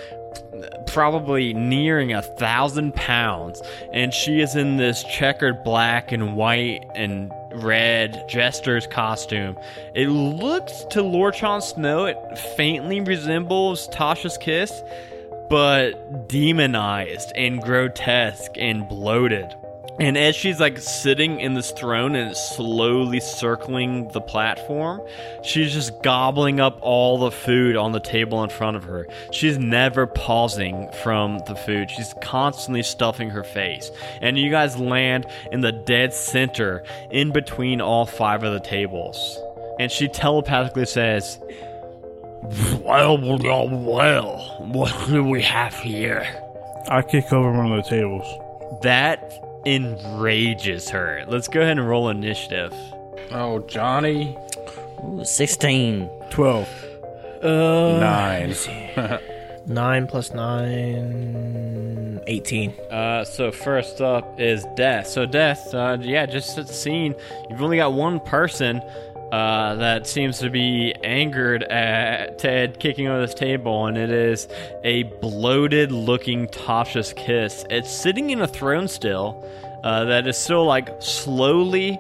probably 0.87 1.55
nearing 1.55 2.13
a 2.13 2.23
thousand 2.23 2.95
pounds, 2.95 3.61
and 3.93 4.13
she 4.13 4.41
is 4.41 4.55
in 4.55 4.77
this 4.77 5.03
checkered 5.05 5.63
black 5.65 6.13
and 6.13 6.37
white 6.37 6.85
and 6.95 7.31
red 7.55 8.25
jester's 8.29 8.87
costume. 8.87 9.57
It 9.95 10.09
looks 10.09 10.85
to 10.91 11.03
Lord 11.03 11.35
Jon 11.35 11.61
Snow, 11.61 12.05
it 12.05 12.17
faintly 12.57 13.01
resembles 13.01 13.89
Tasha's 13.89 14.39
kiss, 14.39 14.83
but 15.53 16.29
demonized 16.29 17.31
and 17.37 17.61
grotesque 17.61 18.53
and 18.57 18.89
bloated. 18.89 19.55
And 20.01 20.17
as 20.17 20.35
she's 20.35 20.59
like 20.59 20.79
sitting 20.79 21.41
in 21.41 21.53
this 21.53 21.73
throne 21.73 22.17
and 22.17 22.35
slowly 22.35 23.21
circling 23.21 24.09
the 24.15 24.23
platform, 24.23 25.03
she's 25.45 25.75
just 25.75 26.03
gobbling 26.03 26.59
up 26.59 26.79
all 26.81 27.19
the 27.19 27.31
food 27.31 27.77
on 27.77 27.93
the 27.93 28.01
table 28.01 28.43
in 28.43 28.49
front 28.49 28.79
of 28.79 28.85
her. 28.85 29.07
She's 29.31 29.59
never 29.59 30.07
pausing 30.07 30.89
from 31.03 31.41
the 31.47 31.55
food. 31.55 31.91
She's 31.91 32.15
constantly 32.23 32.83
stuffing 32.83 33.29
her 33.29 33.45
face. 33.45 33.91
And 34.23 34.39
you 34.39 34.51
guys 34.51 34.79
land 34.79 35.27
in 35.53 35.61
the 35.61 35.73
dead 35.73 36.15
center 36.15 36.83
in 37.11 37.31
between 37.31 37.83
all 37.83 38.07
five 38.07 38.43
of 38.43 38.55
the 38.55 38.67
tables. 38.67 39.39
And 39.79 39.93
she 39.93 40.09
telepathically 40.09 40.87
says, 40.87 41.39
Well, 42.43 43.19
well, 43.19 43.69
well, 43.69 44.57
what 44.61 44.93
do 45.09 45.23
we 45.25 45.43
have 45.43 45.75
here? 45.75 46.27
I 46.89 47.03
kick 47.03 47.33
over 47.33 47.53
one 47.53 47.73
of 47.73 47.85
the 47.85 47.89
tables. 47.89 48.83
That 48.83 49.33
enrages 49.65 50.89
her. 50.91 51.25
Let's 51.29 51.47
go 51.49 51.61
ahead 51.61 51.79
and 51.79 51.89
roll 51.89 52.09
initiative. 52.09 52.73
Oh, 53.31 53.61
Johnny. 53.69 54.37
Ooh, 55.05 55.25
16. 55.25 56.11
12. 56.31 56.69
Nine. 57.45 58.55
Nine 59.67 60.09
plus 60.09 60.33
nine, 60.33 62.21
18. 62.27 62.71
Uh, 62.91 63.25
so 63.25 63.53
first 63.53 64.01
up 64.01 64.41
is 64.41 64.67
Death. 64.75 65.07
So 65.07 65.25
Death, 65.25 65.73
uh, 65.73 65.99
yeah, 66.01 66.27
just 66.27 66.59
at 66.59 66.67
the 66.67 66.73
scene, 66.73 67.15
you've 67.49 67.63
only 67.63 67.77
got 67.77 67.93
one 67.93 68.19
person 68.19 68.83
uh, 69.33 69.75
that 69.77 70.07
seems 70.07 70.39
to 70.41 70.51
be 70.51 70.95
angered 71.03 71.63
at 71.63 72.39
Ted 72.39 72.79
kicking 72.79 73.09
over 73.09 73.27
this 73.27 73.33
table, 73.35 73.87
and 73.87 73.97
it 73.97 74.11
is 74.11 74.47
a 74.85 75.05
bloated-looking 75.05 76.49
Tasha's 76.49 77.15
kiss. 77.15 77.65
It's 77.71 77.91
sitting 77.91 78.29
in 78.29 78.43
a 78.43 78.47
throne 78.47 78.89
still 78.89 79.43
uh, 79.83 80.05
that 80.05 80.27
is 80.27 80.37
still 80.37 80.67
like 80.67 80.91
slowly 81.01 81.99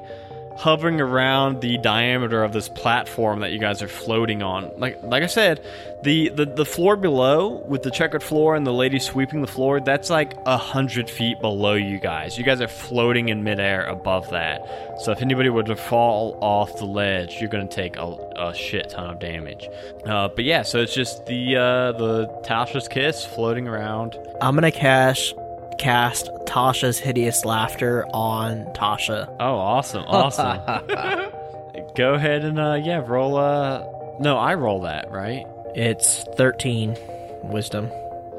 hovering 0.56 1.00
around 1.00 1.60
the 1.60 1.78
diameter 1.78 2.42
of 2.42 2.52
this 2.52 2.68
platform 2.68 3.40
that 3.40 3.52
you 3.52 3.58
guys 3.58 3.82
are 3.82 3.88
floating 3.88 4.42
on. 4.42 4.70
Like 4.76 5.02
like 5.02 5.22
I 5.22 5.26
said, 5.26 5.64
the, 6.02 6.30
the, 6.30 6.46
the 6.46 6.64
floor 6.64 6.96
below 6.96 7.62
with 7.68 7.82
the 7.82 7.90
checkered 7.90 8.22
floor 8.22 8.56
and 8.56 8.66
the 8.66 8.72
lady 8.72 8.98
sweeping 8.98 9.40
the 9.40 9.46
floor, 9.46 9.80
that's 9.80 10.10
like 10.10 10.34
a 10.46 10.56
hundred 10.56 11.08
feet 11.08 11.40
below 11.40 11.74
you 11.74 11.98
guys. 11.98 12.36
You 12.36 12.44
guys 12.44 12.60
are 12.60 12.68
floating 12.68 13.28
in 13.28 13.44
midair 13.44 13.84
above 13.86 14.30
that. 14.30 15.00
So 15.00 15.12
if 15.12 15.22
anybody 15.22 15.48
were 15.48 15.62
to 15.62 15.76
fall 15.76 16.38
off 16.40 16.76
the 16.78 16.86
ledge, 16.86 17.36
you're 17.40 17.50
gonna 17.50 17.68
take 17.68 17.96
a, 17.96 18.16
a 18.36 18.54
shit 18.54 18.90
ton 18.90 19.10
of 19.10 19.20
damage. 19.20 19.68
Uh, 20.04 20.28
but 20.28 20.44
yeah, 20.44 20.62
so 20.62 20.80
it's 20.80 20.94
just 20.94 21.26
the 21.26 21.56
uh, 21.56 21.92
the 21.92 22.26
Tasha's 22.44 22.88
kiss 22.88 23.24
floating 23.24 23.68
around. 23.68 24.16
I'm 24.40 24.54
gonna 24.54 24.72
cash 24.72 25.34
cast 25.82 26.30
Tasha's 26.46 26.98
hideous 26.98 27.44
laughter 27.44 28.06
on 28.14 28.64
Tasha. 28.74 29.28
Oh, 29.40 29.56
awesome, 29.56 30.04
awesome. 30.06 30.60
Go 31.96 32.14
ahead 32.14 32.44
and 32.44 32.58
uh, 32.58 32.74
yeah, 32.82 33.02
roll. 33.06 33.36
Uh, 33.36 33.84
no, 34.20 34.36
I 34.38 34.54
roll 34.54 34.82
that 34.82 35.10
right. 35.10 35.44
It's 35.74 36.24
13 36.36 36.96
wisdom. 37.44 37.90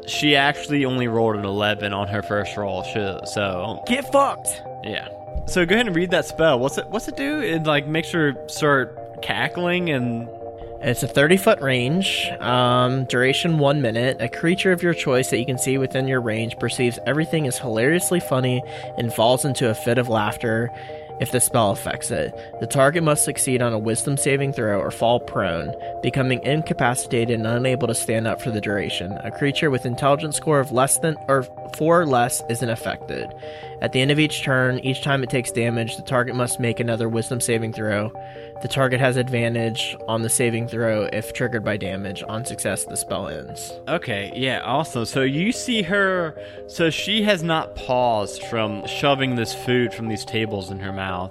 She 0.07 0.35
actually 0.35 0.85
only 0.85 1.07
rolled 1.07 1.35
an 1.35 1.45
11 1.45 1.93
on 1.93 2.07
her 2.07 2.21
first 2.21 2.55
roll, 2.57 2.83
sh- 2.83 3.27
so 3.31 3.83
Get 3.87 4.11
fucked. 4.11 4.61
yeah. 4.83 5.07
So 5.47 5.65
go 5.65 5.75
ahead 5.75 5.87
and 5.87 5.95
read 5.95 6.11
that 6.11 6.25
spell. 6.25 6.59
What's 6.59 6.77
it? 6.77 6.87
What's 6.87 7.07
it 7.09 7.17
do? 7.17 7.41
It 7.41 7.63
like 7.63 7.85
makes 7.87 8.11
her 8.11 8.33
start 8.47 9.21
cackling 9.21 9.89
and 9.89 10.27
It's 10.85 11.01
a 11.01 11.07
30 11.07 11.37
foot 11.37 11.61
range, 11.61 12.29
um, 12.41 13.05
duration 13.05 13.57
one 13.57 13.81
minute. 13.81 14.17
A 14.19 14.27
creature 14.27 14.73
of 14.73 14.83
your 14.83 14.93
choice 14.93 15.29
that 15.29 15.39
you 15.39 15.45
can 15.45 15.57
see 15.57 15.77
within 15.77 16.09
your 16.09 16.19
range 16.19 16.59
perceives 16.59 16.99
everything 17.05 17.47
as 17.47 17.57
hilariously 17.57 18.19
funny 18.19 18.61
and 18.97 19.13
falls 19.13 19.45
into 19.45 19.69
a 19.69 19.75
fit 19.75 19.97
of 19.97 20.09
laughter 20.09 20.69
if 21.21 21.31
the 21.31 21.39
spell 21.39 21.71
affects 21.71 22.11
it. 22.11 22.33
The 22.59 22.67
target 22.67 23.01
must 23.01 23.23
succeed 23.23 23.61
on 23.61 23.71
a 23.71 23.79
wisdom 23.79 24.17
saving 24.17 24.51
throw 24.51 24.77
or 24.77 24.91
fall 24.91 25.21
prone, 25.21 25.73
becoming 26.01 26.43
incapacitated 26.43 27.37
and 27.39 27.47
unable 27.47 27.87
to 27.87 27.95
stand 27.95 28.27
up 28.27 28.41
for 28.41 28.51
the 28.51 28.59
duration. 28.59 29.13
A 29.23 29.31
creature 29.31 29.69
with 29.69 29.85
intelligence 29.85 30.35
score 30.35 30.59
of 30.59 30.73
less 30.73 30.97
than 30.97 31.15
or 31.29 31.43
four 31.77 32.01
or 32.01 32.05
less 32.05 32.43
isn't 32.49 32.69
affected. 32.69 33.33
At 33.81 33.93
the 33.93 34.01
end 34.01 34.11
of 34.11 34.19
each 34.19 34.43
turn, 34.43 34.79
each 34.79 35.01
time 35.01 35.23
it 35.23 35.29
takes 35.29 35.51
damage, 35.51 35.95
the 35.95 36.03
target 36.03 36.35
must 36.35 36.59
make 36.59 36.79
another 36.79 37.07
wisdom 37.07 37.39
saving 37.39 37.73
throw. 37.73 38.11
The 38.63 38.69
target 38.69 39.01
has 39.01 39.17
advantage 39.17 39.97
on 40.07 40.21
the 40.21 40.29
saving 40.29 40.69
throw 40.69 41.09
if 41.11 41.33
triggered 41.33 41.65
by 41.65 41.75
damage. 41.75 42.23
On 42.29 42.45
success, 42.45 42.85
the 42.85 42.95
spell 42.95 43.27
ends. 43.27 43.73
Okay, 43.89 44.31
yeah, 44.33 44.61
awesome. 44.63 45.03
So 45.03 45.21
you 45.21 45.51
see 45.51 45.81
her, 45.81 46.41
so 46.67 46.89
she 46.89 47.23
has 47.23 47.43
not 47.43 47.75
paused 47.75 48.41
from 48.45 48.87
shoving 48.87 49.35
this 49.35 49.53
food 49.53 49.93
from 49.93 50.07
these 50.07 50.23
tables 50.23 50.71
in 50.71 50.79
her 50.79 50.93
mouth, 50.93 51.29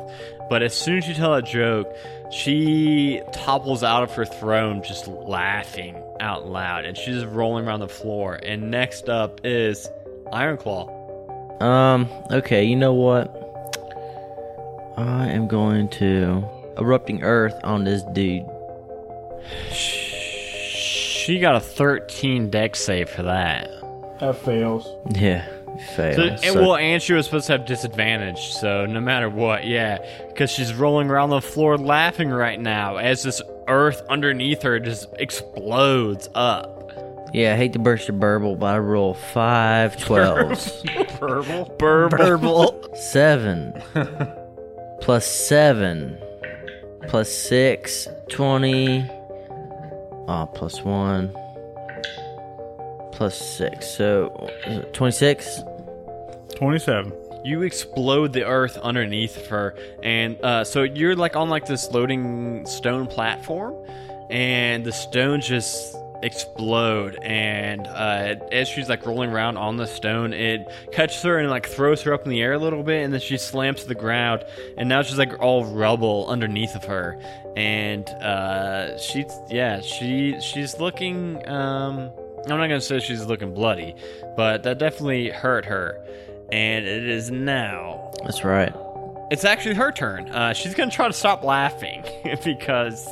but 0.51 0.63
as 0.63 0.75
soon 0.75 0.99
as 0.99 1.09
you 1.09 1.15
tell 1.15 1.33
a 1.33 1.41
joke, 1.41 1.91
she 2.31 3.23
topples 3.33 3.83
out 3.83 4.03
of 4.03 4.11
her 4.13 4.27
throne 4.27 4.83
just 4.83 5.09
laughing 5.09 5.97
out 6.21 6.47
loud, 6.47 6.85
and 6.85 6.99
she's 6.99 7.15
just 7.15 7.27
rolling 7.29 7.67
around 7.67 7.81
the 7.81 7.89
floor. 7.89 8.39
And 8.43 8.71
next 8.71 9.09
up 9.09 9.41
is 9.43 9.89
Ironclaw. 10.35 11.63
Um, 11.63 12.11
okay, 12.31 12.63
you 12.63 12.77
know 12.77 12.93
what? 12.93 13.39
I 14.99 15.29
am 15.29 15.49
going 15.49 15.89
to 15.89 16.47
erupting 16.79 17.23
earth 17.23 17.55
on 17.65 17.85
this 17.85 18.03
dude. 18.13 18.45
She 19.73 21.39
got 21.39 21.55
a 21.57 21.61
13 21.61 22.51
dex 22.51 22.81
save 22.81 23.09
for 23.09 23.23
that. 23.23 23.71
That 24.21 24.37
fails. 24.37 24.89
Yeah, 25.17 25.47
fail. 25.95 26.15
So, 26.17 26.23
and, 26.23 26.41
So- 26.41 26.61
well, 26.63 26.77
and 26.77 27.01
she 27.03 27.13
was 27.13 27.27
supposed 27.27 27.47
to 27.47 27.53
have 27.53 27.65
disadvantage, 27.67 28.41
so 28.53 28.87
no 28.87 29.01
matter 29.01 29.29
what, 29.29 29.65
yeah, 29.67 29.99
because 30.29 30.51
she's 30.51 30.75
rolling 30.75 31.11
around 31.11 31.31
the 31.31 31.41
floor 31.41 31.77
laughing 31.79 32.31
right 32.31 32.59
now 32.61 32.97
as 32.97 33.23
this 33.23 33.41
earth 33.69 34.03
underneath 34.09 34.63
her 34.63 34.79
just 34.81 35.07
explodes 35.19 36.29
up. 36.35 36.91
yeah, 37.33 37.55
I 37.55 37.57
hate 37.57 37.73
to 37.75 37.79
burst 37.79 38.09
your 38.09 38.17
burble, 38.17 38.57
but 38.57 38.75
I 38.75 38.79
roll 38.79 39.15
five 39.15 39.97
twelves. 40.05 40.83
Burble, 41.21 41.73
burble. 41.79 42.95
seven 42.97 43.73
plus 45.01 45.25
seven 45.27 46.19
plus 47.09 47.33
six, 47.33 48.09
twenty. 48.29 49.09
Oh, 50.29 50.49
plus 50.55 50.83
one 50.83 51.35
plus 53.13 53.39
six. 53.39 53.87
So, 53.87 54.49
is 54.67 54.79
it 54.79 54.93
26? 54.95 55.63
27. 56.57 57.13
You 57.45 57.63
explode 57.63 58.33
the 58.33 58.45
earth 58.45 58.79
underneath 58.79 59.47
her, 59.47 59.77
and 60.03 60.37
uh, 60.43 60.65
so 60.65 60.83
you're 60.83 61.17
like 61.17 61.37
on 61.37 61.49
like 61.49 61.67
this 61.67 61.87
floating 61.87 62.65
stone 62.67 63.07
platform, 63.07 63.75
and 64.31 64.85
the 64.85 64.93
stones 64.93 65.47
just 65.47 65.97
explode. 66.23 67.17
And 67.23 67.87
uh, 67.87 68.37
as 68.51 68.69
she's 68.69 68.89
like 68.89 69.05
rolling 69.07 69.31
around 69.31 69.57
on 69.57 69.77
the 69.77 69.87
stone, 69.87 70.33
it 70.33 70.67
catches 70.93 71.23
her 71.23 71.39
and 71.39 71.51
like 71.51 71.67
throws 71.67 72.03
her 72.03 72.15
up 72.15 72.25
in 72.25 72.31
the 72.31 72.41
air 72.43 72.55
a 72.55 72.59
little 72.59 72.83
bit, 72.83 73.05
and 73.05 73.13
then 73.13 73.21
she 73.21 73.37
slams 73.37 73.83
to 73.83 73.89
the 73.89 73.95
ground, 73.95 74.45
and 74.77 74.89
now 74.89 75.03
she's 75.03 75.19
like 75.19 75.41
all 75.41 75.65
rubble 75.65 76.27
underneath 76.29 76.75
of 76.75 76.85
her, 76.85 77.21
and 77.57 78.09
uh, 78.09 78.99
she's 78.99 79.33
yeah, 79.51 79.81
she 79.81 80.41
she's 80.41 80.79
looking. 80.79 81.47
Um, 81.49 82.11
I'm 82.45 82.59
not 82.59 82.67
gonna 82.67 82.81
say 82.81 82.99
she's 83.01 83.25
looking 83.25 83.55
bloody, 83.55 83.95
but 84.37 84.65
that 84.65 84.79
definitely 84.79 85.31
hurt 85.31 85.65
her 85.67 86.05
and 86.53 86.87
it 86.87 87.09
is 87.09 87.31
now. 87.31 88.13
That's 88.25 88.45
right. 88.45 88.73
It's 89.31 89.45
actually 89.45 89.75
her 89.77 89.91
turn. 89.91 90.29
Uh, 90.29 90.53
she's 90.53 90.75
gonna 90.75 90.91
try 90.91 91.09
to 91.09 91.15
stop 91.15 91.43
laughing 91.43 92.05
because 92.45 93.09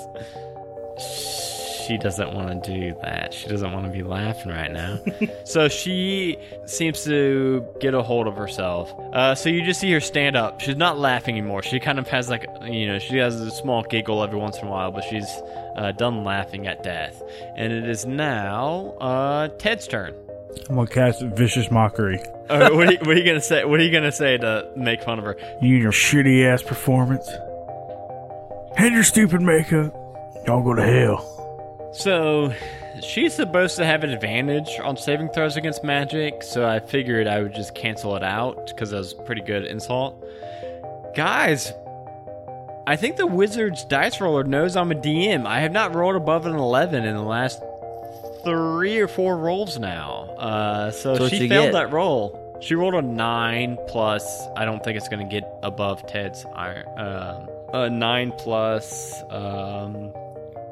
she 1.91 1.99
doesn't 1.99 2.33
want 2.33 2.63
to 2.63 2.73
do 2.73 2.97
that. 3.03 3.35
She 3.35 3.49
doesn't 3.49 3.73
want 3.73 3.85
to 3.85 3.91
be 3.91 4.05
laughing 4.05 4.53
right 4.53 4.71
now. 4.71 5.01
so 5.45 5.67
she 5.67 6.37
seems 6.65 7.03
to 7.03 7.67
get 7.81 7.95
a 7.95 8.03
hold 8.03 8.29
of 8.29 8.37
herself. 8.37 8.95
Uh, 9.13 9.35
so 9.35 9.49
you 9.49 9.65
just 9.65 9.81
see 9.81 9.91
her 9.91 9.99
stand 9.99 10.37
up. 10.37 10.61
She's 10.61 10.77
not 10.77 10.99
laughing 10.99 11.37
anymore. 11.37 11.65
She 11.65 11.81
kind 11.81 11.99
of 11.99 12.07
has 12.07 12.31
like 12.31 12.47
you 12.63 12.87
know 12.87 13.01
she 13.01 13.17
has 13.17 13.41
a 13.41 13.51
small 13.51 13.83
giggle 13.83 14.23
every 14.23 14.39
once 14.39 14.59
in 14.59 14.69
a 14.69 14.71
while, 14.71 14.93
but 14.93 15.03
she's 15.03 15.29
uh, 15.75 15.91
done 15.91 16.23
laughing 16.23 16.69
at 16.69 16.85
death. 16.85 17.21
And 17.57 17.73
it 17.73 17.89
is 17.89 18.07
now 18.07 18.95
uh, 19.01 19.49
Ted's 19.49 19.89
turn. 19.89 20.15
I'm 20.69 20.77
gonna 20.77 20.87
cast 20.87 21.23
vicious 21.23 21.73
mockery. 21.73 22.21
Uh, 22.49 22.71
what, 22.71 22.87
are 22.87 22.93
you, 22.93 22.99
what 22.99 23.09
are 23.09 23.19
you 23.19 23.25
gonna 23.25 23.41
say? 23.41 23.65
What 23.65 23.81
are 23.81 23.85
you 23.85 23.91
gonna 23.91 24.13
say 24.13 24.39
to 24.39 24.71
make 24.77 25.03
fun 25.03 25.19
of 25.19 25.25
her? 25.25 25.37
You 25.61 25.75
and 25.75 25.83
your 25.83 25.93
shitty 25.93 26.47
ass 26.47 26.63
performance. 26.63 27.29
And 28.77 28.95
your 28.95 29.03
stupid 29.03 29.41
makeup. 29.41 29.93
Y'all 30.47 30.63
go 30.63 30.75
to 30.75 30.87
hell. 30.87 31.40
So, 31.93 32.53
she's 33.03 33.35
supposed 33.35 33.77
to 33.77 33.85
have 33.85 34.05
an 34.05 34.11
advantage 34.11 34.79
on 34.83 34.97
saving 34.97 35.29
throws 35.31 35.57
against 35.57 35.83
magic, 35.83 36.43
so 36.43 36.67
I 36.67 36.79
figured 36.81 37.27
I 37.27 37.43
would 37.43 37.55
just 37.55 37.75
cancel 37.75 38.17
it 38.17 38.23
out 38.23 38.69
because 38.69 38.91
that 38.91 38.99
was 38.99 39.13
a 39.13 39.17
pretty 39.23 39.43
good 39.43 39.65
insult. 39.65 40.25
Guys, 41.15 41.73
I 42.87 42.97
think 42.97 43.17
the 43.17 43.27
Wizard's 43.27 43.85
dice 43.85 44.21
roller 44.21 44.45
knows 44.45 44.77
I'm 44.77 44.93
a 44.93 44.95
DM. 44.95 45.47
I 45.47 45.61
have 45.61 45.73
not 45.73 45.95
rolled 45.95 46.17
above 46.17 46.47
an 46.47 46.55
11 46.55 47.05
in 47.05 47.15
the 47.17 47.23
last 47.23 47.61
three 48.45 48.99
or 48.99 49.09
four 49.09 49.37
rolls 49.37 49.79
now. 49.79 50.35
Uh, 50.39 50.91
so, 50.91 51.17
So 51.17 51.29
she 51.29 51.49
failed 51.49 51.67
get? 51.67 51.73
that 51.73 51.93
roll. 51.93 52.37
She 52.61 52.75
rolled 52.75 52.95
a 52.95 53.03
9 53.03 53.79
plus, 53.89 54.47
I 54.57 54.65
don't 54.65 54.85
think 54.85 54.97
it's 54.97 55.09
going 55.09 55.27
to 55.27 55.31
get 55.41 55.51
above 55.63 56.07
Ted's 56.07 56.45
iron. 56.55 56.87
Um, 56.99 57.49
a 57.73 57.91
9 57.91 58.33
plus. 58.39 59.23
Um, 59.31 60.13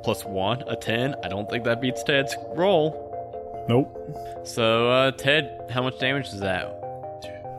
plus 0.09 0.25
one, 0.25 0.65
a 0.69 0.75
10. 0.75 1.17
I 1.23 1.29
don't 1.29 1.51
think 1.51 1.65
that 1.65 1.83
beats 1.83 2.03
Ted's 2.03 2.35
roll. 2.57 3.67
Nope. 3.69 3.95
So, 4.43 4.91
uh, 4.91 5.11
Ted, 5.11 5.67
how 5.69 5.83
much 5.83 5.99
damage 5.99 6.29
is 6.29 6.41
that? 6.41 6.81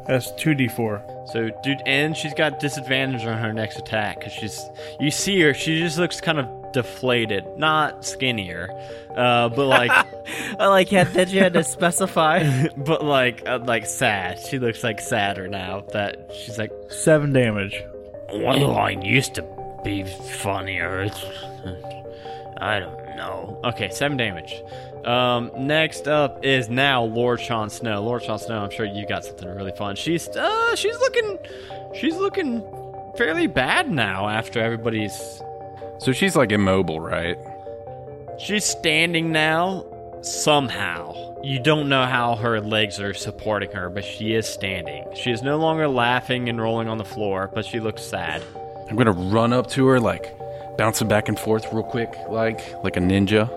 That's 0.08 0.32
2d4. 0.32 1.28
So, 1.32 1.52
dude, 1.62 1.84
and 1.86 2.18
she's 2.18 2.34
got 2.34 2.60
disadvantage 2.60 3.24
on 3.28 3.38
her 3.38 3.54
next 3.54 3.78
attack 3.78 4.18
because 4.18 4.34
she's. 4.34 4.60
You 5.00 5.12
see 5.12 5.40
her, 5.42 5.54
she 5.54 5.80
just 5.80 6.00
looks 6.00 6.20
kind 6.22 6.40
of 6.40 6.72
deflated, 6.74 7.46
not 7.56 8.04
skinnier, 8.04 8.70
uh, 9.16 9.50
but 9.50 9.68
like, 9.68 9.92
I 10.60 10.70
like 10.70 10.92
yeah, 10.92 11.04
that 11.04 11.30
you 11.30 11.42
had 11.42 11.54
to 11.54 11.64
specify. 11.64 12.68
but 12.78 13.06
like, 13.06 13.48
uh, 13.48 13.60
like 13.64 13.86
sad. 13.86 14.40
She 14.40 14.58
looks 14.58 14.84
like 14.84 15.00
sadder 15.00 15.48
now 15.48 15.82
that 15.94 16.32
she's 16.34 16.58
like, 16.58 16.72
Seven 16.90 17.32
damage. 17.32 17.80
One 18.32 18.62
line 18.62 19.04
used 19.04 19.36
to 19.36 19.46
be 19.84 20.04
funnier. 20.04 21.12
I 22.60 22.80
don't 22.80 23.16
know. 23.16 23.60
okay, 23.64 23.90
seven 23.90 24.18
damage. 24.18 24.62
Um, 25.06 25.52
next 25.58 26.08
up 26.08 26.44
is 26.44 26.70
now 26.70 27.04
Lord 27.04 27.40
Sean 27.40 27.70
Snow. 27.70 28.02
Lord 28.04 28.24
Sean 28.24 28.38
Snow, 28.38 28.60
I'm 28.64 28.70
sure 28.70 28.86
you 28.86 29.08
got 29.08 29.24
something 29.24 29.48
really 29.48 29.72
fun. 29.72 29.96
She's 29.96 30.28
uh, 30.30 30.76
she's 30.76 30.98
looking, 31.00 31.38
she's 31.96 32.16
looking 32.16 32.62
fairly 33.18 33.48
bad 33.48 33.90
now 33.90 34.28
after 34.28 34.60
everybody's. 34.60 35.42
So 36.00 36.12
she's 36.12 36.36
like 36.36 36.52
immobile, 36.52 37.00
right? 37.00 37.38
She's 38.40 38.66
standing 38.66 39.32
now. 39.32 39.86
Somehow, 40.22 41.38
you 41.42 41.60
don't 41.60 41.88
know 41.88 42.06
how 42.06 42.36
her 42.36 42.60
legs 42.60 43.00
are 43.00 43.14
supporting 43.14 43.72
her, 43.72 43.90
but 43.90 44.04
she 44.04 44.34
is 44.34 44.46
standing. 44.46 45.06
She 45.16 45.32
is 45.32 45.42
no 45.42 45.58
longer 45.58 45.88
laughing 45.88 46.50
and 46.50 46.62
rolling 46.62 46.90
on 46.90 46.98
the 46.98 47.06
floor, 47.06 47.50
but 47.54 47.66
she 47.66 47.80
looks 47.80 48.02
sad. 48.02 48.44
I'm 48.90 48.98
gonna 48.98 49.14
run 49.14 49.54
up 49.54 49.68
to 49.72 49.88
her, 49.88 50.00
like 50.00 50.38
bouncing 50.80 51.10
back 51.10 51.28
and 51.28 51.38
forth 51.38 51.72
real 51.74 51.84
quick, 51.84 52.10
like 52.30 52.62
like 52.86 52.96
a 52.96 53.02
ninja, 53.02 53.50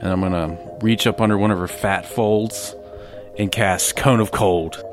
and 0.00 0.10
I'm 0.12 0.20
gonna 0.20 0.58
reach 0.82 1.06
up 1.06 1.20
under 1.20 1.38
one 1.38 1.52
of 1.52 1.58
her 1.58 1.68
fat 1.68 2.04
folds 2.04 2.74
and 3.38 3.50
cast 3.52 3.94
Cone 3.94 4.18
of 4.18 4.32
Cold. 4.32 4.82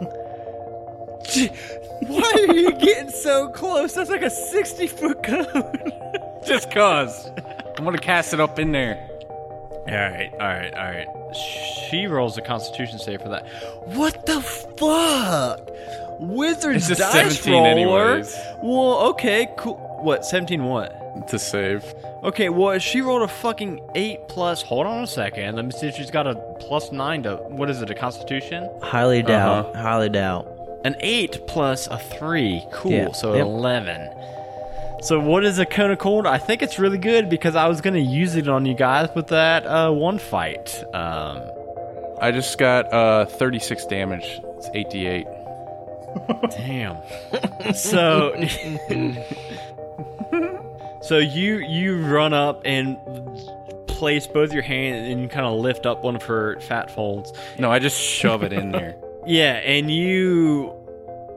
Why 2.01 2.45
are 2.47 2.53
you 2.53 2.71
getting 2.73 3.09
so 3.09 3.49
close? 3.49 3.93
That's 3.95 4.11
like 4.11 4.21
a 4.21 4.29
60 4.29 4.87
foot 4.87 5.23
cone. 5.23 5.73
Just 6.45 6.71
cause. 6.71 7.29
I'm 7.77 7.83
gonna 7.83 7.97
cast 7.97 8.35
it 8.35 8.39
up 8.39 8.59
in 8.59 8.71
there. 8.71 9.07
All 9.87 9.95
right, 9.95 10.31
all 10.33 10.39
right, 10.39 10.73
all 10.75 10.83
right. 10.83 11.07
She 11.89 12.05
rolls 12.05 12.37
a 12.37 12.41
Constitution 12.41 12.99
save 12.99 13.23
for 13.23 13.29
that. 13.29 13.47
What 13.85 14.27
the 14.27 14.39
fuck? 14.41 15.67
Wizard's 16.19 16.91
It's 16.91 16.99
a 16.99 17.03
dice 17.03 17.39
17 17.41 17.53
roller. 17.53 17.67
anyways. 17.67 18.35
Well, 18.61 19.07
okay, 19.09 19.49
cool. 19.57 19.77
What? 20.03 20.23
17 20.25 20.63
what? 20.63 21.00
To 21.27 21.37
save. 21.37 21.83
Okay, 22.23 22.49
well, 22.49 22.79
she 22.79 23.01
rolled 23.01 23.21
a 23.21 23.27
fucking 23.27 23.81
8 23.95 24.27
plus. 24.29 24.61
Hold 24.61 24.87
on 24.87 25.03
a 25.03 25.07
second. 25.07 25.55
Let 25.55 25.65
me 25.65 25.71
see 25.71 25.87
if 25.87 25.95
she's 25.95 26.11
got 26.11 26.25
a 26.25 26.35
plus 26.59 26.91
9 26.91 27.23
to. 27.23 27.35
What 27.49 27.69
is 27.69 27.81
it, 27.81 27.89
a 27.89 27.95
Constitution? 27.95 28.69
Highly 28.81 29.21
doubt. 29.21 29.65
Uh-huh. 29.67 29.81
Highly 29.81 30.09
doubt. 30.09 30.47
An 30.85 30.95
8 30.99 31.47
plus 31.47 31.87
a 31.87 31.97
3. 31.97 32.65
Cool, 32.71 32.91
Yeah, 32.91 33.11
so 33.11 33.33
yep. 33.33 33.45
11. 33.45 34.09
So, 35.01 35.19
what 35.19 35.43
is 35.43 35.57
a 35.59 35.65
cone 35.65 35.91
of 35.91 35.99
cold? 35.99 36.25
I 36.27 36.37
think 36.37 36.61
it's 36.61 36.77
really 36.79 36.99
good 36.99 37.29
because 37.29 37.55
I 37.55 37.67
was 37.67 37.81
going 37.81 37.95
to 37.95 37.99
use 38.01 38.35
it 38.35 38.47
on 38.47 38.65
you 38.65 38.75
guys 38.75 39.09
with 39.15 39.27
that 39.27 39.65
uh, 39.65 39.91
one 39.91 40.19
fight. 40.19 40.83
Um, 40.93 41.41
I 42.21 42.31
just 42.31 42.57
got 42.59 42.91
uh 42.93 43.25
36 43.25 43.85
damage. 43.87 44.39
It's 44.57 44.69
88. 44.73 45.25
Damn. 46.51 46.97
so 47.73 48.33
So 51.01 51.17
you 51.17 51.57
you 51.57 52.01
run 52.01 52.33
up 52.33 52.61
and 52.65 52.97
place 53.87 54.27
both 54.27 54.53
your 54.53 54.63
hands 54.63 55.09
and 55.09 55.21
you 55.21 55.27
kind 55.27 55.45
of 55.45 55.59
lift 55.59 55.85
up 55.85 56.03
one 56.03 56.15
of 56.15 56.23
her 56.23 56.59
fat 56.61 56.93
folds. 56.93 57.33
No, 57.59 57.71
I 57.71 57.79
just 57.79 57.99
shove 57.99 58.43
it 58.43 58.53
in 58.53 58.71
there. 58.71 58.95
Yeah, 59.23 59.57
and 59.57 59.91
you 59.91 60.73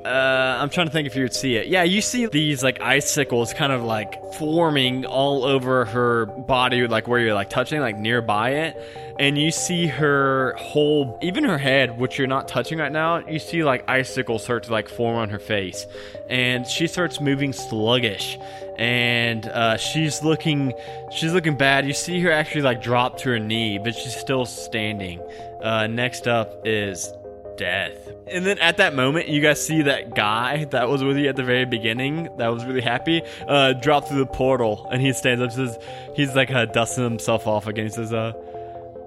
uh, 0.05 0.59
I'm 0.61 0.69
trying 0.69 0.87
to 0.87 0.93
think 0.93 1.07
if 1.07 1.17
you 1.17 1.23
would 1.23 1.33
see 1.33 1.57
it. 1.57 1.69
Yeah, 1.69 1.83
you 1.83 2.03
see 2.03 2.27
these 2.27 2.63
like 2.63 2.81
icicles 2.83 3.55
kind 3.55 3.73
of 3.73 3.83
like 3.83 4.35
forming 4.35 5.07
all 5.07 5.45
over 5.45 5.87
her 5.87 6.27
body, 6.27 6.87
like 6.87 7.09
where 7.09 7.21
you're 7.21 7.35
like 7.35 7.49
touching, 7.49 7.81
like 7.81 7.99
nearby 7.99 8.51
it. 8.51 9.15
And 9.19 9.39
you 9.39 9.51
see 9.51 9.87
her 9.87 10.55
whole, 10.59 11.19
even 11.23 11.45
her 11.45 11.57
head, 11.57 11.99
which 11.99 12.19
you're 12.19 12.27
not 12.27 12.49
touching 12.49 12.79
right 12.79 12.93
now, 12.93 13.27
you 13.27 13.39
see 13.39 13.65
like 13.65 13.89
icicles 13.89 14.45
start 14.45 14.65
to 14.65 14.73
like 14.73 14.89
form 14.89 15.17
on 15.17 15.31
her 15.31 15.39
face. 15.39 15.87
And 16.29 16.67
she 16.67 16.87
starts 16.87 17.21
moving 17.21 17.55
sluggish. 17.55 18.39
And 18.77 19.47
uh, 19.47 19.77
she's 19.77 20.23
looking, 20.23 20.73
she's 21.11 21.33
looking 21.33 21.57
bad. 21.57 21.87
You 21.87 21.93
see 21.93 22.21
her 22.21 22.33
actually 22.33 22.63
like 22.63 22.83
drop 22.83 23.19
to 23.19 23.31
her 23.31 23.39
knee, 23.39 23.79
but 23.79 23.95
she's 23.95 24.17
still 24.17 24.47
standing. 24.47 25.21
Uh, 25.63 25.87
next 25.87 26.27
up 26.27 26.63
is 26.65 27.13
death. 27.57 27.97
And 28.27 28.45
then 28.45 28.59
at 28.59 28.79
that 28.79 28.95
moment, 28.95 29.29
you 29.29 29.41
guys 29.41 29.65
see 29.65 29.83
that 29.83 30.15
guy 30.15 30.65
that 30.67 30.89
was 30.89 31.05
with 31.05 31.17
you 31.17 31.29
at 31.29 31.37
the 31.37 31.45
very 31.45 31.65
beginning, 31.65 32.29
that 32.39 32.49
was 32.49 32.65
really 32.65 32.81
happy, 32.81 33.23
uh, 33.47 33.75
drop 33.75 34.09
through 34.09 34.19
the 34.19 34.27
portal, 34.27 34.89
and 34.91 35.01
he 35.01 35.13
stands 35.13 35.43
up, 35.43 35.53
says, 35.53 35.79
he's 36.15 36.35
like 36.35 36.51
uh, 36.51 36.65
dusting 36.67 37.05
himself 37.05 37.47
off 37.47 37.67
again. 37.67 37.85
He 37.87 37.91
says, 37.91 38.13
uh, 38.13 38.33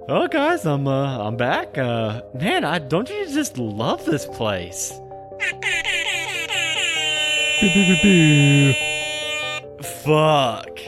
"Oh 0.07 0.27
guys, 0.27 0.65
I'm 0.65 0.87
uh, 0.87 1.19
I'm 1.19 1.35
back. 1.35 1.77
Uh, 1.77 2.21
man, 2.33 2.63
I 2.63 2.79
don't 2.79 3.09
you 3.09 3.27
just 3.27 3.57
love 3.57 4.05
this 4.05 4.25
place? 4.25 4.93
Fuck. 10.07 10.79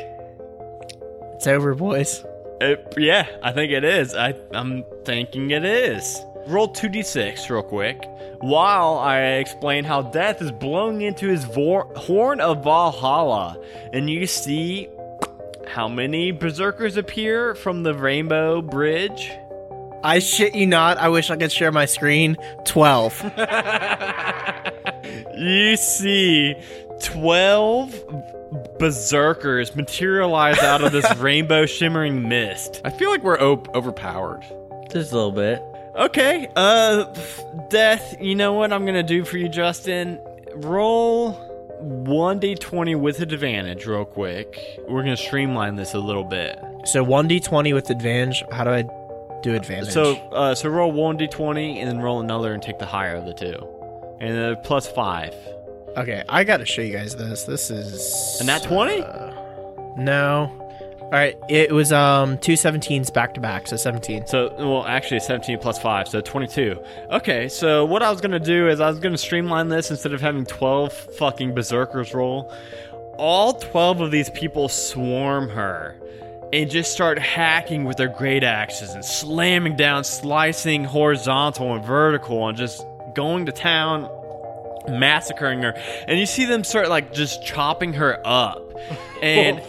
It's 1.36 1.46
over, 1.46 1.76
boys. 1.76 2.24
It, 2.62 2.94
yeah, 2.98 3.28
I 3.44 3.52
think 3.52 3.74
it 3.74 3.84
is. 3.84 4.16
I, 4.16 4.34
I'm 4.54 4.86
thinking 5.04 5.52
it 5.52 5.66
is. 5.66 6.24
Roll 6.48 6.70
2d6 6.70 7.50
real 7.50 7.62
quick. 7.62 8.02
While 8.40 8.98
I 8.98 9.20
explain 9.34 9.84
how 9.84 10.04
death 10.04 10.42
is 10.42 10.54
blowing 10.54 11.02
into 11.02 11.28
his 11.28 11.44
vor- 11.44 11.92
horn 11.98 12.40
of 12.40 12.64
Valhalla. 12.64 13.62
And 13.92 14.10
you 14.10 14.26
see 14.26 14.88
how 15.68 15.90
many 15.90 16.32
berserkers 16.32 16.96
appear 16.96 17.56
from 17.56 17.84
the 17.84 17.94
Rainbow 17.94 18.62
Bridge. 18.62 19.34
I 20.02 20.20
shit 20.20 20.56
you 20.56 20.66
not. 20.66 20.98
I 20.98 21.10
wish 21.10 21.30
I 21.30 21.36
could 21.36 21.52
share 21.52 21.74
my 21.74 21.86
screen. 21.88 22.38
12. 22.64 23.34
You 25.40 25.78
see 25.78 26.54
12 27.02 28.39
berserkers 28.80 29.76
materialize 29.76 30.60
out 30.60 30.84
of 30.84 30.92
this 30.92 31.06
rainbow 31.18 31.66
shimmering 31.66 32.28
mist. 32.28 32.82
I 32.84 32.90
feel 32.90 33.10
like 33.10 33.24
we're 33.24 33.40
op- 33.40 33.74
overpowered. 33.76 34.44
Just 34.92 35.12
a 35.12 35.16
little 35.16 35.32
bit. 35.32 35.62
Okay, 35.96 36.48
uh, 36.56 37.06
Death, 37.70 38.16
you 38.22 38.36
know 38.36 38.54
what 38.54 38.72
I'm 38.72 38.86
gonna 38.86 39.04
do 39.04 39.26
for 39.26 39.38
you, 39.38 39.50
Justin? 39.50 40.20
Roll 40.56 41.34
1d20 41.84 43.00
with 43.00 43.22
advantage, 43.22 43.86
real 43.86 44.06
quick. 44.06 44.80
We're 44.88 45.02
gonna 45.04 45.18
streamline 45.18 45.76
this 45.76 45.94
a 45.94 46.00
little 46.00 46.24
bit. 46.24 46.58
so 46.86 47.06
1d20 47.06 47.74
with 47.74 47.90
advantage. 47.90 48.44
How 48.52 48.64
do 48.64 48.70
I 48.72 48.86
do 49.42 49.56
advantage? 49.56 49.94
So, 49.94 50.16
uh, 50.32 50.56
so 50.56 50.70
roll 50.70 50.92
1d20 50.94 51.78
and 51.78 51.88
then 51.90 52.00
roll 52.00 52.20
another 52.20 52.54
and 52.54 52.62
take 52.64 52.80
the 52.80 52.86
higher 52.86 53.16
of 53.16 53.26
the 53.26 53.34
two. 53.34 53.56
And 54.22 54.36
then 54.38 54.58
plus 54.64 54.88
5. 54.88 55.34
Okay, 55.98 56.24
I 56.30 56.44
gotta 56.44 56.66
show 56.66 56.82
you 56.82 56.94
guys 56.94 57.16
this. 57.16 57.44
This 57.44 57.70
is. 57.72 58.38
And 58.40 58.50
that 58.50 58.64
20? 58.64 59.02
No. 60.02 60.56
All 61.02 61.16
right, 61.16 61.36
it 61.50 61.72
was 61.72 61.92
um 61.92 62.38
two 62.38 62.54
17s 62.54 63.12
back 63.12 63.34
to 63.34 63.42
back, 63.42 63.66
so 63.68 63.76
17. 63.76 64.28
So, 64.28 64.54
well, 64.60 64.86
actually, 64.86 65.22
17 65.22 65.58
plus 65.58 65.82
5, 65.82 66.08
so 66.08 66.22
22. 66.22 66.80
Okay, 67.12 67.50
so 67.50 67.84
what 67.84 68.04
I 68.04 68.12
was 68.12 68.22
going 68.22 68.32
to 68.32 68.40
do 68.40 68.68
is 68.68 68.80
I 68.80 68.90
was 68.90 69.00
going 69.00 69.14
to 69.14 69.18
streamline 69.18 69.70
this 69.70 69.90
instead 69.90 70.14
of 70.14 70.22
having 70.22 70.46
12 70.46 70.94
fucking 70.94 71.56
berserkers 71.56 72.14
roll. 72.14 72.54
All 73.18 73.54
12 73.54 74.02
of 74.02 74.12
these 74.12 74.30
people 74.30 74.70
swarm 74.70 75.50
her 75.50 76.00
and 76.54 76.70
just 76.70 76.92
start 76.92 77.18
hacking 77.18 77.86
with 77.86 77.98
their 77.98 78.08
great 78.08 78.44
axes 78.44 78.92
and 78.92 79.04
slamming 79.04 79.76
down, 79.76 80.04
slicing 80.04 80.84
horizontal 80.84 81.74
and 81.74 81.84
vertical, 81.84 82.48
and 82.48 82.56
just 82.58 82.86
going 83.16 83.48
to 83.48 83.52
town, 83.52 84.08
massacring 84.88 85.62
her. 85.64 85.74
And 86.08 86.20
you 86.20 86.26
see 86.26 86.46
them 86.46 86.64
start 86.64 86.90
like 86.90 87.14
just 87.14 87.44
chopping 87.46 87.94
her 87.94 88.20
up. 88.26 88.66
And 89.22 89.60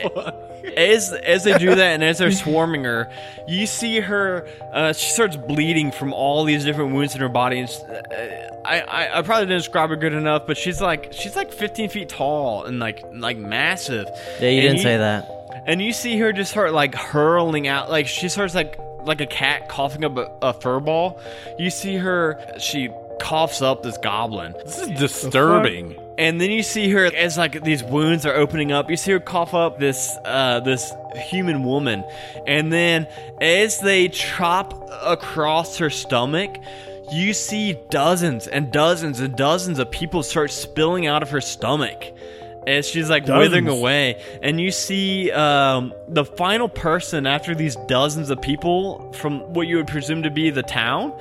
as 0.76 1.12
as 1.12 1.42
they 1.42 1.58
do 1.58 1.74
that 1.74 1.94
and 1.94 2.04
as 2.04 2.18
they're 2.18 2.30
swarming 2.44 2.84
her, 2.84 3.10
you 3.48 3.66
see 3.66 3.98
her. 3.98 4.46
Uh, 4.72 4.92
she 4.92 5.10
starts 5.10 5.36
bleeding 5.36 5.90
from 5.90 6.12
all 6.12 6.44
these 6.44 6.64
different 6.64 6.92
wounds 6.94 7.16
in 7.16 7.20
her 7.20 7.28
body. 7.28 7.58
And 7.58 7.68
uh, 7.68 8.56
I, 8.64 8.80
I 8.80 9.18
I 9.18 9.22
probably 9.22 9.46
didn't 9.46 9.58
describe 9.58 9.90
her 9.90 9.96
good 9.96 10.12
enough, 10.12 10.46
but 10.46 10.56
she's 10.56 10.80
like 10.80 11.12
she's 11.12 11.34
like 11.34 11.52
15 11.52 11.88
feet 11.88 12.08
tall 12.08 12.64
and 12.64 12.78
like 12.78 13.02
like 13.12 13.38
massive. 13.38 14.08
Yeah, 14.40 14.50
you 14.50 14.60
And 14.60 14.68
didn't 14.68 14.82
say 14.82 14.96
that. 14.98 15.62
And 15.66 15.82
you 15.82 15.92
see 15.92 16.16
her 16.18 16.32
just 16.32 16.52
start 16.52 16.72
like 16.72 16.94
hurling 16.94 17.66
out, 17.66 17.90
like 17.90 18.06
she 18.06 18.28
starts 18.28 18.54
like 18.54 18.78
like 19.04 19.20
a 19.20 19.26
cat 19.26 19.68
coughing 19.68 20.04
up 20.04 20.16
a, 20.16 20.30
a 20.42 20.52
fur 20.52 20.78
ball. 20.78 21.20
You 21.58 21.70
see 21.70 21.96
her, 21.96 22.38
she 22.58 22.90
coughs 23.20 23.62
up 23.62 23.82
this 23.82 23.96
goblin. 23.98 24.54
This 24.64 24.78
is 24.78 24.88
disturbing. 24.98 25.96
And 26.18 26.40
then 26.40 26.50
you 26.50 26.62
see 26.62 26.90
her 26.90 27.06
as 27.06 27.38
like 27.38 27.62
these 27.62 27.82
wounds 27.82 28.26
are 28.26 28.34
opening 28.34 28.72
up. 28.72 28.90
You 28.90 28.96
see 28.96 29.12
her 29.12 29.20
cough 29.20 29.54
up 29.54 29.78
this 29.78 30.16
uh, 30.24 30.60
this 30.60 30.92
human 31.14 31.64
woman, 31.64 32.04
and 32.46 32.72
then 32.72 33.06
as 33.40 33.80
they 33.80 34.08
chop 34.08 34.90
across 35.02 35.78
her 35.78 35.88
stomach, 35.88 36.56
you 37.12 37.32
see 37.32 37.78
dozens 37.90 38.46
and 38.46 38.70
dozens 38.70 39.20
and 39.20 39.34
dozens 39.34 39.78
of 39.78 39.90
people 39.90 40.22
start 40.22 40.50
spilling 40.50 41.06
out 41.06 41.22
of 41.22 41.30
her 41.30 41.40
stomach. 41.40 42.04
As 42.70 42.86
she's 42.86 43.10
like 43.10 43.24
Dozens. 43.26 43.38
withering 43.52 43.68
away 43.68 44.22
and 44.42 44.60
you 44.60 44.70
see 44.70 45.30
um, 45.32 45.92
the 46.08 46.24
final 46.24 46.68
person 46.68 47.26
after 47.26 47.54
these 47.54 47.76
dozens 47.88 48.30
of 48.30 48.40
people 48.40 49.12
from 49.12 49.40
what 49.52 49.66
you 49.66 49.76
would 49.76 49.86
presume 49.88 50.22
to 50.22 50.30
be 50.30 50.50
the 50.50 50.62
town 50.62 51.12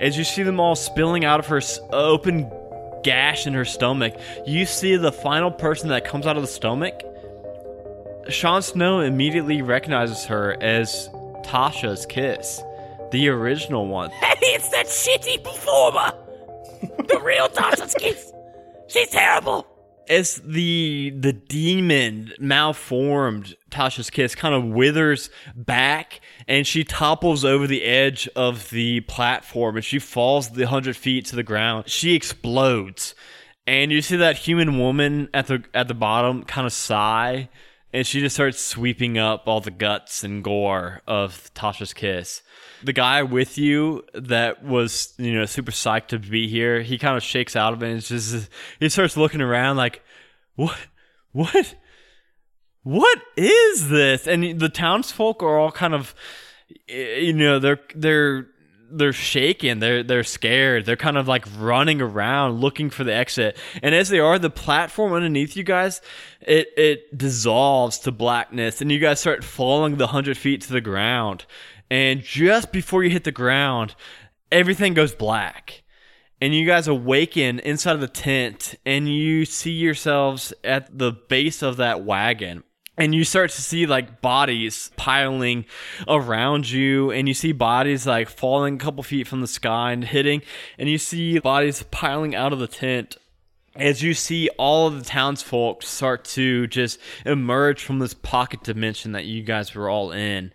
as 0.00 0.16
you 0.18 0.24
see 0.24 0.42
them 0.42 0.60
all 0.60 0.76
spilling 0.76 1.24
out 1.24 1.40
of 1.40 1.46
her 1.46 1.60
open 1.92 2.50
gash 3.02 3.46
in 3.46 3.54
her 3.54 3.64
stomach 3.64 4.14
you 4.46 4.66
see 4.66 4.96
the 4.96 5.12
final 5.12 5.50
person 5.50 5.88
that 5.88 6.04
comes 6.04 6.26
out 6.26 6.36
of 6.36 6.42
the 6.42 6.48
stomach 6.48 7.02
Sean 8.28 8.60
Snow 8.60 9.00
immediately 9.00 9.62
recognizes 9.62 10.26
her 10.26 10.56
as 10.62 11.08
Tasha's 11.44 12.04
kiss 12.06 12.62
the 13.10 13.28
original 13.28 13.86
one 13.86 14.10
it's 14.22 14.68
that 14.70 14.86
shitty 14.86 15.42
performer. 15.42 16.12
the 17.08 17.20
real 17.20 17.48
Tasha's 17.48 17.94
kiss. 17.94 18.32
She's 18.88 19.10
terrible. 19.10 19.66
As 20.08 20.36
the 20.44 21.10
the 21.10 21.32
demon 21.32 22.32
malformed 22.38 23.56
Tasha's 23.70 24.10
kiss 24.10 24.34
kind 24.34 24.54
of 24.54 24.64
withers 24.64 25.30
back 25.54 26.20
and 26.46 26.66
she 26.66 26.84
topples 26.84 27.44
over 27.44 27.66
the 27.66 27.84
edge 27.84 28.28
of 28.34 28.70
the 28.70 29.00
platform 29.02 29.76
and 29.76 29.84
she 29.84 29.98
falls 29.98 30.50
the 30.50 30.66
hundred 30.66 30.96
feet 30.96 31.26
to 31.26 31.36
the 31.36 31.42
ground. 31.42 31.88
She 31.88 32.14
explodes. 32.14 33.14
And 33.66 33.92
you 33.92 34.00
see 34.00 34.16
that 34.16 34.36
human 34.38 34.78
woman 34.78 35.28
at 35.34 35.46
the 35.46 35.62
at 35.74 35.88
the 35.88 35.94
bottom 35.94 36.44
kind 36.44 36.66
of 36.66 36.72
sigh 36.72 37.50
and 37.92 38.06
she 38.06 38.20
just 38.20 38.36
starts 38.36 38.60
sweeping 38.60 39.16
up 39.16 39.46
all 39.46 39.60
the 39.60 39.70
guts 39.70 40.22
and 40.22 40.44
gore 40.44 41.02
of 41.06 41.50
Tasha's 41.54 41.94
kiss. 41.94 42.42
The 42.84 42.92
guy 42.92 43.22
with 43.22 43.56
you 43.56 44.04
that 44.14 44.62
was, 44.62 45.14
you 45.16 45.34
know, 45.34 45.46
super 45.46 45.72
psyched 45.72 46.08
to 46.08 46.18
be 46.18 46.48
here, 46.48 46.82
he 46.82 46.98
kind 46.98 47.16
of 47.16 47.22
shakes 47.22 47.56
out 47.56 47.72
of 47.72 47.82
it 47.82 47.90
and 47.90 48.02
just 48.02 48.50
he 48.78 48.88
starts 48.88 49.16
looking 49.16 49.40
around 49.40 49.76
like, 49.76 50.02
what 50.54 50.76
what 51.32 51.74
what 52.82 53.18
is 53.36 53.88
this? 53.88 54.26
And 54.26 54.60
the 54.60 54.68
townsfolk 54.68 55.42
are 55.42 55.58
all 55.58 55.72
kind 55.72 55.94
of 55.94 56.14
eh, 56.88 57.18
you 57.20 57.32
know, 57.32 57.58
they're 57.58 57.80
they're 57.94 58.48
they're 58.90 59.12
shaking. 59.12 59.80
They're 59.80 60.02
they're 60.02 60.24
scared. 60.24 60.86
They're 60.86 60.96
kind 60.96 61.16
of 61.16 61.28
like 61.28 61.46
running 61.58 62.00
around 62.00 62.60
looking 62.60 62.90
for 62.90 63.04
the 63.04 63.14
exit. 63.14 63.56
And 63.82 63.94
as 63.94 64.08
they 64.08 64.18
are, 64.18 64.38
the 64.38 64.50
platform 64.50 65.12
underneath 65.12 65.56
you 65.56 65.62
guys, 65.62 66.00
it 66.40 66.68
it 66.76 67.16
dissolves 67.16 67.98
to 68.00 68.12
blackness, 68.12 68.80
and 68.80 68.90
you 68.90 68.98
guys 68.98 69.20
start 69.20 69.44
falling 69.44 69.96
the 69.96 70.08
hundred 70.08 70.38
feet 70.38 70.62
to 70.62 70.72
the 70.72 70.80
ground. 70.80 71.44
And 71.90 72.22
just 72.22 72.72
before 72.72 73.02
you 73.04 73.10
hit 73.10 73.24
the 73.24 73.32
ground, 73.32 73.94
everything 74.52 74.94
goes 74.94 75.14
black. 75.14 75.82
And 76.40 76.54
you 76.54 76.66
guys 76.66 76.86
awaken 76.86 77.58
inside 77.60 77.94
of 77.94 78.00
the 78.00 78.06
tent, 78.06 78.76
and 78.86 79.08
you 79.08 79.44
see 79.44 79.72
yourselves 79.72 80.52
at 80.62 80.96
the 80.96 81.10
base 81.10 81.62
of 81.62 81.78
that 81.78 82.04
wagon 82.04 82.62
and 82.98 83.14
you 83.14 83.24
start 83.24 83.50
to 83.50 83.62
see 83.62 83.86
like 83.86 84.20
bodies 84.20 84.90
piling 84.96 85.64
around 86.08 86.68
you 86.68 87.10
and 87.12 87.28
you 87.28 87.34
see 87.34 87.52
bodies 87.52 88.06
like 88.06 88.28
falling 88.28 88.74
a 88.74 88.78
couple 88.78 89.02
feet 89.04 89.28
from 89.28 89.40
the 89.40 89.46
sky 89.46 89.92
and 89.92 90.04
hitting 90.04 90.42
and 90.78 90.88
you 90.88 90.98
see 90.98 91.38
bodies 91.38 91.84
piling 91.90 92.34
out 92.34 92.52
of 92.52 92.58
the 92.58 92.66
tent. 92.66 93.16
As 93.76 94.02
you 94.02 94.12
see 94.12 94.48
all 94.58 94.88
of 94.88 94.98
the 94.98 95.04
townsfolk 95.04 95.84
start 95.84 96.24
to 96.26 96.66
just 96.66 96.98
emerge 97.24 97.84
from 97.84 98.00
this 98.00 98.12
pocket 98.12 98.64
dimension 98.64 99.12
that 99.12 99.24
you 99.24 99.44
guys 99.44 99.72
were 99.72 99.88
all 99.88 100.10
in. 100.10 100.52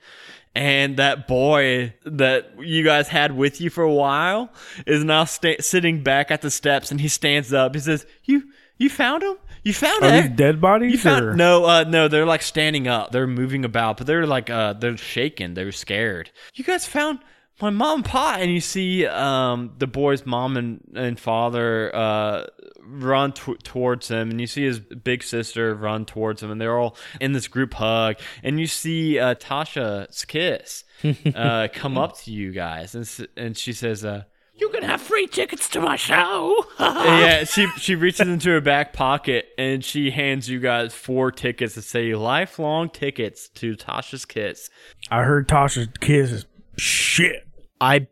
And 0.53 0.97
that 0.97 1.25
boy 1.25 1.93
that 2.05 2.59
you 2.59 2.83
guys 2.83 3.07
had 3.07 3.35
with 3.35 3.61
you 3.61 3.69
for 3.69 3.83
a 3.83 3.93
while 3.93 4.51
is 4.85 5.05
now 5.05 5.23
sta- 5.23 5.61
sitting 5.61 6.03
back 6.03 6.31
at 6.31 6.41
the 6.41 6.51
steps 6.51 6.91
and 6.91 6.99
he 6.99 7.07
stands 7.07 7.53
up. 7.53 7.73
He 7.73 7.79
says 7.79 8.05
you 8.25 8.43
you 8.77 8.89
found 8.89 9.23
him 9.23 9.37
you 9.63 9.73
found 9.73 10.03
Are 10.03 10.13
it 10.13 10.21
these 10.29 10.31
dead 10.37 10.61
bodies? 10.61 10.91
you 10.91 10.97
found 10.97 11.25
or? 11.25 11.33
no, 11.35 11.65
uh, 11.65 11.83
no, 11.87 12.07
they're 12.07 12.25
like 12.25 12.41
standing 12.41 12.87
up. 12.87 13.11
They're 13.11 13.27
moving 13.27 13.63
about, 13.65 13.97
but 13.97 14.07
they're 14.07 14.25
like 14.27 14.49
uh, 14.49 14.73
they're 14.73 14.97
shaking. 14.97 15.53
They're 15.53 15.71
scared. 15.71 16.31
You 16.55 16.63
guys 16.63 16.85
found 16.85 17.19
my 17.61 17.69
mom 17.69 17.99
and 17.99 18.05
pa, 18.05 18.37
and 18.39 18.51
you 18.51 18.59
see 18.59 19.05
um 19.05 19.73
the 19.77 19.87
boy's 19.87 20.25
mom 20.25 20.57
and 20.57 20.81
and 20.95 21.19
father 21.19 21.95
uh 21.95 22.45
run 22.85 23.31
t- 23.31 23.55
towards 23.63 24.09
him, 24.09 24.29
and 24.31 24.41
you 24.41 24.47
see 24.47 24.65
his 24.65 24.79
big 24.79 25.23
sister 25.23 25.73
run 25.73 26.03
towards 26.05 26.43
him, 26.43 26.51
and 26.51 26.59
they're 26.59 26.77
all 26.77 26.97
in 27.21 27.31
this 27.31 27.47
group 27.47 27.73
hug, 27.75 28.17
and 28.43 28.59
you 28.59 28.67
see 28.67 29.17
uh, 29.19 29.35
Tasha's 29.35 30.25
kiss 30.25 30.83
uh 31.35 31.67
come 31.73 31.97
up 31.97 32.17
to 32.19 32.31
you 32.31 32.51
guys, 32.51 32.95
and 32.95 33.27
and 33.37 33.57
she 33.57 33.71
says 33.73 34.03
uh. 34.03 34.23
You 34.63 34.69
can 34.69 34.83
have 34.83 35.01
free 35.01 35.27
tickets 35.27 35.67
to 35.71 35.81
my 35.81 35.97
show. 35.97 36.65
yeah, 36.79 37.43
she 37.43 37.67
she 37.77 37.95
reaches 37.95 38.29
into 38.29 38.49
her 38.51 38.61
back 38.61 38.93
pocket 38.93 39.47
and 39.57 39.83
she 39.83 40.09
hands 40.09 40.47
you 40.47 40.61
guys 40.61 40.93
four 40.93 41.33
tickets 41.33 41.75
that 41.75 41.81
say 41.81 42.15
lifelong 42.15 42.89
tickets 42.89 43.49
to 43.55 43.75
Tasha's 43.75 44.23
Kiss. 44.23 44.69
I 45.11 45.23
heard 45.23 45.49
Tasha's 45.49 45.89
kiss 45.99 46.31
is 46.31 46.45
shit. 46.77 47.45
I 47.81 48.07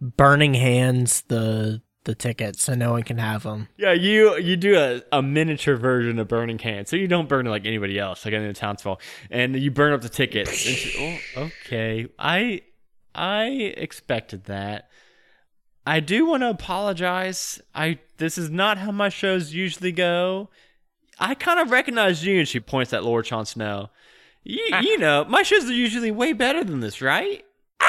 burning 0.00 0.54
hands 0.54 1.24
the 1.28 1.82
the 2.04 2.14
tickets 2.14 2.62
so 2.62 2.74
no 2.74 2.92
one 2.92 3.02
can 3.02 3.18
have 3.18 3.42
them. 3.42 3.68
Yeah, 3.76 3.92
you 3.92 4.38
you 4.38 4.56
do 4.56 4.78
a, 4.78 5.02
a 5.12 5.20
miniature 5.20 5.76
version 5.76 6.18
of 6.18 6.26
Burning 6.26 6.58
hands, 6.58 6.88
so 6.88 6.96
you 6.96 7.06
don't 7.06 7.28
burn 7.28 7.46
it 7.46 7.50
like 7.50 7.66
anybody 7.66 7.98
else, 7.98 8.24
like 8.24 8.32
any 8.32 8.46
of 8.46 8.54
the 8.54 8.58
townsfolk, 8.58 9.02
and 9.30 9.54
you 9.54 9.70
burn 9.70 9.92
up 9.92 10.00
the 10.00 10.08
tickets. 10.08 10.66
And 10.66 10.74
she, 10.74 11.20
oh, 11.36 11.42
okay, 11.66 12.06
I 12.18 12.62
I 13.14 13.44
expected 13.76 14.44
that. 14.44 14.88
I 15.86 16.00
do 16.00 16.26
want 16.26 16.42
to 16.42 16.50
apologize. 16.50 17.60
I 17.74 18.00
this 18.18 18.36
is 18.36 18.50
not 18.50 18.78
how 18.78 18.90
my 18.90 19.08
shows 19.08 19.54
usually 19.54 19.92
go. 19.92 20.50
I 21.18 21.34
kind 21.34 21.60
of 21.60 21.70
recognize 21.70 22.26
you, 22.26 22.40
and 22.40 22.48
she 22.48 22.60
points 22.60 22.92
at 22.92 23.04
Lord 23.04 23.24
Jon 23.26 23.46
Snow. 23.46 23.90
You, 24.42 24.68
ah. 24.72 24.80
you 24.80 24.98
know, 24.98 25.24
my 25.24 25.42
shows 25.42 25.64
are 25.64 25.72
usually 25.72 26.10
way 26.10 26.32
better 26.32 26.62
than 26.62 26.80
this, 26.80 27.00
right? 27.00 27.44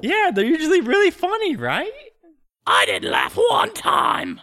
yeah, 0.00 0.30
they're 0.34 0.44
usually 0.44 0.80
really 0.80 1.10
funny, 1.10 1.54
right? 1.56 1.92
I 2.66 2.86
didn't 2.86 3.10
laugh 3.10 3.36
one 3.36 3.72
time. 3.74 4.40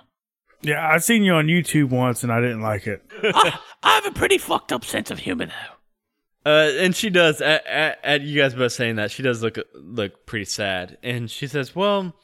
Yeah, 0.62 0.88
I've 0.88 1.04
seen 1.04 1.24
you 1.24 1.34
on 1.34 1.48
YouTube 1.48 1.90
once 1.90 2.24
and 2.24 2.32
I 2.32 2.40
didn't 2.40 2.62
like 2.62 2.88
it. 2.88 3.04
I, 3.24 3.60
I 3.84 3.96
have 3.96 4.06
a 4.06 4.12
pretty 4.12 4.38
fucked 4.38 4.72
up 4.72 4.86
sense 4.86 5.10
of 5.12 5.20
humor, 5.20 5.48
though. 5.48 5.81
Uh, 6.46 6.70
and 6.80 6.96
she 6.96 7.10
does. 7.10 7.40
At, 7.42 7.66
at, 7.68 8.00
at 8.04 8.22
you 8.22 8.42
guys 8.42 8.56
both 8.56 8.72
saying 8.72 8.96
that, 8.96 9.12
she 9.12 9.22
does 9.24 9.44
look 9.44 9.58
look 9.76 10.26
pretty 10.26 10.46
sad. 10.46 10.98
And 11.04 11.30
she 11.30 11.48
says, 11.48 11.76
"Well, 11.76 12.16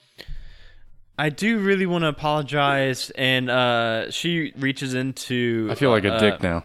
I 1.18 1.30
do 1.30 1.60
really 1.60 1.86
want 1.86 2.04
to 2.04 2.08
apologize." 2.08 3.12
And 3.12 3.50
uh, 3.50 4.10
she 4.12 4.54
reaches 4.58 4.94
into. 4.96 5.68
I 5.72 5.76
feel 5.76 5.92
like 5.92 6.06
a 6.06 6.14
uh, 6.14 6.20
dick 6.20 6.42
now. 6.42 6.64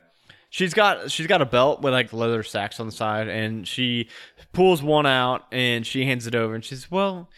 She's 0.49 0.75
got 0.75 1.11
she's 1.11 1.27
got 1.27 1.43
a 1.43 1.47
belt 1.47 1.83
with 1.83 1.93
like 1.93 2.13
leather 2.13 2.43
sacks 2.43 2.81
on 2.81 2.87
the 2.87 2.93
side, 2.93 3.29
and 3.29 3.67
she 3.69 4.09
pulls 4.53 4.83
one 4.83 5.07
out 5.07 5.45
and 5.53 5.87
she 5.87 6.05
hands 6.05 6.27
it 6.27 6.35
over, 6.35 6.55
and 6.55 6.65
she 6.65 6.75
says, 6.75 6.91
"Well, 6.91 7.29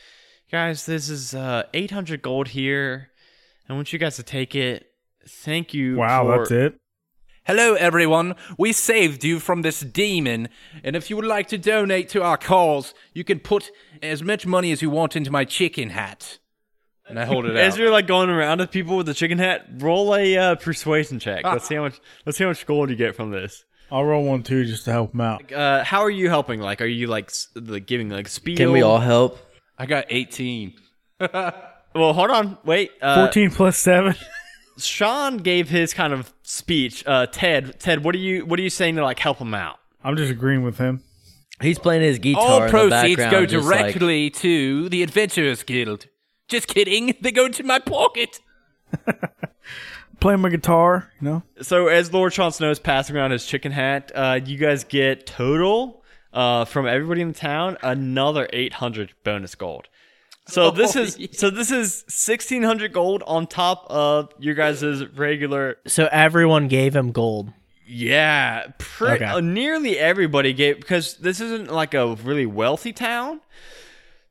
guys, 0.50 0.86
this 0.86 1.08
is 1.08 1.34
uh, 1.34 1.64
800 1.74 2.22
gold 2.22 2.48
here. 2.48 3.10
I 3.68 3.72
want 3.72 3.92
you 3.92 3.98
guys 3.98 4.16
to 4.16 4.22
take 4.22 4.54
it. 4.54 4.86
Thank 5.28 5.74
you. 5.74 5.96
Wow, 5.96 6.24
for- 6.24 6.38
that's 6.38 6.50
it. 6.50 6.80
Hello, 7.46 7.74
everyone. 7.74 8.36
We 8.56 8.72
saved 8.72 9.22
you 9.22 9.38
from 9.38 9.60
this 9.62 9.80
demon, 9.80 10.48
and 10.82 10.96
if 10.96 11.10
you 11.10 11.16
would 11.16 11.26
like 11.26 11.48
to 11.48 11.58
donate 11.58 12.08
to 12.10 12.22
our 12.22 12.38
cause, 12.38 12.94
you 13.12 13.22
can 13.22 13.38
put 13.38 13.70
as 14.02 14.22
much 14.22 14.46
money 14.46 14.72
as 14.72 14.80
you 14.80 14.88
want 14.88 15.14
into 15.14 15.30
my 15.30 15.44
chicken 15.44 15.90
hat. 15.90 16.38
And 17.06 17.18
I 17.20 17.26
hold 17.26 17.44
it 17.44 17.54
As 17.56 17.74
out. 17.74 17.80
you're 17.80 17.90
like 17.90 18.06
going 18.06 18.30
around 18.30 18.60
with 18.60 18.70
people 18.70 18.96
with 18.96 19.04
the 19.04 19.12
chicken 19.12 19.36
hat, 19.38 19.66
roll 19.76 20.14
a 20.16 20.36
uh, 20.38 20.54
persuasion 20.54 21.18
check. 21.18 21.44
Let's 21.44 21.68
see 21.68 21.74
how 21.74 21.82
much. 21.82 22.00
Let's 22.24 22.38
see 22.38 22.44
how 22.44 22.50
much 22.50 22.64
gold 22.64 22.88
you 22.88 22.96
get 22.96 23.14
from 23.14 23.30
this. 23.30 23.64
I'll 23.90 24.04
roll 24.04 24.24
one 24.24 24.42
too 24.42 24.64
just 24.64 24.86
to 24.86 24.92
help 24.92 25.12
him 25.12 25.20
out. 25.20 25.52
Uh, 25.52 25.84
how 25.84 26.00
are 26.00 26.10
you 26.10 26.30
helping? 26.30 26.60
Like, 26.60 26.80
are 26.80 26.86
you 26.86 27.08
like, 27.08 27.26
s- 27.26 27.48
like 27.54 27.86
giving 27.86 28.08
like 28.08 28.28
speed? 28.28 28.56
Can 28.56 28.72
we 28.72 28.80
all 28.80 28.98
help? 28.98 29.38
I 29.78 29.86
got 29.86 30.06
18. 30.08 30.74
Well, 31.96 32.12
hold 32.12 32.30
on, 32.30 32.58
wait. 32.64 32.90
Uh, 33.00 33.24
14 33.26 33.52
plus 33.52 33.78
7. 33.78 34.16
Sean 34.76 35.38
gave 35.38 35.68
his 35.68 35.94
kind 35.94 36.12
of 36.12 36.32
speech. 36.42 37.04
Uh, 37.06 37.26
Ted, 37.26 37.78
Ted, 37.78 38.04
what 38.04 38.14
are 38.14 38.18
you 38.18 38.44
what 38.46 38.58
are 38.58 38.62
you 38.62 38.70
saying 38.70 38.96
to 38.96 39.02
like 39.04 39.18
help 39.18 39.38
him 39.38 39.54
out? 39.54 39.78
I'm 40.02 40.16
just 40.16 40.30
agreeing 40.30 40.62
with 40.62 40.78
him. 40.78 41.02
He's 41.60 41.78
playing 41.78 42.02
his 42.02 42.18
guitar 42.18 42.42
All 42.42 42.56
in 42.58 42.66
the 42.66 42.70
proceeds 42.70 43.16
background. 43.16 43.30
go 43.30 43.46
just 43.46 43.66
like- 43.68 43.80
directly 43.94 44.30
to 44.30 44.88
the 44.88 45.02
Adventurers 45.02 45.62
Guild. 45.62 46.06
Just 46.48 46.68
kidding. 46.68 47.14
They 47.20 47.30
go 47.32 47.48
to 47.48 47.62
my 47.62 47.78
pocket. 47.78 48.40
Playing 50.20 50.40
my 50.40 50.48
guitar, 50.48 51.10
you 51.20 51.28
know? 51.28 51.42
So 51.60 51.88
as 51.88 52.12
Lord 52.12 52.32
Sean 52.32 52.50
Snow 52.52 52.70
is 52.70 52.78
passing 52.78 53.16
around 53.16 53.32
his 53.32 53.44
chicken 53.44 53.72
hat, 53.72 54.10
uh, 54.14 54.40
you 54.44 54.56
guys 54.56 54.84
get 54.84 55.26
total 55.26 56.02
uh, 56.32 56.64
from 56.64 56.86
everybody 56.86 57.20
in 57.20 57.28
the 57.28 57.34
town 57.34 57.76
another 57.82 58.48
800 58.52 59.12
bonus 59.22 59.54
gold. 59.54 59.88
So 60.48 60.70
this 60.70 60.94
is 60.94 61.16
so 61.32 61.48
this 61.48 61.70
is 61.70 62.02
1600 62.04 62.92
gold 62.92 63.22
on 63.26 63.46
top 63.46 63.86
of 63.88 64.28
your 64.38 64.54
guys' 64.54 65.06
regular. 65.16 65.78
So 65.86 66.06
everyone 66.12 66.68
gave 66.68 66.94
him 66.94 67.12
gold. 67.12 67.50
Yeah, 67.86 68.66
pre- 68.78 69.12
Okay. 69.12 69.24
uh, 69.24 69.40
nearly 69.40 69.98
everybody 69.98 70.52
gave 70.52 70.76
because 70.80 71.16
this 71.16 71.40
isn't 71.40 71.70
like 71.72 71.94
a 71.94 72.14
really 72.16 72.44
wealthy 72.46 72.92
town. 72.92 73.40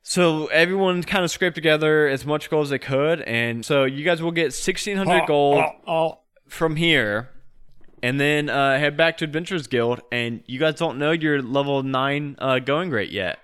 So 0.02 0.46
everyone 0.48 1.02
kind 1.02 1.24
of 1.24 1.30
scraped 1.30 1.54
together 1.54 2.06
as 2.08 2.24
much 2.26 2.50
gold 2.50 2.64
as 2.64 2.70
they 2.70 2.78
could, 2.78 3.22
and 3.22 3.64
so 3.64 3.84
you 3.84 4.04
guys 4.04 4.20
will 4.22 4.32
get 4.32 4.52
sixteen 4.52 4.96
hundred 4.96 5.22
Oh, 5.22 5.26
gold 5.26 5.64
oh, 5.86 5.92
oh. 5.92 6.18
from 6.46 6.76
here, 6.76 7.30
and 8.02 8.20
then 8.20 8.50
uh, 8.50 8.78
head 8.78 8.96
back 8.96 9.16
to 9.18 9.24
Adventurers 9.24 9.66
Guild. 9.66 10.00
And 10.12 10.42
you 10.46 10.58
guys 10.60 10.74
don't 10.74 10.98
know 10.98 11.10
your 11.12 11.40
level 11.42 11.82
nine 11.82 12.36
uh, 12.38 12.58
going 12.58 12.90
rate 12.90 13.10
yet. 13.10 13.38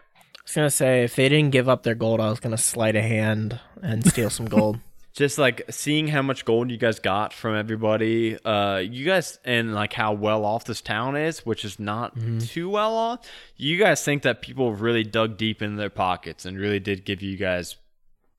Was 0.51 0.57
gonna 0.57 0.70
say 0.70 1.05
if 1.05 1.14
they 1.14 1.28
didn't 1.28 1.51
give 1.53 1.68
up 1.68 1.84
their 1.84 1.94
gold, 1.94 2.20
I 2.20 2.28
was 2.28 2.40
gonna 2.40 2.59
sleight 2.59 2.96
a 2.96 3.03
hand 3.03 3.61
and 3.82 4.05
steal 4.05 4.30
some 4.30 4.46
gold. 4.57 4.80
just 5.12 5.38
like 5.38 5.62
seeing 5.70 6.09
how 6.09 6.22
much 6.22 6.44
gold 6.44 6.72
you 6.72 6.76
guys 6.76 6.98
got 6.98 7.32
from 7.32 7.55
everybody 7.55 8.36
uh 8.44 8.78
you 8.78 9.05
guys 9.05 9.38
and 9.44 9.74
like 9.74 9.92
how 9.92 10.12
well 10.12 10.44
off 10.44 10.64
this 10.64 10.80
town 10.80 11.16
is 11.16 11.44
which 11.46 11.64
is 11.64 11.78
not 11.78 12.16
too 12.40 12.68
well 12.68 12.94
off 12.94 13.20
you 13.57 13.76
guys 13.78 14.05
think 14.05 14.22
that 14.22 14.40
people 14.42 14.72
really 14.72 15.05
dug 15.05 15.36
deep 15.36 15.62
in 15.62 15.76
their 15.76 15.90
pockets 15.90 16.44
and 16.44 16.59
really 16.59 16.80
did 16.80 17.05
give 17.05 17.22
you 17.22 17.36
guys 17.36 17.76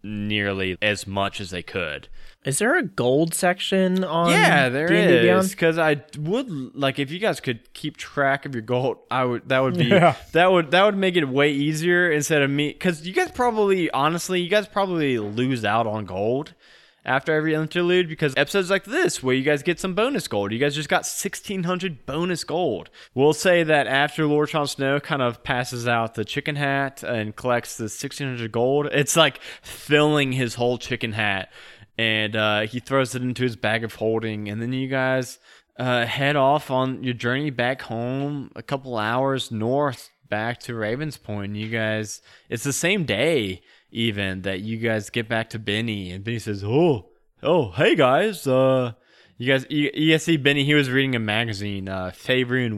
nearly 0.03 0.77
as 0.81 1.05
much 1.05 1.39
as 1.39 1.49
they 1.49 1.61
could 1.63 2.07
Is 2.43 2.57
there 2.57 2.75
a 2.77 2.81
gold 2.83 3.35
section 3.35 4.03
on? 4.03 4.31
yeah 4.31 4.69
there 4.69 4.87
D&D 4.87 5.29
is 5.29 5.51
because 5.51 5.77
i 5.77 6.01
would 6.17 6.49
like 6.75 6.97
if 6.97 7.11
you 7.11 7.19
guys 7.19 7.39
could 7.39 7.71
keep 7.73 7.97
track 7.97 8.45
of 8.47 8.55
your 8.55 8.63
gold 8.63 8.97
i 9.11 9.23
would 9.23 9.47
that 9.49 9.59
would 9.59 9.77
be 9.77 9.85
Yeah. 9.89 10.15
that 10.31 10.51
would 10.51 10.71
that 10.71 10.83
would 10.83 10.97
make 10.97 11.15
it 11.15 11.25
way 11.29 11.51
easier 11.51 12.11
instead 12.11 12.41
of 12.41 12.49
me 12.49 12.69
because 12.69 13.05
you 13.05 13.13
guys 13.13 13.29
probably 13.31 13.91
honestly 13.91 14.41
you 14.41 14.49
guys 14.49 14.67
probably 14.67 15.19
lose 15.19 15.63
out 15.63 15.85
on 15.85 16.05
gold 16.05 16.55
after 17.03 17.33
every 17.33 17.55
interlude 17.55 18.07
because 18.07 18.31
episodes 18.37 18.69
like 18.69 18.83
this 18.83 19.23
where 19.23 19.33
you 19.35 19.43
guys 19.43 19.63
get 19.63 19.79
some 19.79 19.93
bonus 19.95 20.27
gold 20.27 20.51
you 20.51 20.59
guys 20.59 20.75
just 20.75 20.87
got 20.89 20.97
1600 21.03 22.05
bonus 22.05 22.43
gold 22.43 22.89
we'll 23.15 23.33
say 23.33 23.63
that 23.63 23.87
after 23.87 24.25
lord 24.27 24.49
Jon 24.49 24.67
snow 24.67 24.99
kind 24.99 25.21
of 25.21 25.43
passes 25.43 25.87
out 25.87 26.13
the 26.13 26.23
chicken 26.25 26.55
hat 26.55 27.01
and 27.03 27.35
collects 27.35 27.77
the 27.77 27.83
1600 27.85 28.51
gold 28.51 28.85
it's 28.91 29.15
like 29.15 29.39
filling 29.63 30.31
his 30.31 30.55
whole 30.55 30.77
chicken 30.77 31.13
hat 31.13 31.51
and 31.97 32.35
uh, 32.35 32.61
he 32.61 32.79
throws 32.79 33.15
it 33.15 33.21
into 33.21 33.43
his 33.43 33.55
bag 33.55 33.83
of 33.83 33.95
holding 33.95 34.49
and 34.49 34.61
then 34.61 34.73
you 34.73 34.87
guys 34.87 35.39
uh, 35.77 36.05
head 36.05 36.35
off 36.35 36.69
on 36.69 37.03
your 37.03 37.13
journey 37.13 37.49
back 37.49 37.81
home 37.83 38.51
a 38.55 38.63
couple 38.63 38.97
hours 38.97 39.51
north 39.51 40.09
back 40.31 40.59
to 40.61 40.73
Ravens 40.73 41.17
Point. 41.17 41.55
You 41.55 41.69
guys, 41.69 42.21
it's 42.49 42.63
the 42.63 42.73
same 42.73 43.03
day 43.03 43.61
even 43.91 44.41
that 44.43 44.61
you 44.61 44.77
guys 44.77 45.11
get 45.11 45.27
back 45.29 45.49
to 45.51 45.59
Benny, 45.59 46.11
and 46.11 46.23
Benny 46.23 46.39
says, 46.39 46.63
"Oh, 46.63 47.09
oh, 47.43 47.69
hey 47.71 47.95
guys, 47.95 48.47
uh." 48.47 48.93
You 49.37 49.51
guys, 49.51 49.65
you, 49.71 50.19
see 50.19 50.37
Benny. 50.37 50.63
He 50.65 50.75
was 50.75 50.91
reading 50.91 51.15
a 51.15 51.19
magazine, 51.19 51.89
uh, 51.89 52.11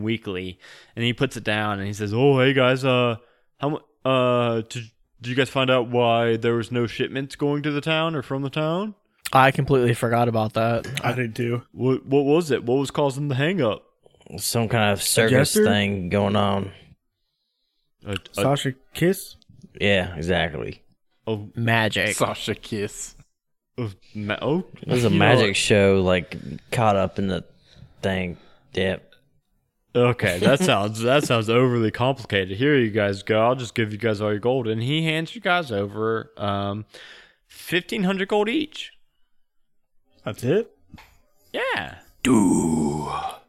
Weekly, 0.01 0.59
and 0.95 1.03
he 1.03 1.11
puts 1.11 1.35
it 1.35 1.43
down 1.43 1.79
and 1.79 1.85
he 1.85 1.91
says, 1.91 2.13
"Oh, 2.13 2.39
hey 2.39 2.53
guys, 2.53 2.85
uh, 2.85 3.17
how 3.59 3.81
uh, 4.05 4.61
did 4.69 4.91
you 5.21 5.35
guys 5.35 5.49
find 5.49 5.69
out 5.69 5.89
why 5.89 6.37
there 6.37 6.53
was 6.53 6.71
no 6.71 6.87
shipments 6.87 7.35
going 7.35 7.63
to 7.63 7.71
the 7.71 7.81
town 7.81 8.15
or 8.15 8.21
from 8.21 8.43
the 8.43 8.49
town? 8.49 8.95
I 9.33 9.51
completely 9.51 9.93
forgot 9.95 10.27
about 10.27 10.53
that. 10.53 10.87
I 11.03 11.13
did 11.13 11.35
too. 11.35 11.63
What 11.71 12.05
what 12.05 12.23
was 12.25 12.51
it? 12.51 12.63
What 12.63 12.75
was 12.75 12.91
causing 12.91 13.27
the 13.27 13.35
hang 13.35 13.61
up? 13.61 13.83
Some 14.37 14.69
kind 14.69 14.93
of 14.93 15.01
circus 15.01 15.53
jester? 15.53 15.65
thing 15.65 16.09
going 16.09 16.35
on. 16.35 16.71
A, 18.05 18.13
a, 18.13 18.17
Sasha 18.31 18.73
Kiss. 18.93 19.35
Yeah, 19.79 20.15
exactly. 20.15 20.83
a, 21.27 21.39
Magic. 21.55 22.15
Sasha 22.15 22.53
Kiss. 22.55 23.15
a 23.77 23.89
ma- 24.13 24.37
oh, 24.41 24.65
It 24.81 24.87
was 24.87 25.03
a 25.03 25.09
magic 25.09 25.51
are- 25.51 25.53
show, 25.55 26.01
like 26.03 26.37
caught 26.71 26.95
up 26.95 27.17
in 27.17 27.27
the 27.27 27.43
thing. 28.01 28.37
Yep. 28.73 29.09
Okay, 29.95 30.39
that 30.39 30.59
sounds 30.61 31.01
that 31.01 31.23
sounds 31.23 31.49
overly 31.49 31.91
complicated. 31.91 32.57
Here 32.57 32.77
you 32.77 32.91
guys 32.91 33.23
go. 33.23 33.41
I'll 33.41 33.55
just 33.55 33.73
give 33.75 33.91
you 33.91 33.97
guys 33.97 34.21
all 34.21 34.29
your 34.31 34.39
gold, 34.39 34.67
and 34.67 34.81
he 34.81 35.03
hands 35.03 35.33
you 35.35 35.41
guys 35.41 35.71
over 35.71 36.31
um, 36.37 36.85
fifteen 37.47 38.03
hundred 38.03 38.27
gold 38.27 38.47
each. 38.49 38.92
That's 40.25 40.43
it. 40.43 40.71
Yeah. 41.51 41.95
Duhas. 42.23 43.39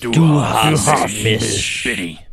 Duhas. 0.00 1.24
Miss. 1.24 1.84
Benny. 1.84 2.24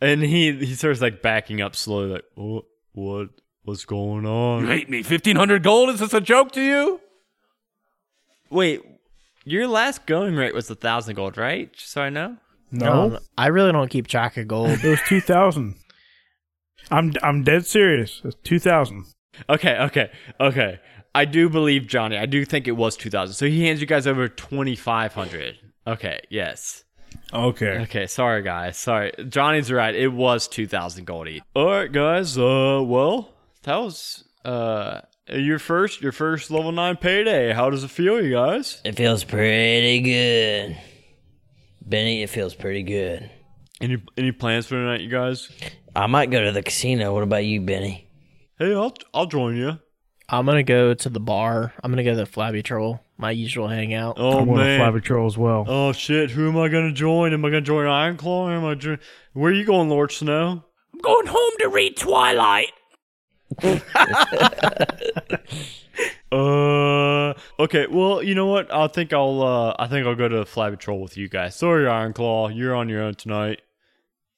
And 0.00 0.22
he 0.22 0.52
he 0.64 0.74
starts 0.74 1.00
like 1.00 1.22
backing 1.22 1.60
up 1.60 1.76
slowly, 1.76 2.10
like 2.10 2.24
what 2.34 2.64
what 2.92 3.28
what's 3.64 3.84
going 3.84 4.24
You 4.24 4.30
on? 4.30 4.66
hate 4.66 4.90
me. 4.90 4.98
1500 4.98 5.62
gold? 5.62 5.90
Is 5.90 6.00
this 6.00 6.12
a 6.12 6.20
joke 6.20 6.50
to 6.52 6.60
you? 6.60 7.00
Wait, 8.50 8.82
your 9.44 9.66
last 9.68 10.04
going 10.06 10.34
rate 10.34 10.54
was 10.54 10.68
a 10.70 10.74
thousand 10.74 11.14
gold, 11.14 11.38
right? 11.38 11.72
Just 11.72 11.92
so 11.92 12.02
I 12.02 12.10
know. 12.10 12.36
No, 12.72 12.92
Um, 13.02 13.18
I 13.38 13.46
really 13.48 13.70
don't 13.72 13.90
keep 13.90 14.08
track 14.08 14.36
of 14.36 14.48
gold. 14.48 14.70
it 14.70 14.82
was 14.84 15.00
two 15.06 15.20
thousand. 15.20 15.76
I'm 16.90 17.12
I'm 17.22 17.44
dead 17.44 17.64
serious. 17.64 18.20
It's 18.24 18.36
two 18.42 18.58
thousand. 18.58 19.04
Okay, 19.48 19.76
okay, 19.78 20.10
okay. 20.40 20.80
I 21.14 21.24
do 21.24 21.48
believe 21.48 21.86
Johnny. 21.86 22.16
I 22.16 22.26
do 22.26 22.44
think 22.44 22.66
it 22.68 22.72
was 22.72 22.96
two 22.96 23.10
thousand. 23.10 23.34
So 23.34 23.46
he 23.46 23.66
hands 23.66 23.80
you 23.80 23.86
guys 23.86 24.06
over 24.06 24.28
twenty 24.28 24.76
five 24.76 25.14
hundred. 25.14 25.58
Okay, 25.86 26.20
yes. 26.30 26.84
Okay. 27.32 27.80
Okay, 27.80 28.06
sorry 28.06 28.42
guys. 28.42 28.76
Sorry. 28.78 29.12
Johnny's 29.28 29.70
right. 29.70 29.94
It 29.94 30.08
was 30.08 30.48
2000 30.48 31.04
Goldie. 31.06 31.42
All 31.54 31.66
right, 31.66 31.90
guys. 31.90 32.38
Uh 32.38 32.82
well, 32.84 33.34
that 33.64 33.76
was 33.76 34.24
uh 34.44 35.00
your 35.28 35.58
first 35.58 36.00
your 36.00 36.12
first 36.12 36.50
level 36.50 36.72
9 36.72 36.96
payday. 36.96 37.52
How 37.52 37.70
does 37.70 37.84
it 37.84 37.90
feel, 37.90 38.22
you 38.22 38.32
guys? 38.32 38.80
It 38.84 38.96
feels 38.96 39.24
pretty 39.24 40.00
good. 40.00 40.76
Benny, 41.84 42.22
it 42.22 42.30
feels 42.30 42.54
pretty 42.54 42.82
good. 42.82 43.30
Any 43.80 44.02
any 44.16 44.32
plans 44.32 44.66
for 44.66 44.76
tonight, 44.76 45.00
you 45.00 45.10
guys? 45.10 45.50
I 45.94 46.06
might 46.06 46.30
go 46.30 46.42
to 46.42 46.52
the 46.52 46.62
casino. 46.62 47.12
What 47.12 47.24
about 47.24 47.44
you, 47.44 47.60
Benny? 47.60 48.08
Hey, 48.58 48.74
I'll 48.74 48.94
I'll 49.14 49.26
join 49.26 49.56
you. 49.56 49.78
I'm 50.28 50.46
gonna 50.46 50.62
go 50.62 50.94
to 50.94 51.08
the 51.08 51.20
bar. 51.20 51.72
I'm 51.82 51.90
gonna 51.90 52.04
go 52.04 52.10
to 52.10 52.16
the 52.16 52.26
Flabby 52.26 52.62
Troll, 52.62 53.00
my 53.18 53.30
usual 53.30 53.68
hangout. 53.68 54.16
Oh 54.18 54.38
I'm 54.40 54.46
going 54.46 54.58
to 54.58 54.64
man. 54.64 54.80
Fly 54.80 54.90
Patrol 54.98 55.26
as 55.26 55.36
well. 55.36 55.64
Oh 55.68 55.92
shit, 55.92 56.30
who 56.30 56.48
am 56.48 56.56
I 56.58 56.68
going 56.68 56.86
to 56.88 56.94
join? 56.94 57.32
Am 57.32 57.44
I 57.44 57.50
going 57.50 57.62
to 57.62 57.66
join 57.66 57.86
Ironclaw? 57.86 58.56
Am 58.56 58.64
I 58.64 58.74
jo- 58.74 58.98
Where 59.32 59.50
are 59.50 59.54
you 59.54 59.64
going, 59.64 59.88
Lord 59.88 60.12
Snow? 60.12 60.64
I'm 60.94 61.00
going 61.00 61.26
home 61.26 61.52
to 61.60 61.68
read 61.68 61.96
Twilight. 61.96 62.72
Uh, 66.32 67.34
okay. 67.58 67.86
Well, 67.90 68.22
you 68.22 68.34
know 68.34 68.46
what? 68.46 68.72
I 68.72 68.86
think 68.86 69.12
I'll. 69.12 69.42
Uh, 69.42 69.76
I 69.78 69.86
think 69.86 70.06
I'll 70.06 70.14
go 70.14 70.28
to 70.28 70.36
the 70.38 70.46
Fly 70.46 70.70
Patrol 70.70 70.98
with 71.02 71.18
you 71.18 71.28
guys. 71.28 71.54
Sorry, 71.56 71.84
Ironclaw, 71.84 72.56
you're 72.56 72.74
on 72.74 72.88
your 72.88 73.02
own 73.02 73.14
tonight. 73.16 73.60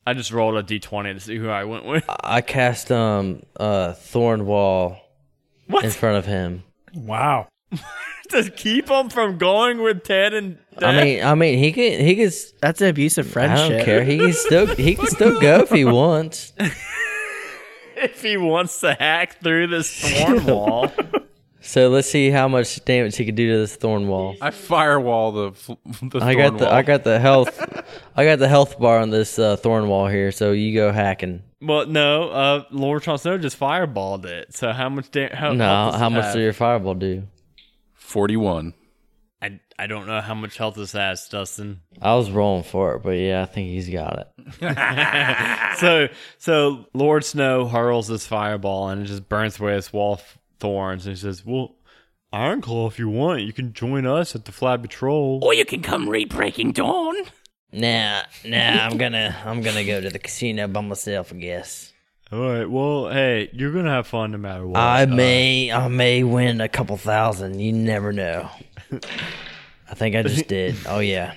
I 0.07 0.15
just 0.15 0.33
rolled 0.33 0.57
a 0.57 0.63
d20 0.63 1.15
to 1.15 1.21
see 1.21 1.37
who 1.39 1.49
I 1.49 1.65
went 1.65 1.85
with. 1.85 2.05
I 2.09 2.41
cast 2.41 2.93
um 2.93 3.43
uh 3.59 3.93
thorn 3.95 4.47
wall 4.47 4.99
What? 5.67 5.85
in 5.85 5.91
front 5.91 6.19
of 6.19 6.27
him. 6.27 6.65
Wow. 6.95 7.49
to 8.31 8.51
keep 8.51 8.89
him 8.89 9.09
from 9.09 9.39
going 9.39 9.83
with 9.83 10.05
Ted 10.05 10.35
and. 10.35 10.59
I 10.83 11.05
mean, 11.05 11.25
I 11.25 11.35
mean, 11.35 11.59
he 11.59 11.73
can 11.73 12.01
he 12.01 12.17
can. 12.17 12.31
That's 12.61 12.81
an 12.81 12.89
abusive 12.89 13.27
friendship. 13.27 13.67
I 13.67 13.69
don't 13.77 13.85
care. 13.85 14.05
He 14.05 14.19
can 14.19 14.33
still 14.33 14.67
he 14.75 14.95
can 14.95 15.07
still 15.07 15.41
go 15.41 15.61
if 15.61 15.71
he 15.71 15.85
wants. 15.85 16.53
if 17.97 18.23
he 18.23 18.37
wants 18.37 18.81
to 18.81 18.95
hack 18.95 19.41
through 19.41 19.69
this 19.69 19.91
thorn 20.01 20.45
wall. 20.47 20.93
So 21.65 21.89
let's 21.89 22.11
see 22.11 22.29
how 22.31 22.47
much 22.47 22.85
damage 22.85 23.17
he 23.17 23.25
can 23.25 23.35
do 23.35 23.51
to 23.53 23.59
this 23.59 23.75
thorn 23.75 24.07
wall. 24.07 24.37
I 24.43 24.51
firewall 24.51 25.33
the, 25.33 25.53
fl- 25.53 25.73
the 26.03 26.21
I 26.23 26.35
got 26.35 26.59
the 26.59 26.67
wall. 26.67 26.75
I 26.75 26.83
got 26.83 27.05
the 27.05 27.19
health 27.19 27.59
I 28.15 28.25
got 28.27 28.39
the 28.39 28.49
health 28.49 28.79
bar 28.79 28.99
on 29.01 29.09
this 29.11 29.39
uh, 29.39 29.57
thorn 29.57 29.89
wall 29.89 30.07
here. 30.07 30.31
So 30.31 30.53
you 30.53 30.75
go 30.75 30.93
hacking. 30.93 31.43
Well, 31.63 31.87
no. 31.87 32.29
Uh, 32.29 32.65
Lord 32.71 33.03
Jon 33.03 33.17
Snow 33.19 33.39
just 33.39 33.59
fireballed 33.59 34.27
it. 34.27 34.55
So 34.55 34.73
how 34.73 34.91
much? 34.91 35.11
Da- 35.11 35.35
how, 35.35 35.53
No, 35.55 35.65
health 35.65 35.95
how 35.97 36.09
much 36.11 36.25
have? 36.25 36.35
does 36.35 36.43
your 36.43 36.53
fireball 36.53 36.95
do? 36.95 37.23
41. 37.95 38.75
I 39.41 39.61
I 39.79 39.87
don't 39.87 40.07
know 40.07 40.21
how 40.21 40.35
much 40.35 40.57
health 40.59 40.75
this 40.77 40.93
has, 40.93 41.27
Dustin. 41.29 41.81
I 42.01 42.15
was 42.15 42.31
rolling 42.31 42.63
for 42.65 42.95
it, 42.95 43.03
but 43.03 43.11
yeah, 43.13 43.43
I 43.43 43.47
think 43.47 43.71
he's 43.71 43.89
got 43.89 44.27
it. 44.61 45.79
so 45.79 46.09
so 46.39 46.87
Lord 46.95 47.25
Snow 47.25 47.67
hurls 47.67 48.07
this 48.09 48.27
fireball 48.27 48.89
and 48.91 49.03
it 49.03 49.07
just 49.07 49.29
burns 49.29 49.59
away 49.59 49.75
this 49.75 49.93
wall 49.93 50.15
of 50.15 50.39
thorns 50.65 51.07
and 51.07 51.15
he 51.17 51.21
says, 51.21 51.45
"Well, 51.45 51.75
Ironclaw, 52.33 52.89
if 52.89 52.99
you 52.99 53.09
want, 53.11 53.43
you 53.43 53.53
can 53.53 53.73
join 53.75 54.07
us 54.07 54.35
at 54.35 54.45
the 54.47 54.53
Flat 54.53 54.81
Patrol." 54.83 55.41
Or 55.43 55.53
you 55.55 55.65
can 55.65 55.83
come 55.83 56.09
read 56.09 56.29
Breaking 56.31 56.73
Dawn. 56.73 57.15
Nah, 57.73 58.23
nah, 58.45 58.87
I'm 58.87 58.97
gonna 58.97 59.37
I'm 59.45 59.61
gonna 59.61 59.85
go 59.85 60.01
to 60.01 60.09
the 60.09 60.19
casino 60.19 60.67
by 60.69 60.81
myself, 60.81 61.33
I 61.33 61.37
guess. 61.37 61.93
All 62.33 62.39
right. 62.41 62.69
Well, 62.71 63.11
hey, 63.13 63.51
you're 63.53 63.73
gonna 63.73 63.91
have 63.91 64.07
fun 64.07 64.31
no 64.33 64.39
matter 64.39 64.67
what. 64.67 64.79
I 64.81 65.03
Uh, 65.03 65.07
may 65.07 65.71
I 65.73 65.89
may 65.89 66.23
win 66.25 66.61
a 66.61 66.69
couple 66.69 66.97
thousand. 66.97 67.61
You 67.61 67.73
never 67.73 68.13
know. 68.13 68.49
I 69.91 69.95
think 69.95 70.17
I 70.17 70.23
just 70.23 70.49
did. 70.49 70.77
Oh 70.89 71.01
yeah. 71.01 71.35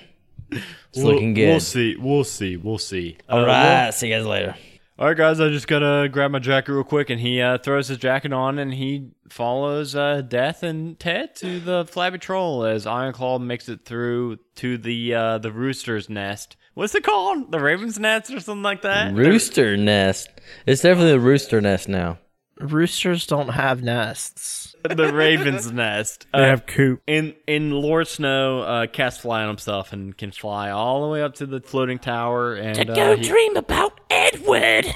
It's 0.50 0.62
we'll- 0.96 1.12
looking 1.14 1.34
good. 1.34 1.48
We'll 1.48 1.60
see. 1.60 1.96
We'll 1.96 2.24
see. 2.24 2.56
We'll 2.56 2.78
see. 2.78 3.18
All 3.28 3.40
Uh, 3.40 3.46
right. 3.46 3.48
well- 3.84 3.92
See 3.92 4.08
you 4.08 4.14
guys 4.16 4.26
later. 4.26 4.54
All 4.98 5.06
right, 5.06 5.16
guys. 5.16 5.40
I 5.40 5.48
just 5.48 5.68
gotta 5.68 6.08
grab 6.08 6.30
my 6.30 6.38
jacket 6.38 6.72
real 6.72 6.84
quick, 6.84 7.10
and 7.10 7.20
he 7.20 7.40
uh, 7.40 7.58
throws 7.58 7.88
his 7.88 7.98
jacket 7.98 8.32
on, 8.32 8.58
and 8.58 8.74
he 8.74 9.10
follows 9.28 9.94
uh, 9.94 10.22
Death 10.22 10.62
and 10.62 10.98
Ted 10.98 11.34
to 11.36 11.60
the 11.60 11.84
Flabby 11.86 12.18
Troll 12.18 12.64
as 12.64 12.86
Ironclaw 12.86 13.40
makes 13.40 13.68
it 13.68 13.84
through 13.84 14.38
to 14.56 14.78
the 14.78 15.14
uh, 15.14 15.38
the 15.38 15.52
Rooster's 15.52 16.08
Nest, 16.08 16.56
What's 16.78 16.94
it 16.94 17.02
called? 17.02 17.50
The 17.50 17.58
Raven's 17.58 17.98
Nest 17.98 18.32
or 18.32 18.38
something 18.38 18.62
like 18.62 18.82
that? 18.82 19.12
Rooster 19.12 19.76
nest. 19.76 20.30
It's 20.64 20.82
definitely 20.82 21.10
the 21.10 21.18
rooster 21.18 21.60
nest 21.60 21.88
now. 21.88 22.18
Roosters 22.60 23.26
don't 23.26 23.48
have 23.50 23.82
nests. 23.82 24.74
the 24.88 25.12
Raven's 25.12 25.70
Nest. 25.72 26.26
They 26.32 26.40
Uh, 26.40 26.44
have 26.46 26.66
coop. 26.66 27.02
in 27.06 27.34
in 27.46 27.70
Lord 27.72 28.06
Snow, 28.08 28.60
uh, 28.62 28.86
casts 28.86 29.20
fly 29.20 29.42
on 29.42 29.48
himself 29.48 29.92
and 29.92 30.16
can 30.16 30.30
fly 30.32 30.70
all 30.70 31.02
the 31.02 31.08
way 31.08 31.22
up 31.22 31.34
to 31.36 31.46
the 31.46 31.60
floating 31.60 31.98
tower. 31.98 32.54
And 32.54 32.90
uh, 32.90 33.16
he- 33.16 33.22
dream 33.28 33.56
about 33.56 34.00
Edward. 34.10 34.86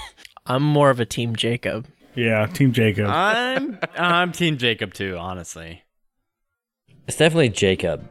I'm 0.46 0.62
more 0.62 0.90
of 0.90 0.98
a 1.00 1.04
team 1.06 1.36
Jacob. 1.36 1.86
Yeah, 2.14 2.46
Team 2.46 2.72
Jacob. 2.72 3.06
I'm 3.08 3.78
I'm 3.96 4.32
Team 4.32 4.58
Jacob 4.58 4.92
too, 4.92 5.16
honestly. 5.18 5.82
It's 7.08 7.16
definitely 7.16 7.48
Jacob. 7.48 8.08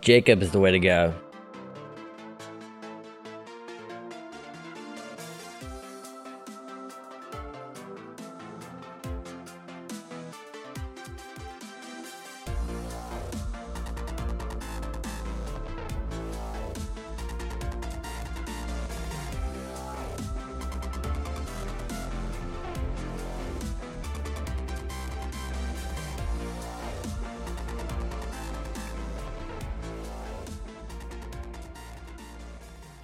Jacob 0.00 0.42
is 0.42 0.50
the 0.52 0.58
way 0.60 0.70
to 0.72 0.78
go. 0.78 1.14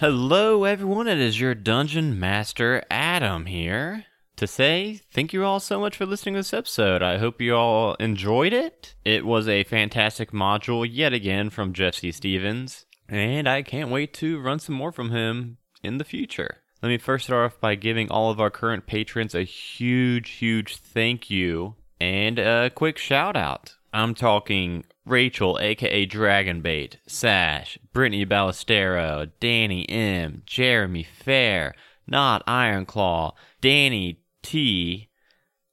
Hello, 0.00 0.62
everyone. 0.62 1.08
It 1.08 1.18
is 1.18 1.40
your 1.40 1.56
dungeon 1.56 2.20
master, 2.20 2.84
Adam, 2.88 3.46
here 3.46 4.04
to 4.36 4.46
say 4.46 5.00
thank 5.12 5.32
you 5.32 5.44
all 5.44 5.58
so 5.58 5.80
much 5.80 5.96
for 5.96 6.06
listening 6.06 6.36
to 6.36 6.38
this 6.38 6.54
episode. 6.54 7.02
I 7.02 7.18
hope 7.18 7.40
you 7.40 7.56
all 7.56 7.94
enjoyed 7.94 8.52
it. 8.52 8.94
It 9.04 9.26
was 9.26 9.48
a 9.48 9.64
fantastic 9.64 10.30
module 10.30 10.86
yet 10.88 11.12
again 11.12 11.50
from 11.50 11.72
Jeff 11.72 11.96
C. 11.96 12.12
Stevens, 12.12 12.86
and 13.08 13.48
I 13.48 13.62
can't 13.62 13.90
wait 13.90 14.14
to 14.14 14.38
run 14.40 14.60
some 14.60 14.76
more 14.76 14.92
from 14.92 15.10
him 15.10 15.58
in 15.82 15.98
the 15.98 16.04
future. 16.04 16.58
Let 16.80 16.90
me 16.90 16.98
first 16.98 17.24
start 17.24 17.54
off 17.54 17.60
by 17.60 17.74
giving 17.74 18.08
all 18.08 18.30
of 18.30 18.38
our 18.38 18.50
current 18.50 18.86
patrons 18.86 19.34
a 19.34 19.42
huge, 19.42 20.30
huge 20.30 20.76
thank 20.76 21.28
you 21.28 21.74
and 22.00 22.38
a 22.38 22.70
quick 22.70 22.98
shout 22.98 23.36
out. 23.36 23.74
I'm 23.92 24.14
talking 24.14 24.84
Rachel, 25.06 25.58
aka 25.60 26.06
Dragonbait, 26.06 26.96
Sash, 27.06 27.78
Brittany 27.92 28.26
Ballestero, 28.26 29.30
Danny 29.40 29.88
M, 29.88 30.42
Jeremy 30.44 31.04
Fair, 31.04 31.74
Not 32.06 32.46
Ironclaw, 32.46 33.32
Danny 33.60 34.20
T, 34.42 35.08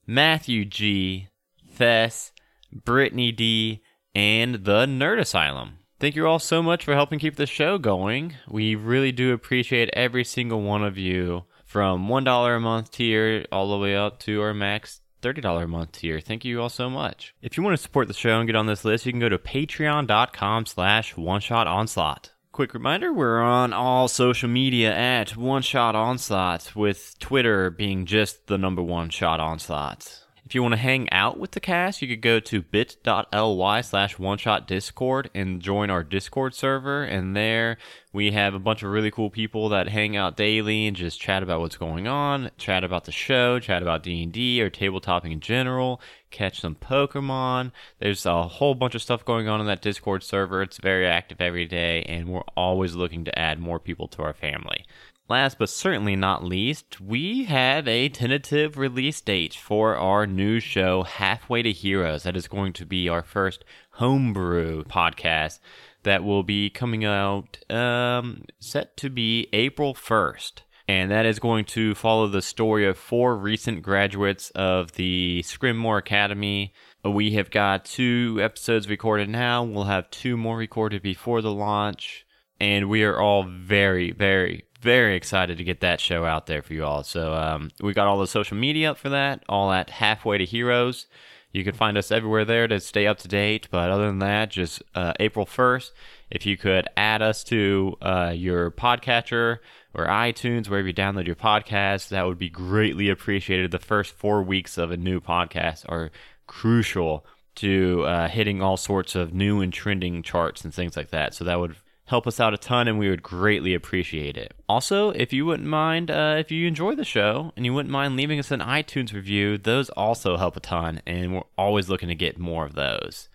Matthew 0.08 0.66
G, 0.66 1.28
Thess, 1.70 2.32
Brittany 2.72 3.32
D, 3.32 3.82
and 4.14 4.64
the 4.64 4.86
Nerd 4.86 5.20
Asylum. 5.20 5.80
Thank 6.00 6.16
you 6.16 6.28
all 6.28 6.40
so 6.40 6.62
much 6.62 6.84
for 6.84 6.94
helping 6.94 7.20
keep 7.20 7.36
the 7.36 7.46
show 7.46 7.78
going. 7.78 8.36
We 8.50 8.76
really 8.76 9.12
do 9.12 9.34
appreciate 9.34 9.90
every 9.94 10.24
single 10.24 10.62
one 10.62 10.84
of 10.84 10.98
you 10.98 11.46
from 11.66 12.08
$1 12.08 12.56
a 12.56 12.60
month 12.60 12.92
tier 12.92 13.46
all 13.52 13.72
the 13.72 13.78
way 13.78 13.96
up 13.96 14.20
to 14.20 14.42
our 14.42 14.54
max 14.54 15.02
$30 15.22 15.64
a 15.64 15.68
month 15.68 15.94
tier. 15.94 16.20
Thank 16.20 16.46
you 16.46 16.62
all 16.62 16.70
so 16.70 16.90
much. 16.90 17.34
If 17.42 17.58
you 17.58 17.64
want 17.64 17.76
to 17.76 17.82
support 17.82 18.08
the 18.08 18.14
show 18.14 18.40
and 18.40 18.48
get 18.48 18.56
on 18.56 18.68
this 18.68 18.86
list, 18.86 19.06
you 19.06 19.12
can 19.12 19.22
go 19.22 19.30
to 19.30 19.38
patreon.com 19.38 20.66
slash 20.66 21.16
one 21.18 21.42
shot 21.42 21.68
onslaught. 21.68 22.32
Quick 22.52 22.74
reminder, 22.74 23.12
we're 23.12 23.42
on 23.42 23.74
all 23.74 24.08
social 24.08 24.48
media 24.48 24.96
at 24.96 25.36
One 25.36 25.62
Shot 25.62 25.94
Onslaught, 25.94 26.74
with 26.74 27.20
Twitter 27.20 27.70
being 27.70 28.06
just 28.06 28.48
the 28.48 28.58
number 28.58 28.82
one 28.82 29.10
shot 29.10 29.42
onslaught. 29.42 30.25
If 30.46 30.54
you 30.54 30.62
want 30.62 30.74
to 30.74 30.80
hang 30.80 31.12
out 31.12 31.40
with 31.40 31.52
the 31.52 31.60
cast, 31.60 32.04
you 32.04 32.08
could 32.08 32.22
go 32.22 32.40
to 32.40 32.62
bit.ly 32.62 33.82
slash 33.82 34.20
one 34.20 34.38
shot 34.38 34.68
discord 34.68 35.32
and 35.34 35.60
join 35.60 35.90
our 35.90 36.04
Discord 36.04 36.54
server. 36.54 37.04
And 37.04 37.36
there 37.36 37.80
we 38.14 38.30
have 38.30 38.54
a 38.54 38.60
bunch 38.60 38.84
of 38.84 38.92
really 38.92 39.10
cool 39.10 39.32
people 39.32 39.70
that 39.70 39.90
hang 39.90 40.16
out 40.16 40.38
daily 40.38 40.86
and 40.86 40.96
just 40.96 41.20
chat 41.20 41.42
about 41.42 41.62
what's 41.62 41.78
going 41.78 42.06
on, 42.08 42.52
chat 42.60 42.84
about 42.84 43.06
the 43.06 43.12
show, 43.12 43.58
chat 43.58 43.82
about 43.82 44.04
D&D 44.04 44.62
or 44.62 44.70
tabletop 44.70 45.26
in 45.26 45.40
general, 45.40 46.00
catch 46.30 46.62
some 46.62 46.76
Pokemon. 46.76 47.72
There's 47.98 48.28
a 48.28 48.48
whole 48.48 48.76
bunch 48.76 48.94
of 48.94 49.02
stuff 49.02 49.26
going 49.26 49.48
on 49.48 49.60
in 49.62 49.66
that 49.66 49.82
Discord 49.82 50.22
server. 50.22 50.62
It's 50.62 50.78
very 50.78 51.08
active 51.08 51.42
every 51.42 51.66
day 51.66 52.04
and 52.04 52.30
we're 52.30 52.42
always 52.56 52.94
looking 52.94 53.26
to 53.26 53.38
add 53.38 53.58
more 53.58 53.80
people 53.80 54.08
to 54.10 54.22
our 54.22 54.34
family. 54.34 54.86
Last 55.28 55.58
but 55.58 55.70
certainly 55.70 56.16
not 56.16 56.44
least, 56.44 57.02
we 57.02 57.46
have 57.46 57.88
a 57.88 58.10
tentative 58.10 58.78
release 58.78 59.22
date 59.22 59.56
for 59.56 59.96
our 59.96 60.28
new 60.28 60.60
show, 60.60 61.02
Halfway 61.02 61.64
to 61.64 61.72
Heroes. 61.72 62.24
That 62.24 62.38
is 62.38 62.48
going 62.48 62.74
to 62.74 62.86
be 62.86 63.10
our 63.10 63.24
first 63.24 63.66
homebrew 63.94 64.84
podcast 64.84 65.58
that 66.04 66.24
will 66.24 66.44
be 66.44 66.70
coming 66.70 67.06
out, 67.06 67.58
um, 67.72 68.44
set 68.60 68.96
to 68.98 69.10
be 69.10 69.50
April 69.52 69.96
1st. 69.96 70.62
And 70.88 71.10
that 71.10 71.26
is 71.26 71.40
going 71.40 71.66
to 71.66 71.96
follow 71.96 72.28
the 72.28 72.44
story 72.44 72.86
of 72.86 72.96
four 72.96 73.36
recent 73.36 73.82
graduates 73.82 74.52
of 74.52 74.92
the 74.92 75.42
Scrimmore 75.44 75.98
Academy. 75.98 76.72
We 77.04 77.32
have 77.32 77.50
got 77.50 77.86
two 77.86 78.38
episodes 78.40 78.88
recorded 78.88 79.30
now. 79.30 79.64
We'll 79.64 79.86
have 79.86 80.12
two 80.12 80.38
more 80.38 80.58
recorded 80.58 81.02
before 81.02 81.42
the 81.42 81.52
launch. 81.52 82.28
And 82.60 82.88
we 82.88 83.04
are 83.04 83.20
all 83.20 83.44
very, 83.44 84.12
very, 84.12 84.65
very 84.86 85.16
excited 85.16 85.58
to 85.58 85.64
get 85.64 85.80
that 85.80 86.00
show 86.00 86.26
out 86.26 86.46
there 86.46 86.62
for 86.62 86.74
you 86.74 86.86
all. 86.86 87.04
So 87.04 87.34
um, 87.34 87.72
we 87.82 87.92
got 87.92 88.06
all 88.06 88.20
the 88.20 88.28
social 88.28 88.56
media 88.56 88.92
up 88.92 88.98
for 88.98 89.10
that, 89.10 89.44
all 89.50 89.72
at 89.72 89.90
Halfway 89.90 90.38
to 90.38 90.46
Heroes. 90.46 91.08
You 91.52 91.64
can 91.64 91.74
find 91.74 91.98
us 91.98 92.12
everywhere 92.12 92.46
there 92.46 92.68
to 92.68 92.80
stay 92.80 93.08
up 93.08 93.18
to 93.20 93.28
date. 93.28 93.68
But 93.72 93.90
other 93.90 94.06
than 94.06 94.20
that, 94.20 94.52
just 94.52 94.84
uh, 94.94 95.14
April 95.20 95.48
1st, 95.48 95.90
if 96.30 96.46
you 96.46 96.56
could 96.56 96.88
add 96.96 97.24
us 97.24 97.44
to 97.46 97.98
uh, 98.00 98.32
your 98.36 98.70
podcatcher 98.70 99.58
or 99.96 100.06
iTunes, 100.06 100.70
wherever 100.70 100.88
you 100.88 100.94
download 100.94 101.26
your 101.26 101.36
podcast, 101.36 102.10
that 102.10 102.28
would 102.28 102.38
be 102.38 102.50
greatly 102.50 103.10
appreciated. 103.10 103.72
The 103.72 103.80
first 103.80 104.14
four 104.14 104.44
weeks 104.44 104.78
of 104.78 104.92
a 104.92 104.98
new 104.98 105.20
podcast 105.20 105.86
are 105.90 106.12
crucial 106.46 107.26
to 107.56 108.04
uh, 108.04 108.28
hitting 108.28 108.62
all 108.62 108.78
sorts 108.78 109.16
of 109.16 109.34
new 109.34 109.62
and 109.62 109.74
trending 109.74 110.22
charts 110.22 110.64
and 110.64 110.72
things 110.72 110.96
like 110.96 111.10
that. 111.10 111.34
So 111.34 111.44
that 111.46 111.60
would 111.60 111.76
help 112.06 112.28
us 112.28 112.40
out 112.40 112.54
a 112.54 112.58
ton 112.58 112.88
and 112.88 113.00
we 113.00 113.10
would 113.10 113.24
greatly 113.24 113.74
appreciate 113.74 114.38
it. 114.38 114.54
Also, 114.70 115.10
if 115.10 115.34
you 115.34 115.46
wouldn't 115.46 115.68
mind, 115.68 116.12
uh, 116.12 116.36
if 116.38 116.52
you 116.52 116.68
enjoy 116.68 116.96
the 116.96 117.04
show 117.04 117.52
and 117.56 117.66
you 117.66 117.74
wouldn't 117.74 117.92
mind 117.92 118.16
leaving 118.16 118.40
us 118.40 118.52
an 118.52 118.60
iTunes 118.60 119.14
review, 119.14 119.58
those 119.58 119.90
also 119.92 120.38
help 120.38 120.56
a 120.56 120.60
ton 120.60 121.02
and 121.06 121.34
we're 121.34 121.42
always 121.58 121.90
looking 121.90 122.10
to 122.10 122.16
get 122.16 122.38
more 122.38 122.66
of 122.66 122.76
those. 122.76 123.30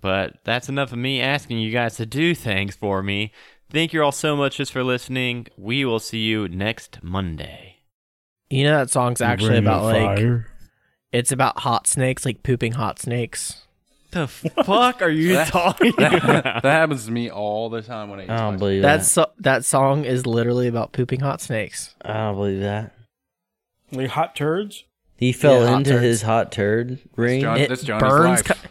But 0.00 0.38
that's 0.44 0.68
enough 0.68 0.92
of 0.92 0.98
me 0.98 1.20
asking 1.20 1.58
you 1.58 1.70
guys 1.70 1.96
to 1.96 2.06
do 2.06 2.34
things 2.34 2.74
for 2.74 3.02
me. 3.02 3.32
Thank 3.70 3.92
you 3.92 4.02
all 4.02 4.12
so 4.12 4.36
much 4.36 4.58
just 4.58 4.72
for 4.72 4.84
listening. 4.84 5.46
We 5.56 5.84
will 5.84 5.98
see 6.00 6.20
you 6.20 6.48
next 6.48 7.02
Monday. 7.02 7.78
You 8.50 8.64
know 8.64 8.78
that 8.78 8.90
song's 8.90 9.20
actually 9.20 9.50
Ring 9.50 9.64
about 9.64 9.80
of 9.80 9.84
like 9.86 10.18
fire. 10.18 10.46
it's 11.10 11.32
about 11.32 11.60
hot 11.60 11.86
snakes, 11.86 12.24
like 12.24 12.42
pooping 12.42 12.72
hot 12.72 13.00
snakes. 13.00 13.65
The 14.16 14.26
fuck 14.64 15.02
are 15.02 15.10
you 15.10 15.36
talking 15.44 15.92
that, 15.98 16.14
about? 16.14 16.44
that 16.62 16.64
happens 16.64 17.04
to 17.06 17.10
me 17.12 17.30
all 17.30 17.68
the 17.70 17.82
time 17.82 18.08
when 18.10 18.20
I 18.20 18.24
eat 18.24 18.30
I 18.30 18.36
don't 18.38 18.52
spicy. 18.54 18.58
believe 18.58 18.82
That 18.82 18.98
that. 18.98 19.04
so- 19.04 19.30
that 19.40 19.64
song 19.64 20.04
is 20.04 20.26
literally 20.26 20.66
about 20.68 20.92
pooping 20.92 21.20
hot 21.20 21.40
snakes. 21.40 21.94
I 22.02 22.12
don't 22.14 22.34
believe 22.36 22.60
that. 22.60 22.92
Like 23.92 24.08
hot 24.10 24.34
turds. 24.34 24.84
He 25.16 25.32
fell 25.32 25.60
Yeah, 25.62 25.68
hot 25.68 25.76
into 25.78 25.90
turds. 25.92 26.02
his 26.02 26.22
hot 26.22 26.52
turd 26.52 26.98
ring, 27.16 27.40
John- 27.42 27.58
It 27.58 27.68
that's 27.68 27.82
Johnny's 27.82 28.02
burns. 28.10 28.48
life. 28.48 28.62
co- 28.62 28.68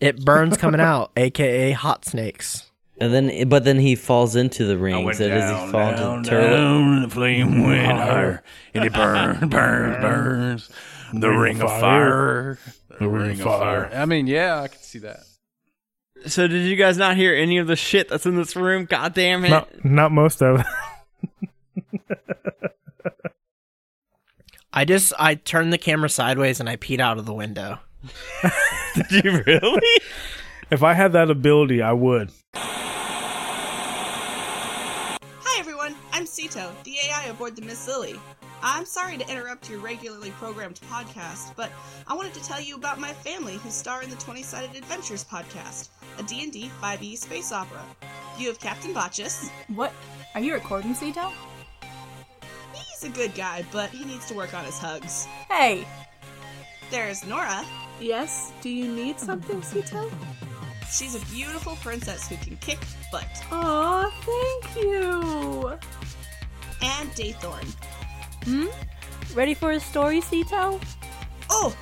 it 0.00 0.24
burns 0.24 0.56
coming 0.56 0.80
out, 0.80 1.10
aka 1.16 1.72
hot 1.72 2.04
snakes. 2.04 2.70
and 3.00 3.12
then 3.12 3.48
but 3.48 3.64
then 3.64 3.78
he 3.78 3.94
falls 3.94 4.36
into 4.36 4.64
the 4.66 4.76
ring. 4.78 5.04
went 5.04 5.16
So 5.18 5.28
does 5.28 5.50
he 5.66 5.72
fall 5.72 5.92
down, 5.92 6.18
into 6.18 6.30
the 6.30 6.36
turlet? 6.36 6.50
down, 6.56 7.02
the 7.02 7.08
flame 7.08 7.62
went 7.64 7.86
higher, 7.98 8.42
and 8.74 8.84
it 8.84 8.92
burns, 8.92 9.40
burns, 9.50 9.96
burns. 10.00 10.70
The 11.12 11.30
ring 11.30 11.60
of 11.60 11.70
fire, 11.70 12.58
the 12.98 13.08
ring 13.08 13.40
of 13.40 13.46
fire. 13.46 13.90
I 13.92 14.06
mean, 14.06 14.26
yeah, 14.26 14.60
I 14.60 14.68
can 14.68 14.80
see 14.80 14.98
that. 15.00 15.20
So 16.26 16.46
did 16.46 16.66
you 16.66 16.76
guys 16.76 16.98
not 16.98 17.16
hear 17.16 17.34
any 17.34 17.58
of 17.58 17.66
the 17.66 17.76
shit 17.76 18.08
that's 18.08 18.26
in 18.26 18.36
this 18.36 18.54
room? 18.54 18.84
God 18.84 19.14
damn 19.14 19.44
it. 19.44 19.50
Not, 19.50 19.84
not 19.84 20.12
most 20.12 20.42
of 20.42 20.60
it. 20.60 20.66
I 24.72 24.84
just 24.84 25.12
I 25.18 25.34
turned 25.34 25.72
the 25.72 25.78
camera 25.78 26.08
sideways 26.08 26.60
and 26.60 26.68
I 26.68 26.76
peed 26.76 27.00
out 27.00 27.18
of 27.18 27.26
the 27.26 27.34
window. 27.34 27.80
Did 28.94 29.24
you 29.24 29.42
really? 29.46 29.82
if 30.70 30.82
I 30.84 30.94
had 30.94 31.12
that 31.12 31.30
ability, 31.30 31.82
I 31.82 31.92
would. 31.92 32.30
Hi 35.42 35.58
everyone, 35.58 35.96
I'm 36.12 36.24
Sito, 36.24 36.70
the 36.84 36.96
AI 37.08 37.24
aboard 37.24 37.56
the 37.56 37.62
Miss 37.62 37.88
Lily. 37.88 38.14
I'm 38.62 38.84
sorry 38.84 39.16
to 39.16 39.30
interrupt 39.30 39.70
your 39.70 39.80
regularly 39.80 40.32
programmed 40.32 40.80
podcast, 40.90 41.56
but 41.56 41.70
I 42.06 42.14
wanted 42.14 42.34
to 42.34 42.44
tell 42.44 42.60
you 42.60 42.76
about 42.76 43.00
my 43.00 43.12
family 43.12 43.54
who 43.54 43.70
star 43.70 44.02
in 44.02 44.10
the 44.10 44.16
20 44.16 44.42
Sided 44.42 44.76
Adventures 44.76 45.24
podcast, 45.24 45.88
a 46.18 46.22
D&D 46.22 46.70
5e 46.82 47.16
space 47.16 47.52
opera. 47.52 47.82
You 48.38 48.48
have 48.48 48.60
Captain 48.60 48.92
Botchus. 48.92 49.48
What? 49.68 49.92
Are 50.34 50.40
you 50.40 50.52
recording, 50.52 50.94
Cito? 50.94 51.32
He's 52.74 53.04
a 53.04 53.08
good 53.08 53.34
guy, 53.34 53.64
but 53.72 53.90
he 53.90 54.04
needs 54.04 54.26
to 54.26 54.34
work 54.34 54.52
on 54.52 54.64
his 54.64 54.78
hugs. 54.78 55.24
Hey! 55.48 55.86
There's 56.90 57.24
Nora. 57.26 57.64
Yes? 57.98 58.52
Do 58.60 58.68
you 58.68 58.92
need 58.92 59.18
something, 59.18 59.62
Cito? 59.62 60.10
She's 60.90 61.14
a 61.14 61.24
beautiful 61.32 61.76
princess 61.76 62.28
who 62.28 62.36
can 62.36 62.56
kick 62.56 62.80
butt. 63.10 63.24
Aw, 63.52 64.10
thank 64.22 64.84
you! 64.84 65.78
And 66.82 67.10
Daythorn. 67.12 67.74
Hmm? 68.50 68.66
Ready 69.32 69.54
for 69.54 69.70
a 69.70 69.78
story, 69.78 70.20
Cito? 70.20 70.80
Oh! 71.50 71.76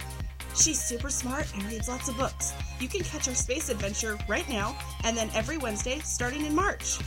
She's 0.55 0.79
super 0.79 1.09
smart 1.09 1.51
and 1.55 1.63
reads 1.63 1.89
lots 1.89 2.11
of 2.11 2.19
books. 2.19 2.53
You 2.79 2.89
can 2.89 3.01
catch 3.01 3.27
our 3.27 3.35
space 3.35 3.71
adventure 3.71 4.19
right 4.29 4.47
now, 4.51 4.77
and 5.03 5.17
then 5.17 5.31
every 5.33 5.57
Wednesday 5.57 5.99
starting 6.01 6.45
in 6.45 6.55
March. 6.55 6.99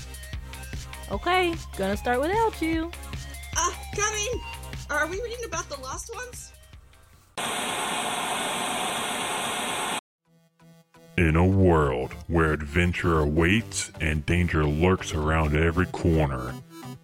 Okay, 1.11 1.53
gonna 1.77 1.95
start 1.95 2.21
without 2.21 2.59
you. 2.59 2.89
Ah, 3.55 3.79
coming! 3.95 4.41
Are 4.89 5.05
we 5.05 5.21
reading 5.21 5.45
about 5.45 5.69
the 5.69 5.79
lost 5.79 6.09
ones? 6.15 6.53
In 11.17 11.35
a 11.35 11.45
world 11.45 12.13
where 12.27 12.51
adventure 12.51 13.19
awaits 13.19 13.91
and 14.01 14.25
danger 14.25 14.65
lurks 14.65 15.13
around 15.13 15.55
every 15.55 15.85
corner, 15.85 16.55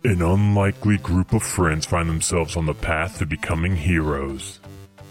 an 0.04 0.22
unlikely 0.22 0.98
group 0.98 1.34
of 1.34 1.44
friends 1.44 1.86
find 1.86 2.10
themselves 2.10 2.56
on 2.56 2.66
the 2.66 2.74
path 2.74 3.18
to 3.20 3.26
becoming 3.26 3.76
heroes. 3.76 4.60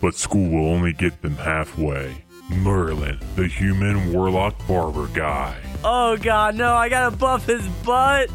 But 0.01 0.15
school 0.15 0.49
will 0.49 0.69
only 0.69 0.93
get 0.93 1.23
them 1.23 1.37
halfway. 1.37 2.25
Merlin, 2.51 3.19
the 3.35 3.49
human 3.49 4.13
warlock 4.13 4.55
barber 4.69 5.09
guy. 5.09 5.57
Oh 5.83 6.17
god, 6.17 6.55
no, 6.55 6.75
I 6.75 6.89
gotta 6.89 7.17
buff 7.17 7.47
his 7.47 7.67
butt! 7.85 8.31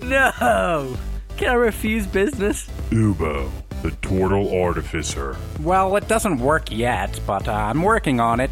No! 0.00 0.96
Can 1.36 1.48
I 1.48 1.54
refuse 1.54 2.06
business? 2.06 2.68
Ubo, 2.90 3.50
the 3.82 3.90
turtle 4.02 4.54
artificer. 4.62 5.36
Well, 5.60 5.96
it 5.96 6.06
doesn't 6.06 6.38
work 6.38 6.70
yet, 6.70 7.18
but 7.26 7.48
uh, 7.48 7.52
I'm 7.52 7.82
working 7.82 8.20
on 8.20 8.40
it. 8.40 8.50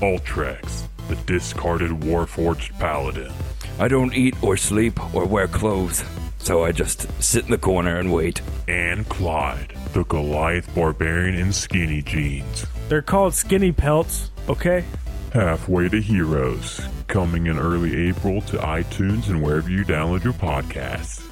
Ultrex, 0.00 0.88
the 1.08 1.16
discarded 1.16 1.90
warforged 1.90 2.76
paladin. 2.78 3.32
I 3.78 3.88
don't 3.88 4.12
eat 4.14 4.34
or 4.42 4.56
sleep 4.56 4.98
or 5.14 5.24
wear 5.24 5.46
clothes, 5.46 6.04
so 6.42 6.64
I 6.64 6.72
just 6.72 7.06
sit 7.22 7.44
in 7.44 7.50
the 7.50 7.58
corner 7.58 7.98
and 7.98 8.12
wait. 8.12 8.42
And 8.68 9.08
Clyde, 9.08 9.74
the 9.92 10.04
Goliath 10.04 10.74
barbarian 10.74 11.36
in 11.36 11.52
skinny 11.52 12.02
jeans. 12.02 12.66
They're 12.88 13.02
called 13.02 13.34
skinny 13.34 13.72
pelts, 13.72 14.30
okay? 14.48 14.84
Halfway 15.32 15.88
to 15.88 16.00
Heroes, 16.00 16.80
coming 17.06 17.46
in 17.46 17.58
early 17.58 18.08
April 18.08 18.42
to 18.42 18.58
iTunes 18.58 19.28
and 19.28 19.42
wherever 19.42 19.70
you 19.70 19.84
download 19.84 20.24
your 20.24 20.34
podcasts. 20.34 21.26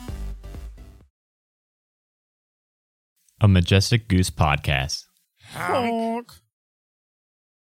A 3.42 3.48
Majestic 3.48 4.06
Goose 4.06 4.30
Podcast. 4.30 5.04
Honk. 5.52 6.32